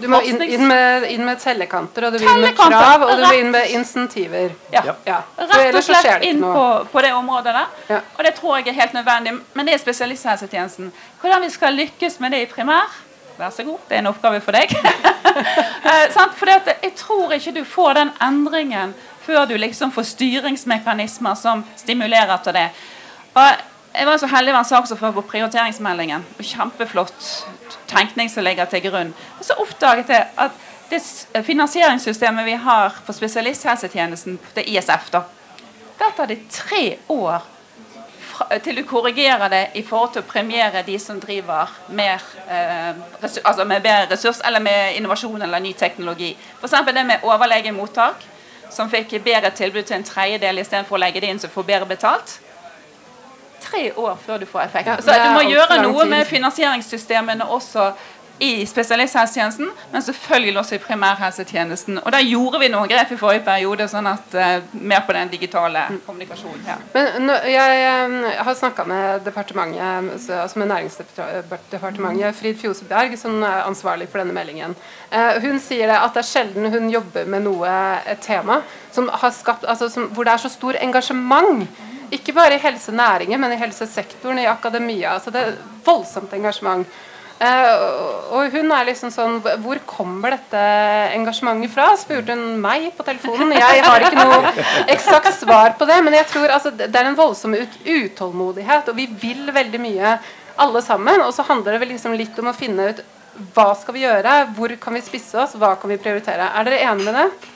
[0.00, 3.16] Du må inn, inn, med, inn, med, tellekanter, og du vil inn med krav, og
[3.18, 4.52] du vil inn med insentiver.
[4.70, 4.84] Ja.
[5.06, 5.16] ja.
[5.50, 7.80] Rett og slett inn på, på, det området der.
[7.90, 8.02] Ja.
[8.14, 9.34] Og det tror jeg er helt nødvendig.
[9.54, 10.92] Men det er spesialisthelsetjenesten.
[11.22, 12.92] Hvordan vi skal lykkes med det i primær,
[13.38, 14.70] vær så god, det er en oppgave for deg.
[15.90, 18.94] eh, for jeg tror ikke du får den endringen
[19.26, 22.68] før du liksom får styringsmekanismer som stimulerer til det.
[23.34, 23.64] Og
[23.94, 26.26] jeg var så heldig å være saksordfører på prioriteringsmeldingen.
[26.42, 27.30] Kjempeflott
[27.90, 29.14] tenkning som ligger til grunn.
[29.38, 35.24] Og så oppdaget jeg at det finansieringssystemet vi har for spesialisthelsetjenesten, det ISF, da,
[35.98, 37.42] der tar det tre år
[38.64, 42.96] til du korrigerer det i forhold til å premiere de som driver mer, eh,
[43.44, 46.32] altså med bedre ressurs eller med innovasjon eller ny teknologi.
[46.60, 46.74] F.eks.
[46.86, 48.26] det med overlegemottak,
[48.74, 51.88] som fikk bedre tilbud til en tredjedel istedenfor å legge det inn som får bedre
[51.94, 52.38] betalt.
[53.64, 55.04] Tre år før du får effekt.
[55.06, 57.92] Så du må gjøre noe med finansieringssystemene også
[58.38, 61.98] i spesialisthelsetjenesten, men selvfølgelig også i primærhelsetjenesten.
[62.02, 65.30] Og Der gjorde vi noen grep i forrige periode, sånn at uh, mer på den
[65.30, 66.64] digitale kommunikasjonen.
[66.66, 66.76] Ja.
[66.96, 73.62] Men nå, jeg, jeg, har snakka med departementet, altså med Næringsdepartementet, Frid Fjoseberg, som er
[73.68, 74.74] ansvarlig for denne meldingen.
[75.14, 77.78] Uh, hun sier det at det er sjelden hun jobber med noe,
[78.10, 78.60] et tema
[78.92, 81.64] som har skapt, altså, som, hvor det er så stor engasjement.
[82.14, 85.14] Ikke bare i helsenæringen, men i helsesektoren, i akademia.
[85.14, 86.86] altså Det er voldsomt engasjement.
[87.44, 90.60] Uh, og hun er liksom sånn Hvor kommer dette
[91.12, 91.90] engasjementet fra?
[92.00, 93.52] spurte hun meg på telefonen.
[93.58, 94.52] Jeg har ikke noe
[94.94, 98.96] eksakt svar på det, men jeg tror altså, det er en voldsom ut utålmodighet, og
[98.96, 100.16] vi vil veldig mye
[100.64, 101.20] alle sammen.
[101.26, 103.04] Og så handler det liksom litt om å finne ut
[103.54, 106.48] hva skal vi gjøre, hvor kan vi spisse oss, hva kan vi prioritere.
[106.54, 107.52] Er dere enige med det?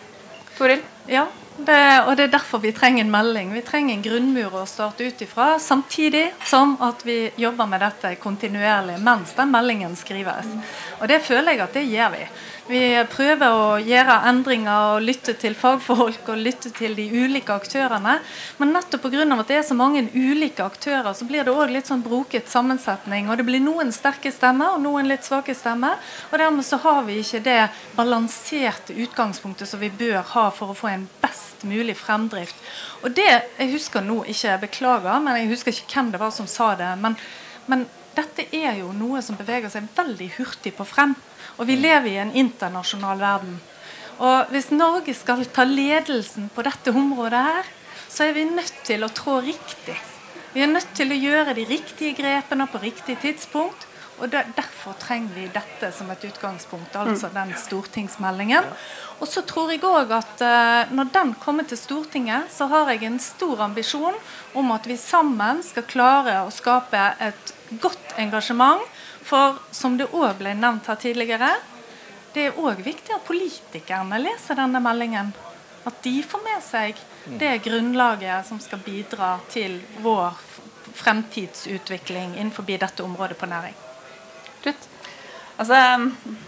[0.58, 0.82] Toril?
[1.08, 1.28] Ja,
[1.66, 3.52] det, og det er derfor vi trenger en melding.
[3.54, 8.14] Vi trenger en grunnmur å starte ut ifra, samtidig som at vi jobber med dette
[8.22, 10.48] kontinuerlig mens den meldingen skrives.
[11.00, 12.22] Og det føler jeg at det gjør vi.
[12.68, 18.18] Vi prøver å gjøre endringer og lytte til fagfolk og lytte til de ulike aktørene.
[18.60, 19.24] Men nettopp pga.
[19.24, 23.30] at det er så mange ulike aktører, så blir det òg litt sånn broket sammensetning.
[23.30, 25.96] Og det blir noen sterke stemmer og noen litt svake stemmer.
[26.30, 30.76] Og dermed så har vi ikke det balanserte utgangspunktet som vi bør ha for å
[30.76, 32.56] få en best mulig fremdrift.
[33.00, 36.36] Og det jeg husker nå ikke, jeg beklager, men jeg husker ikke hvem det var
[36.36, 36.92] som sa det.
[37.00, 37.16] men,
[37.64, 37.88] men
[38.18, 41.14] dette er jo noe som beveger seg veldig hurtig på frem.
[41.58, 43.58] Og vi lever i en internasjonal verden.
[44.18, 47.68] Og hvis Norge skal ta ledelsen på dette området her,
[48.08, 49.98] så er vi nødt til å trå riktig.
[50.54, 53.84] Vi er nødt til å gjøre de riktige grepene på riktig tidspunkt.
[54.18, 57.34] Og Derfor trenger vi dette som et utgangspunkt, altså mm.
[57.36, 58.66] den stortingsmeldingen.
[59.22, 63.06] Og så tror jeg òg at uh, når den kommer til Stortinget, så har jeg
[63.06, 64.18] en stor ambisjon
[64.58, 68.82] om at vi sammen skal klare å skape et godt engasjement
[69.28, 71.50] for som det òg ble nevnt her tidligere,
[72.32, 75.32] det er òg viktig at politikerne leser denne meldingen.
[75.88, 77.00] At de får med seg
[77.40, 80.36] det grunnlaget som skal bidra til vår
[80.98, 83.76] fremtidsutvikling innenfor dette området på næring.
[85.58, 85.74] Altså,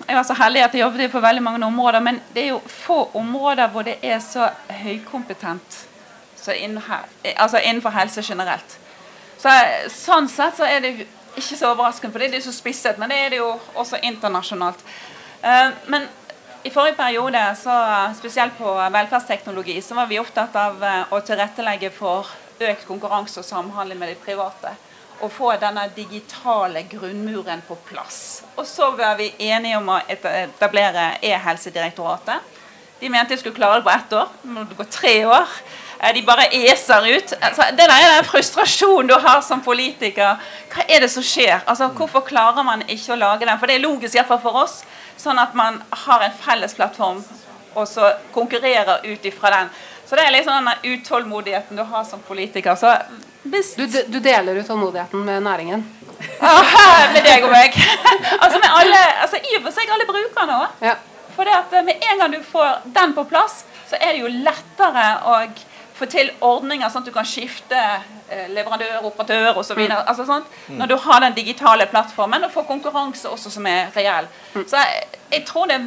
[0.06, 2.60] jeg var så heldig at jeg jobbet på veldig mange områder, men det er jo
[2.66, 5.86] få områder hvor det er så høykompetent
[6.40, 8.76] så innenfor, altså innenfor helse generelt.
[9.40, 9.50] Så,
[9.92, 10.92] sånn sett så er det
[11.36, 14.82] ikke så overraskende, for det er så spisset, men det er det jo også internasjonalt.
[15.44, 16.08] Uh, men
[16.64, 17.74] i forrige periode, så,
[18.18, 22.28] spesielt på velferdsteknologi, så var vi opptatt av å tilrettelegge for
[22.60, 24.74] økt konkurranse og samhandling med de private.
[25.20, 28.42] Og få denne digitale grunnmuren på plass.
[28.56, 32.56] Og så var vi enige om å etablere E-helsedirektoratet.
[33.00, 34.32] De mente de skulle klare det på ett år.
[34.42, 35.56] Nå må det gå tre år.
[36.02, 37.34] Eh, de bare eser ut.
[37.40, 40.40] Altså, det der er den frustrasjonen du har som politiker.
[40.72, 41.60] Hva er det som skjer?
[41.66, 43.58] Altså, hvorfor klarer man ikke å lage den?
[43.60, 44.80] For det er logisk iallfall for oss.
[45.20, 47.20] Sånn at man har en felles plattform
[47.74, 49.68] og så konkurrerer ut ifra den.
[50.06, 52.74] Så det er liksom den utålmodigheten du har som politiker.
[52.74, 52.96] Så
[53.42, 55.84] du, du, deler utålmodigheten med næringen?
[56.40, 57.76] Ah, med deg og meg.
[58.42, 60.82] altså med alle, altså I og for seg alle brukerne òg.
[60.88, 60.96] Ja.
[61.36, 64.32] For det at med en gang du får den på plass, så er det jo
[64.48, 65.36] lettere å
[66.00, 69.78] få til ordninger sånn at du kan skifte eh, leverandør, operatør osv.
[69.78, 69.94] Mm.
[70.00, 70.48] Altså, sånn,
[70.80, 74.28] når du har den digitale plattformen og får konkurranse også som er reell.
[74.54, 74.66] Mm.
[74.66, 75.80] Så jeg, jeg, tror det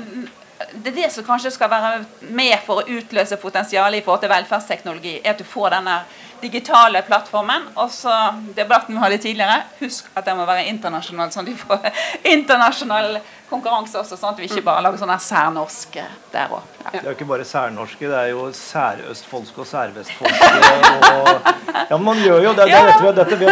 [0.71, 4.31] det er det som kanskje skal være med for å utløse potensialet i forhold til
[4.31, 5.15] velferdsteknologi.
[5.23, 5.95] er at du får denne
[6.43, 7.69] digitale plattformen.
[7.79, 8.13] Og så
[8.57, 11.87] debatten vi hadde tidligere, husk at den må være internasjonal, sånn at de får
[12.35, 13.17] internasjonal
[13.53, 16.63] konkurranse også, sånn at vi ikke bare lager sånne særnorske der òg.
[16.83, 16.93] Ja.
[16.93, 20.79] Det er jo ikke bare særnorske, det er jo særøstfoldske og særvestfoldske.
[21.13, 21.51] Og,
[21.91, 22.65] ja, man gjør jo det.
[22.71, 23.51] Det er dette vi, dette vi,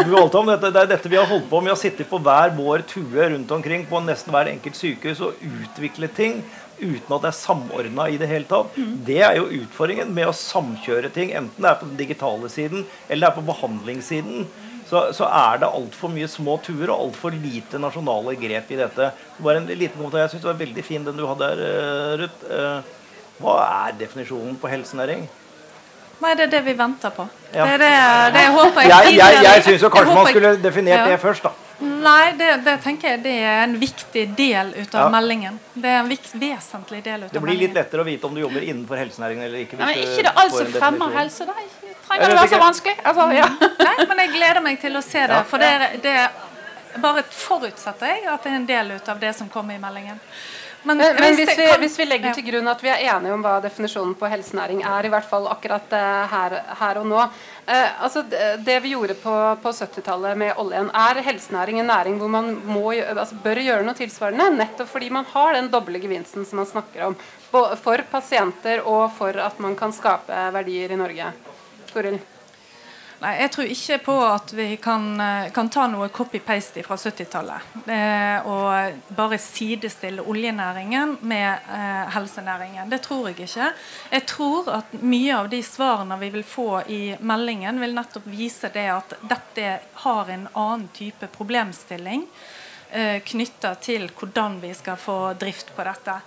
[0.51, 1.69] dette, det er dette vi har holdt på med.
[1.69, 5.45] Vi har sittet på hver vår tue rundt omkring på nesten hver enkelt sykehus og
[5.45, 6.41] utviklet ting
[6.81, 8.75] uten at det er samordna i det hele tatt.
[8.75, 8.97] Mm.
[9.07, 12.85] Det er jo utfordringen med å samkjøre ting, enten det er på den digitale siden
[13.07, 14.45] eller det er på behandlingssiden.
[14.91, 19.11] Så, så er det altfor mye små tuer og altfor lite nasjonale grep i dette.
[19.39, 20.25] Bare en liten kommentar.
[20.25, 22.41] Jeg syns det var veldig fin den du hadde her, eh, Ruth.
[22.51, 22.97] Eh,
[23.41, 23.53] hva
[23.85, 25.23] er definisjonen på helsenæring?
[26.21, 27.23] Nei, det er det vi venter på.
[27.53, 27.63] Ja.
[27.63, 27.93] Det er det,
[28.35, 31.70] det jeg håper jeg Jeg, jeg, jeg syns kanskje man skulle definert det først, da.
[31.81, 35.09] Nei, det, det, tenker jeg det er en viktig del ut av ja.
[35.15, 35.57] meldingen.
[35.73, 38.37] Det er en vikt, vesentlig del ut av Det blir litt lettere å vite om
[38.37, 39.79] du jobber innenfor helsenæringen eller ikke.
[39.79, 41.57] Nei, men ikke det alt som fremmer helse, da.
[42.05, 42.95] Trenger det være så vanskelig?
[43.11, 43.49] Altså, ja.
[43.87, 45.43] Nei, men jeg gleder meg til å se det.
[45.49, 46.15] For det, det
[47.01, 50.19] bare forutsetter jeg at det er en del ut av det som kommer i meldingen.
[50.83, 53.43] Men, men, men hvis, vi, hvis, vi, legger til grunn at vi er enige om
[53.45, 57.25] hva definisjonen på helsenæring er, i hvert fall akkurat uh, her, her, og nå
[57.67, 58.23] uh, altså
[58.65, 62.83] Det vi gjorde på, på 70-tallet med oljen, er helsenæring en næring hvor man må,
[62.93, 64.49] altså, bør gjøre noe tilsvarende?
[64.57, 67.17] Nettopp fordi man har den doble gevinsten som man snakker om.
[67.51, 71.33] For pasienter og for at man kan skape verdier i Norge.
[71.91, 72.21] Toril?
[73.21, 77.67] Nei, Jeg tror ikke på at vi kan, eh, kan ta noe copy-paste fra 70-tallet.
[78.49, 82.89] Og bare sidestille oljenæringen med eh, helsenæringen.
[82.89, 83.69] Det tror jeg ikke.
[84.11, 88.73] Jeg tror at mye av de svarene vi vil få i meldingen, vil nettopp vise
[88.73, 92.25] det at dette har en annen type problemstilling
[92.89, 96.21] eh, knytta til hvordan vi skal få drift på dette.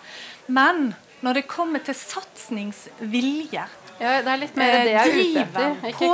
[0.47, 0.93] Men
[1.27, 3.67] når det kommer til satsingsvilje
[3.99, 5.75] ja, det er litt mer det jeg er ute etter.
[5.91, 6.07] Ikke.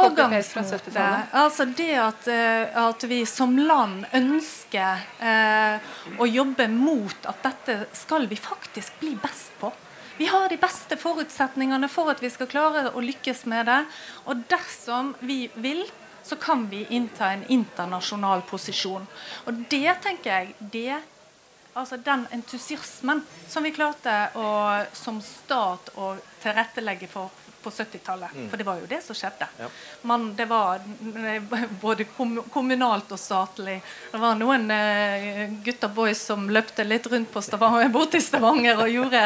[1.40, 7.78] Altså det at, eh, at, vi som land ønsker eh, å jobbe mot at dette
[7.96, 9.72] skal vi faktisk bli best på.
[10.20, 13.80] Vi har de beste forutsetningene for at vi skal klare å lykkes med det.
[14.28, 15.86] Og dersom vi vil,
[16.22, 19.08] så kan vi innta en internasjonal posisjon.
[19.48, 21.00] Og det tenker jeg det
[21.72, 24.50] altså den entusiasmen som vi klarte å,
[24.92, 26.12] som stat å
[26.42, 27.30] tilrettelegge for
[27.62, 28.34] på 70-tallet.
[28.34, 28.50] Mm.
[28.50, 29.48] For det var jo det som skjedde.
[29.58, 29.68] Ja.
[30.02, 30.80] Man, det var
[31.80, 32.04] både
[32.50, 33.80] kommunalt og statlig.
[34.12, 38.80] Det var noen eh, gutter boys som løpte litt rundt på Stavanger, bort i Stavanger
[38.84, 39.24] og gjorde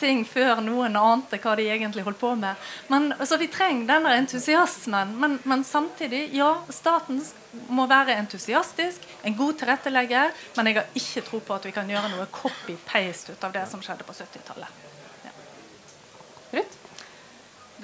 [0.00, 2.68] ting før noen ante hva de egentlig holdt på med.
[2.88, 5.16] Men, så vi trenger denne entusiasmen.
[5.20, 7.22] Men, men samtidig, ja, staten
[7.68, 11.90] må være entusiastisk, en god tilrettelegger, men jeg har ikke tro på at vi kan
[11.90, 14.93] gjøre noe copy-paste ut av det som skjedde på 70-tallet.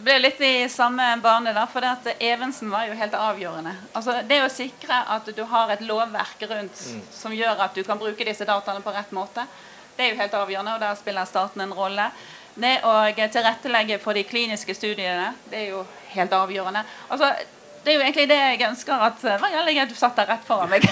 [0.00, 3.74] Det ble litt i samme bane, da, for det at Evensen var jo helt avgjørende.
[3.92, 7.02] Altså, det å sikre at du har et lovverk rundt mm.
[7.12, 9.44] som gjør at du kan bruke disse dataene på rett måte,
[9.98, 12.06] det er jo helt avgjørende, og der spiller staten en rolle.
[12.54, 15.82] Det å tilrettelegge for de kliniske studiene, det er jo
[16.14, 16.84] helt avgjørende.
[17.12, 17.28] Altså,
[17.84, 20.72] det er jo egentlig det jeg ønsker at Hva gjelder du satt der rett foran
[20.72, 20.86] meg?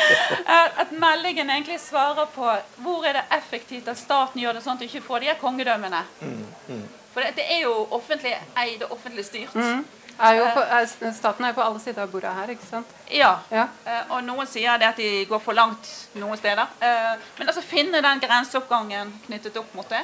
[0.80, 2.48] at meldingen egentlig svarer på
[2.80, 5.38] hvor er det effektivt at staten gjør det sånn at du ikke får de her
[5.44, 6.02] kongedømmene.
[6.24, 6.42] Mm,
[6.72, 6.88] mm.
[7.12, 9.54] For det, det er jo offentlig eid og offentlig styrt.
[9.54, 9.84] Mm.
[10.20, 12.88] Er på, er, staten er jo på alle sider av bordet her, ikke sant?
[13.08, 13.32] Ja.
[13.50, 13.64] ja.
[13.86, 15.88] Uh, og noen sier det at de går for langt
[16.20, 16.68] noen steder.
[16.82, 20.02] Uh, men altså finne den grenseoppgangen knyttet opp mot det.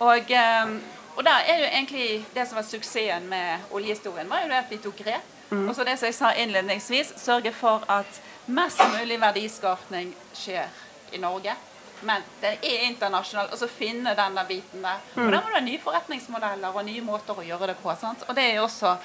[0.00, 0.78] Og, um,
[1.16, 4.72] og der er jo egentlig det som var suksessen med oljehistorien, var jo det at
[4.72, 5.32] vi tok grep.
[5.50, 5.68] Mm.
[5.68, 10.72] Og så det som jeg sa innledningsvis, sørge for at mest mulig verdiskapning skjer
[11.12, 11.54] i Norge
[12.04, 13.52] men det er internasjonalt.
[13.52, 15.00] Og så finne denne biten der.
[15.16, 17.94] Og Da må du ha nye forretningsmodeller og nye måter å gjøre det på.
[18.00, 18.26] Sant?
[18.28, 18.96] Og det er jo også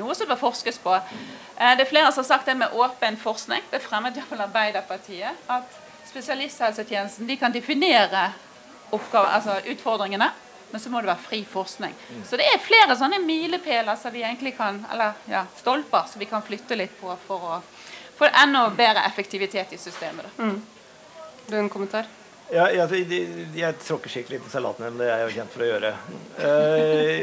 [0.00, 0.94] noe som bør forskes på.
[0.94, 3.62] Eh, det er flere som har sagt det med åpen forskning.
[3.70, 5.46] Det fremmet iallfall Arbeiderpartiet.
[5.48, 8.30] At spesialisthelsetjenesten de kan definere
[8.90, 10.30] oppgaver, altså utfordringene.
[10.70, 11.94] Men så må det være fri forskning.
[12.10, 12.24] Mm.
[12.28, 16.28] Så det er flere sånne milepæler som vi egentlig kan, eller ja, stolper som vi
[16.30, 17.56] kan flytte litt på for å
[18.18, 20.30] få enda bedre effektivitet i systemet.
[20.38, 20.60] Mm.
[21.46, 22.06] Du har en kommentar?
[22.50, 23.18] Ja, jeg,
[23.54, 25.90] jeg, tråkker skikkelig i salaten, men det jeg jo kjent for å gjøre.
[26.42, 27.20] Eh,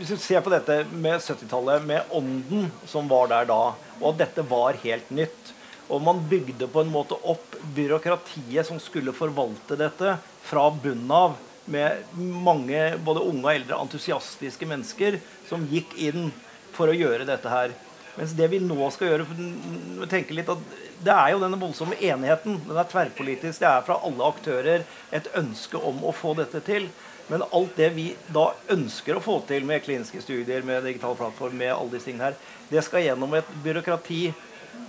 [0.00, 3.60] hvis du ser på dette med 70-tallet, med ånden som var der da,
[4.00, 5.52] og at dette var helt nytt
[5.90, 10.16] Og man bygde på en måte opp byråkratiet som skulle forvalte dette,
[10.46, 11.34] fra bunnen av,
[11.70, 15.18] med mange både unge og eldre entusiastiske mennesker
[15.48, 16.30] som gikk inn
[16.74, 17.74] for å gjøre dette her.
[18.20, 22.58] Mens det vi nå skal gjøre tenke litt at Det er jo denne voldsomme enigheten.
[22.66, 23.62] Den er tverrpolitisk.
[23.62, 24.84] Det er fra alle aktører
[25.16, 26.90] et ønske om å få dette til.
[27.30, 31.56] Men alt det vi da ønsker å få til med kliniske studier, med digital plattform,
[31.56, 32.38] med alle disse tingene her,
[32.68, 34.22] det skal gjennom et byråkrati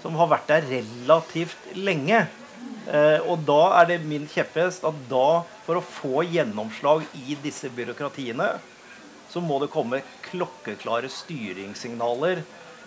[0.01, 2.25] som har vært der relativt lenge.
[2.91, 7.71] Eh, og da er det min kjepphest at da, for å få gjennomslag i disse
[7.71, 8.55] byråkratiene,
[9.31, 12.43] så må det komme klokkeklare styringssignaler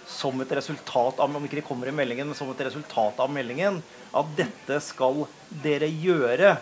[0.06, 3.32] som et resultat av om ikke de kommer i meldingen, men som et resultat av
[3.32, 3.80] meldingen,
[4.14, 5.24] at dette skal
[5.64, 6.56] dere gjøre.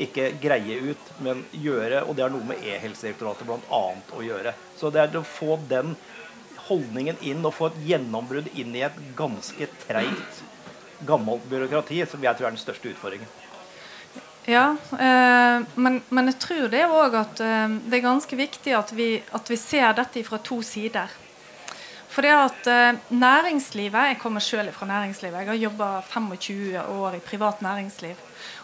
[0.00, 2.02] Ikke greie ut, men gjøre.
[2.08, 3.84] Og det har noe med E-helsedirektoratet bl.a.
[3.94, 4.54] å gjøre.
[4.78, 5.94] Så det er å få den
[6.68, 10.42] holdningen inn og få et gjennombrudd inn i et ganske treigt,
[11.06, 13.40] gammelt byråkrati, som jeg tror er den største utfordringen.
[14.44, 18.90] Ja, eh, men, men, jeg tror det òg at eh, det er ganske viktig at
[18.96, 21.12] vi, at vi ser dette fra to sider.
[22.14, 25.38] For det at eh, næringslivet, Jeg kommer selv fra næringslivet.
[25.38, 28.14] Jeg har jobba 25 år i privat næringsliv.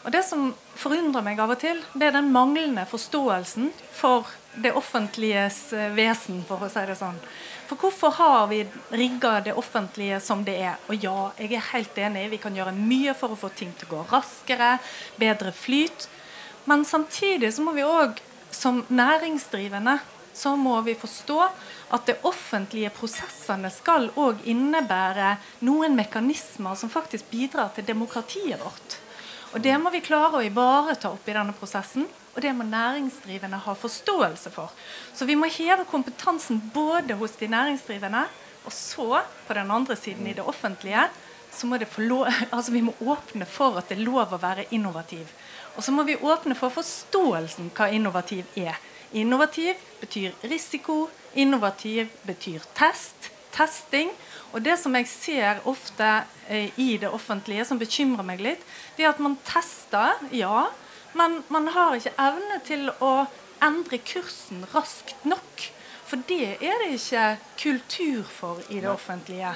[0.05, 4.72] Og Det som forundrer meg av og til, det er den manglende forståelsen for det
[4.72, 7.18] offentliges eh, vesen, for å si det sånn.
[7.66, 10.78] For hvorfor har vi rigga det offentlige som det er?
[10.89, 13.90] Og ja, jeg er helt enig, vi kan gjøre mye for å få ting til
[13.90, 14.77] å gå raskere,
[15.18, 16.06] bedre flyt.
[16.70, 18.22] Men samtidig så må vi òg
[18.55, 19.98] som næringsdrivende
[20.40, 21.40] så må vi forstå
[21.91, 25.35] at det offentlige prosessene skal òg innebære
[25.67, 28.99] noen mekanismer som faktisk bidrar til demokratiet vårt.
[29.51, 33.59] Og Det må vi klare å ivareta opp i denne prosessen, og det må næringsdrivende
[33.65, 34.71] ha forståelse for.
[35.15, 38.29] Så vi må heve kompetansen både hos de næringsdrivende,
[38.65, 41.09] og så, på den andre siden, i det offentlige,
[41.51, 44.69] så må det lov, altså vi må åpne for at det er lov å være
[44.71, 45.27] innovativ.
[45.77, 48.79] Og så må vi åpne for forståelsen hva innovativ er.
[49.12, 51.09] Innovativ betyr risiko.
[51.35, 53.31] Innovativ betyr test.
[53.51, 54.11] Testing.
[54.52, 56.07] Og det som jeg ser ofte
[56.48, 58.62] eh, i det offentlige, som bekymrer meg litt,
[58.97, 60.69] det er at man tester, ja,
[61.19, 63.12] men man har ikke evne til å
[63.62, 65.70] endre kursen raskt nok.
[66.11, 67.24] For det er det ikke
[67.61, 69.52] kultur for i det offentlige.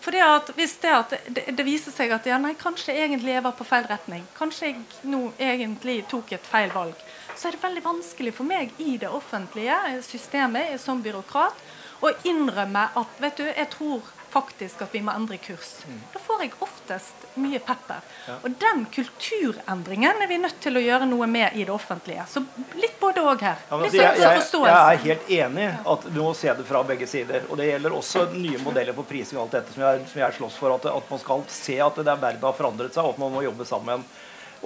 [0.00, 3.34] For det at, hvis det, at det, det, viser seg at ja, nei, kanskje egentlig
[3.34, 6.96] jeg var på feil retning, kanskje jeg nå egentlig tok et feil valg,
[7.38, 11.66] så er det veldig vanskelig for meg i det offentlige systemet som byråkrat
[12.02, 15.70] å innrømme at vet du, jeg tror faktisk at vi må endre kurs.
[15.88, 16.00] Mm.
[16.12, 18.04] Da får jeg oftest mye pepper.
[18.36, 22.26] Og den kulturendringen er vi nødt til å gjøre noe med i det offentlige.
[22.28, 22.42] Så
[22.76, 23.62] litt både òg her.
[23.70, 27.48] Ja, jeg, jeg, jeg, er helt enig at du må se det fra begge sider.
[27.48, 30.38] Og det gjelder også nye modeller på prising og alt dette som jeg, som jeg
[30.40, 30.76] slåss for.
[30.76, 33.32] At, at, man skal se at det der verden har forandret seg, og at man
[33.34, 34.04] må jobbe sammen.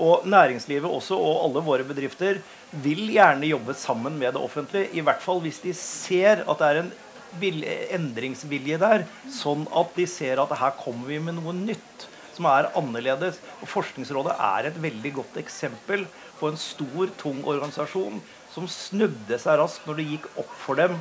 [0.01, 2.41] Og næringslivet også, og alle våre bedrifter,
[2.83, 4.91] vil gjerne jobbe sammen med det offentlige.
[4.97, 6.93] I hvert fall hvis de ser at det er en
[7.97, 12.71] endringsvilje der, sånn at de ser at her kommer vi med noe nytt som er
[12.79, 13.41] annerledes.
[13.61, 16.07] Og Forskningsrådet er et veldig godt eksempel
[16.41, 18.21] på en stor, tung organisasjon
[18.53, 20.97] som snudde seg raskt når det gikk opp for dem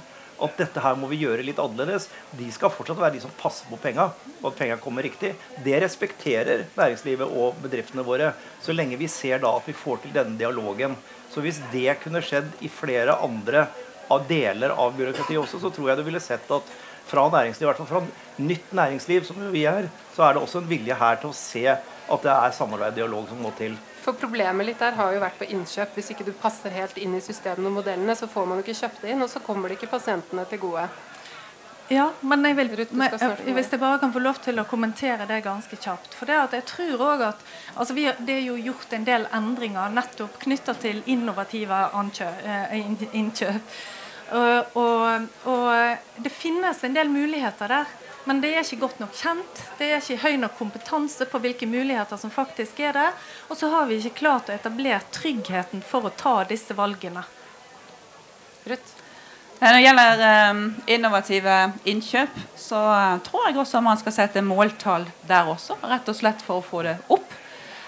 [0.45, 2.07] at dette her må vi gjøre litt annerledes.
[2.38, 4.09] De skal fortsatt være de som passer på penga,
[4.41, 5.34] og at penga kommer riktig.
[5.63, 10.15] Det respekterer næringslivet og bedriftene våre, så lenge vi ser da at vi får til
[10.15, 10.97] denne dialogen.
[11.31, 13.68] Så hvis det kunne skjedd i flere andre
[14.11, 16.73] av deler av byråkratiet også, så tror jeg du ville sett at
[17.11, 20.61] fra næringsliv, i hvert fall fra nytt næringsliv, som vi er, så er det også
[20.61, 23.76] en vilje her til å se at det er samarbeid og dialog som må til.
[24.01, 25.93] For Problemet litt der har jo vært på innkjøp.
[25.97, 28.79] Hvis ikke du passer helt inn i systemene og modellene, så får man jo ikke
[28.81, 30.87] kjøpt det inn, og så kommer det ikke pasientene til gode.
[31.91, 33.11] Ja, men jeg vil, men,
[33.51, 36.13] hvis jeg bare kan få lov til å kommentere det ganske kjapt.
[36.15, 37.41] For det at jeg tror også at
[37.75, 41.81] altså vi, Det er jo gjort en del endringer nettopp knytta til innovative
[42.47, 42.77] eh,
[43.11, 43.75] innkjøp.
[44.31, 47.91] Og, og, og det finnes en del muligheter der.
[48.30, 49.61] Men det er ikke godt nok kjent.
[49.80, 53.15] Det er ikke høy nok kompetanse på hvilke muligheter som faktisk er der.
[53.49, 57.23] Og så har vi ikke klart å etablere tryggheten for å ta disse valgene.
[58.69, 58.98] Rutt?
[59.61, 65.06] Når det gjelder um, innovative innkjøp, så uh, tror jeg også man skal sette måltall
[65.30, 65.77] der også.
[65.85, 67.40] Rett og slett for å få det opp.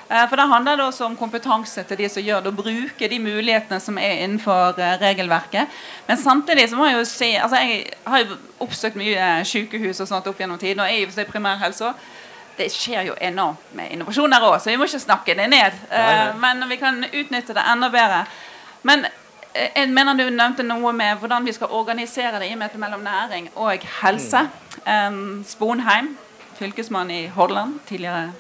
[0.10, 3.10] Uh, for Det handler det også om kompetanse til de som gjør det, å bruke
[3.10, 5.72] de mulighetene som er innenfor uh, regelverket.
[6.08, 10.12] Men samtidig så må jeg jo si altså Jeg har jo oppsøkt mye sykehus og
[10.12, 12.10] sånt opp gjennom tiden, og jeg er i primærhelse òg.
[12.58, 15.74] det skjer jo enormt med innovasjoner òg, så vi må ikke snakke det ned.
[15.90, 18.26] Uh, men vi kan utnytte det enda bedre.
[18.84, 19.06] Men
[19.54, 23.04] jeg eh, mener Du nevnte noe med hvordan vi skal organisere det i møte mellom
[23.06, 24.48] næring og helse.
[24.86, 25.44] Mm.
[25.48, 26.16] Sponheim,
[26.58, 28.32] fylkesmann i Hordaland, tidligere.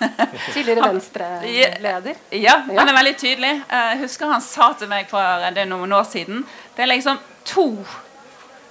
[0.54, 2.14] Tidligere Venstre-leder.
[2.30, 3.52] Ja, han er veldig tydelig.
[3.70, 6.44] Jeg husker han sa til meg for det noen år siden
[6.76, 7.66] Det er liksom to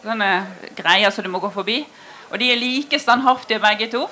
[0.03, 0.31] sånne
[0.77, 1.83] greier som du må gå forbi.
[2.29, 4.07] Og de er like standhaftige begge to.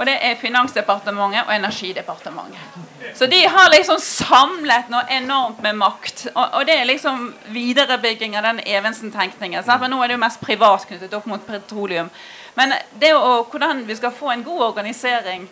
[0.00, 2.78] Og det er Finansdepartementet og Energidepartementet.
[3.14, 6.28] Så de har liksom samlet noe enormt med makt.
[6.32, 9.66] Og, og det er liksom viderebygging av den Evensen-tenkningen.
[9.66, 12.08] For nå er det jo mest privat knyttet opp mot petroleum.
[12.56, 12.72] Men
[13.02, 15.44] det å, hvordan vi skal få en god organisering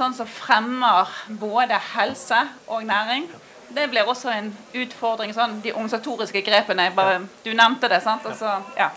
[0.00, 1.10] sånn som fremmer
[1.40, 3.28] både helse og næring,
[3.70, 4.50] det blir også en
[4.82, 5.34] utfordring.
[5.36, 6.88] Sånn, de organisatoriske grepene.
[6.96, 8.26] Bare, du nevnte det, sant?
[8.26, 8.90] Altså, ja.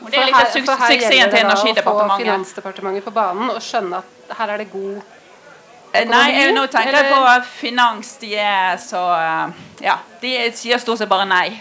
[0.00, 1.44] Og det er litt av suksessen til Energidepartementet.
[1.44, 4.70] For her gjelder det å få Finansdepartementet på banen og skjønne at her er det
[4.72, 5.02] god
[5.90, 7.20] nei, jeg, nå tenker jeg på
[7.56, 8.12] finans.
[8.20, 11.56] De er så eh, Ja, de sier stort sett bare nei.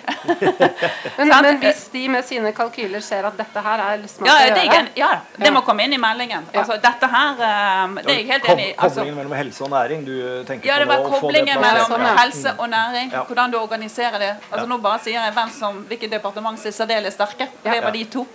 [1.18, 4.66] men, men, hvis de med sine kalkyler ser at dette her er smart ja, å
[4.68, 6.46] gjøre Ja, det må komme inn i meldingen.
[6.54, 8.76] Altså, dette her eh, Det er jeg helt enig i.
[8.76, 10.16] Altså, koblingen mellom helse og næring du
[10.52, 13.12] tenker ja, det var på koblingen mellom helse og næring.
[13.16, 13.26] Ja.
[13.26, 14.32] Hvordan du organiserer det.
[14.52, 17.50] Altså Nå bare sier jeg hvem som, hvilket departement som er særdeles sterke.
[17.66, 18.28] Det var de to.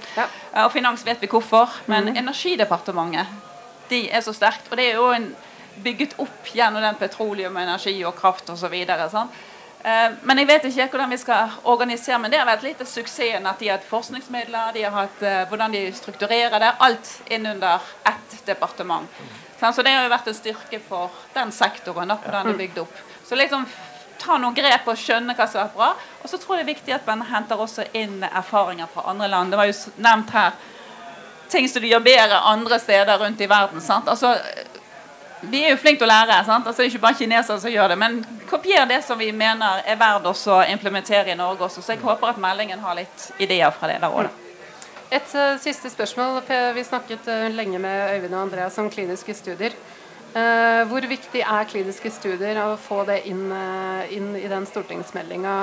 [0.65, 1.81] Og finans vet vi hvorfor.
[1.87, 2.23] Men mm.
[2.25, 3.43] Energidepartementet,
[3.91, 4.71] de er så sterkt.
[4.71, 5.35] Og det er jo en
[5.83, 8.75] bygget opp gjennom den petroleum, energi og kraft osv.
[8.75, 12.89] Eh, men jeg vet ikke hvordan vi skal organisere Men det har vært litt av
[12.89, 16.71] suksessen at de har hatt forskningsmidler, de har hatt uh, hvordan de strukturerer det.
[16.81, 19.09] Alt innunder ett departement.
[19.61, 22.09] Så det har jo vært en styrke for den sektoren.
[22.09, 22.97] Da, hvordan det er bygd opp.
[23.25, 23.65] Så liksom
[24.21, 25.91] ta noen grep og skjønne hva som er bra.
[26.23, 29.29] Og så tror jeg det er viktig at man henter også inn erfaringer fra andre
[29.33, 29.53] land.
[29.53, 30.57] Det var jo nevnt her
[31.53, 33.85] ting som de gjør bedre andre steder rundt i verden.
[33.85, 34.09] Sant?
[34.09, 34.35] Altså,
[35.51, 36.39] vi er jo flinke til å lære.
[36.47, 36.67] sant?
[36.67, 37.99] Altså, det er ikke bare kinesere som gjør det.
[37.99, 41.83] Men kopier det som vi mener er verdt å implementere i Norge også.
[41.83, 44.31] Så jeg håper at meldingen har litt ideer fra det der òg.
[45.15, 46.41] Et uh, siste spørsmål.
[46.75, 49.77] Vi snakket uh, lenge med Øyvind og Andreas om kliniske studier.
[50.35, 53.47] Uh, hvor viktig er kliniske studier å få det inn,
[54.11, 55.55] inn i den stortingsmeldinga?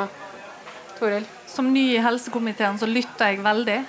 [1.02, 1.26] Toril?
[1.50, 3.80] Som ny i helsekomiteen så lytter jeg veldig.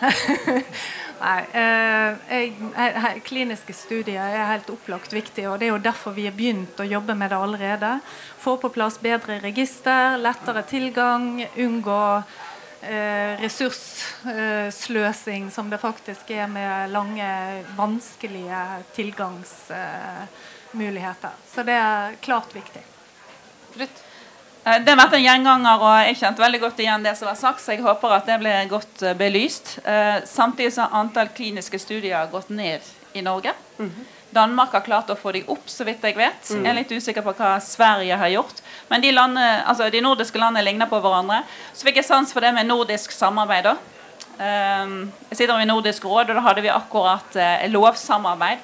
[1.22, 6.10] Nei, eh, jeg, jeg, Kliniske studier er helt opplagt viktig, og det er jo derfor
[6.16, 8.00] vi har begynt å jobbe med det allerede.
[8.42, 16.90] Få på plass bedre register, lettere tilgang, unngå eh, ressurssløsing, som det faktisk er med
[16.90, 21.30] lange, vanskelige tilgangsmuligheter.
[21.54, 22.82] Så det er klart viktig.
[23.78, 24.11] Ruth?
[24.64, 27.38] Eh, det har vært en gjenganger, og jeg kjente veldig godt igjen det som var
[27.38, 29.76] sagt, så jeg håper at det ble godt eh, belyst.
[29.82, 32.80] Eh, samtidig har antall kliniske studier gått ned
[33.12, 33.54] i Norge.
[33.78, 34.10] Mm -hmm.
[34.30, 36.50] Danmark har klart å få dem opp, så vidt jeg vet.
[36.50, 36.64] Mm.
[36.64, 38.62] Jeg er litt usikker på hva Sverige har gjort.
[38.88, 41.42] Men de, landene, altså de nordiske landene ligner på hverandre.
[41.74, 43.64] Så fikk jeg sans for det med nordisk samarbeid.
[43.64, 43.76] da.
[45.28, 47.36] Jeg sitter i Nordisk råd, og da hadde vi akkurat
[47.68, 48.58] lovsamarbeid.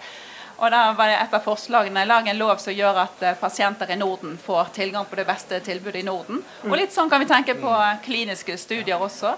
[0.59, 3.93] Og da var det et av forslagene lag en lov som gjør at uh, pasienter
[3.95, 6.43] i Norden får tilgang på det beste tilbudet i Norden.
[6.67, 9.37] Og litt sånn kan vi tenke på kliniske studier også.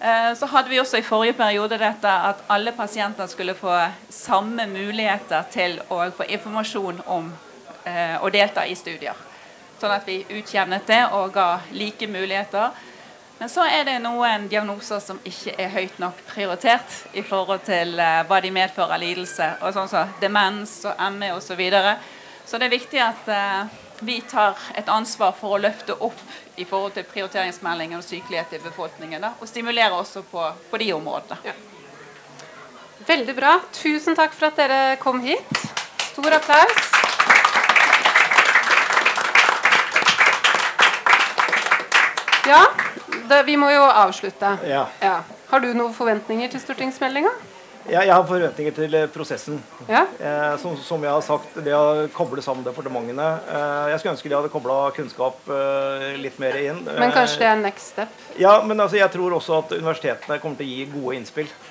[0.00, 3.72] Uh, så hadde vi også i forrige periode dette at alle pasienter skulle få
[4.12, 9.16] samme muligheter til å få informasjon om uh, å delta i studier.
[9.80, 12.76] Sånn at vi utjevnet det og ga like muligheter.
[13.40, 17.94] Men så er det noen diagnoser som ikke er høyt nok prioritert i forhold til
[17.96, 21.46] uh, hva de medfører av lidelse, og sånn som demens og ME osv.
[21.46, 21.94] Så, videre.
[22.44, 26.20] så det er viktig at uh, vi tar et ansvar for å løfte opp
[26.60, 29.24] i forhold til prioriteringsmeldingen og sykelighet i befolkningen.
[29.24, 31.40] Da, og stimulere også på, på de områdene.
[31.48, 31.56] Ja.
[33.08, 33.56] Veldig bra.
[33.72, 35.64] Tusen takk for at dere kom hit.
[36.10, 36.90] Stor applaus.
[42.50, 42.64] Ja,
[43.28, 44.56] det, vi må jo avslutte.
[44.66, 44.88] Ja.
[45.04, 45.20] Ja.
[45.50, 47.30] Har du noen forventninger til stortingsmeldinga?
[47.88, 49.56] Ja, jeg har forventninger til eh, prosessen.
[49.88, 50.02] Ja.
[50.20, 53.28] Eh, som, som, jeg har sagt, det å koble sammen departementene.
[53.48, 56.82] Eh, jeg skulle ønske de hadde kobla kunnskap eh, litt mer inn.
[56.90, 58.20] Men kanskje det er next step?
[58.38, 61.69] Ja, men altså, jeg tror også at universitetene kommer til å gi gode innspill eh,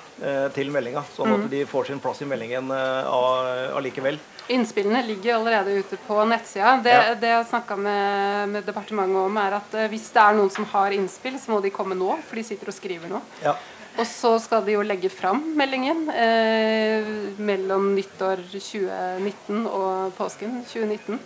[0.54, 1.02] til meldinga.
[1.14, 1.48] Sånn at mm.
[1.52, 4.18] de får sin plass i meldingen eh, allikevel.
[4.50, 6.76] Innspillene ligger allerede ute på nettsida.
[6.82, 7.14] Det, ja.
[7.14, 10.66] det jeg snakka med, med, departementet om, er at eh, hvis det er noen som
[10.72, 13.20] har innspill, så må de komme nå, for de sitter og skriver nå.
[13.44, 13.54] Ja.
[13.98, 17.10] Og så skal de jo legge fram meldingen eh,
[17.42, 21.20] mellom nyttår 2019 og påsken 2019.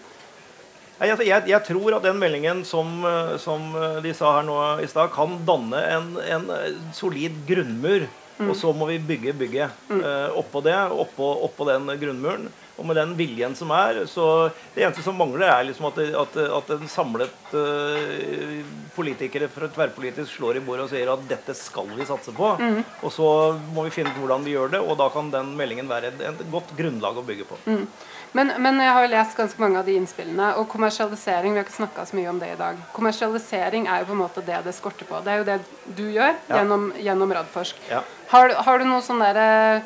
[0.94, 4.58] Jeg, jeg, jeg, tror at den meldingen som, eh, som, eh, de sa her nå
[4.84, 6.52] i stad, kan danne en, en
[6.96, 8.06] solid grunnmur.
[8.38, 8.50] Mm.
[8.50, 10.00] Og så må vi bygge bygget mm.
[10.02, 12.48] uh, oppå det, oppå, oppå den grunnmuren.
[12.74, 16.38] Og med den viljen som er, så Det eneste som mangler, er liksom at, at,
[16.58, 18.56] at en samlet uh,
[18.96, 22.54] politikere fra tverrpolitisk slår i bordet og sier at dette skal vi satse på.
[22.58, 22.80] Mm.
[23.06, 23.28] Og så
[23.74, 26.26] må vi finne ut hvordan vi gjør det, og da kan den meldingen være et,
[26.32, 27.60] et godt grunnlag å bygge på.
[27.70, 27.86] Mm.
[28.34, 31.66] Men, men, jeg har jo lest ganske mange av de innspillene, og kommersialisering Vi har
[31.68, 32.80] ikke snakka så mye om det i dag.
[32.96, 35.20] Kommersialisering er jo på en måte det det skorter på.
[35.22, 35.58] Det er jo det
[35.94, 36.56] du gjør ja.
[36.56, 37.78] gjennom, gjennom Radforsk.
[37.92, 38.02] Ja.
[38.32, 39.84] Har, har, du noe sånn derre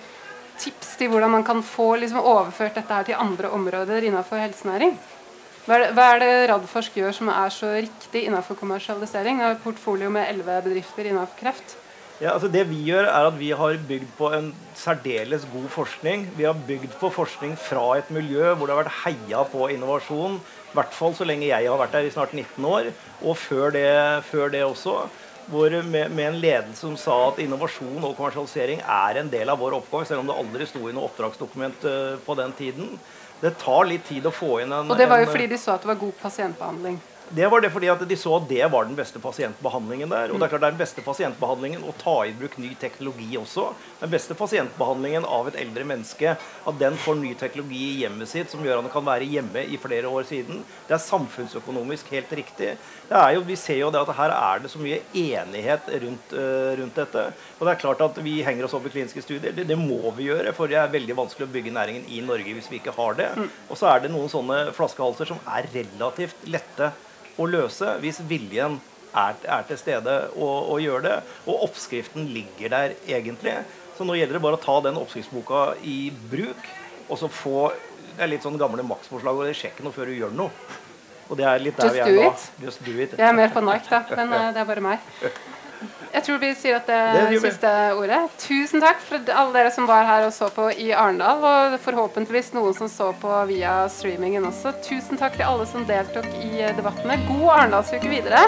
[0.58, 4.96] tips til hvordan man kan få liksom, overført dette her til andre områder innenfor helsenæring?
[5.68, 9.42] Hva er, det, hva er det Radforsk gjør som er så riktig innenfor kommersialisering?
[9.42, 11.76] Det er et portfolio med elleve bedrifter innenfor kreft.
[12.18, 16.24] Ja, altså det Vi gjør er at vi har bygd på en særdeles god forskning.
[16.38, 20.40] Vi har bygd på forskning fra et miljø hvor det har vært heia på innovasjon.
[20.40, 22.90] I hvert fall så lenge jeg har vært der i snart 19 år,
[23.22, 23.86] og før det,
[24.26, 24.96] før det også.
[25.48, 29.60] Hvor med, med, en ledelse som sa at innovasjon og kommersialisering er en del av
[29.60, 32.90] vår oppgave, selv om det aldri sto i noe oppdragsdokument uh, på den tiden.
[33.40, 35.60] Det tar litt tid å få inn en Og det var jo en, fordi de
[35.60, 36.98] så at det var god pasientbehandling.
[37.30, 40.32] Det var det fordi at de så at det var den beste pasientbehandlingen der.
[40.32, 43.28] Og det er klart det er den beste pasientbehandlingen å ta i bruk ny teknologi
[43.40, 43.66] også.
[44.00, 48.52] Den beste pasientbehandlingen av et eldre menneske, at den får ny teknologi i hjemmet sitt
[48.52, 50.62] som gjør at den kan være hjemme i flere år siden.
[50.88, 52.76] Det er samfunnsøkonomisk helt riktig.
[53.08, 56.72] Det jo, vi ser jo det at her er det så mye enighet rundt, uh,
[56.80, 57.26] rundt, dette.
[57.58, 59.52] Og det er klart at vi henger oss opp i kliniske studier.
[59.52, 62.56] Det, det, må vi gjøre, for det er veldig vanskelig å bygge næringen i Norge
[62.56, 63.28] hvis vi ikke har det.
[63.36, 63.50] Mm.
[63.68, 66.92] Og så er det noen sånne flaskehalser som er relativt lette
[67.38, 68.78] å løse hvis viljen
[69.16, 71.16] er, er til stede og, og gjør det.
[71.46, 73.56] Og oppskriften ligger der egentlig.
[73.96, 76.68] Så nå gjelder det bare å ta den oppskriftsboka i bruk,
[77.08, 77.70] og så få
[78.18, 79.36] Det er litt sånn gamle maksforslag.
[79.38, 80.50] og sjekk noe før du gjør noe.
[81.28, 82.30] Og det er litt der Just vi er nå.
[82.64, 83.12] Just do it.
[83.14, 84.16] Jeg er mer på Nike, da.
[84.16, 85.04] Men uh, det er bare meg.
[86.14, 86.98] Jeg tror vi sier at det,
[87.32, 88.20] det siste ordet.
[88.42, 92.52] Tusen takk for alle dere som var her og så på i Arendal, og forhåpentligvis
[92.56, 94.74] noen som så på via streamingen også.
[94.86, 97.20] Tusen takk til alle som deltok i debattene.
[97.30, 98.46] God Arendalsuke videre.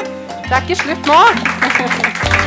[0.48, 2.38] Det er ikke slutt nå!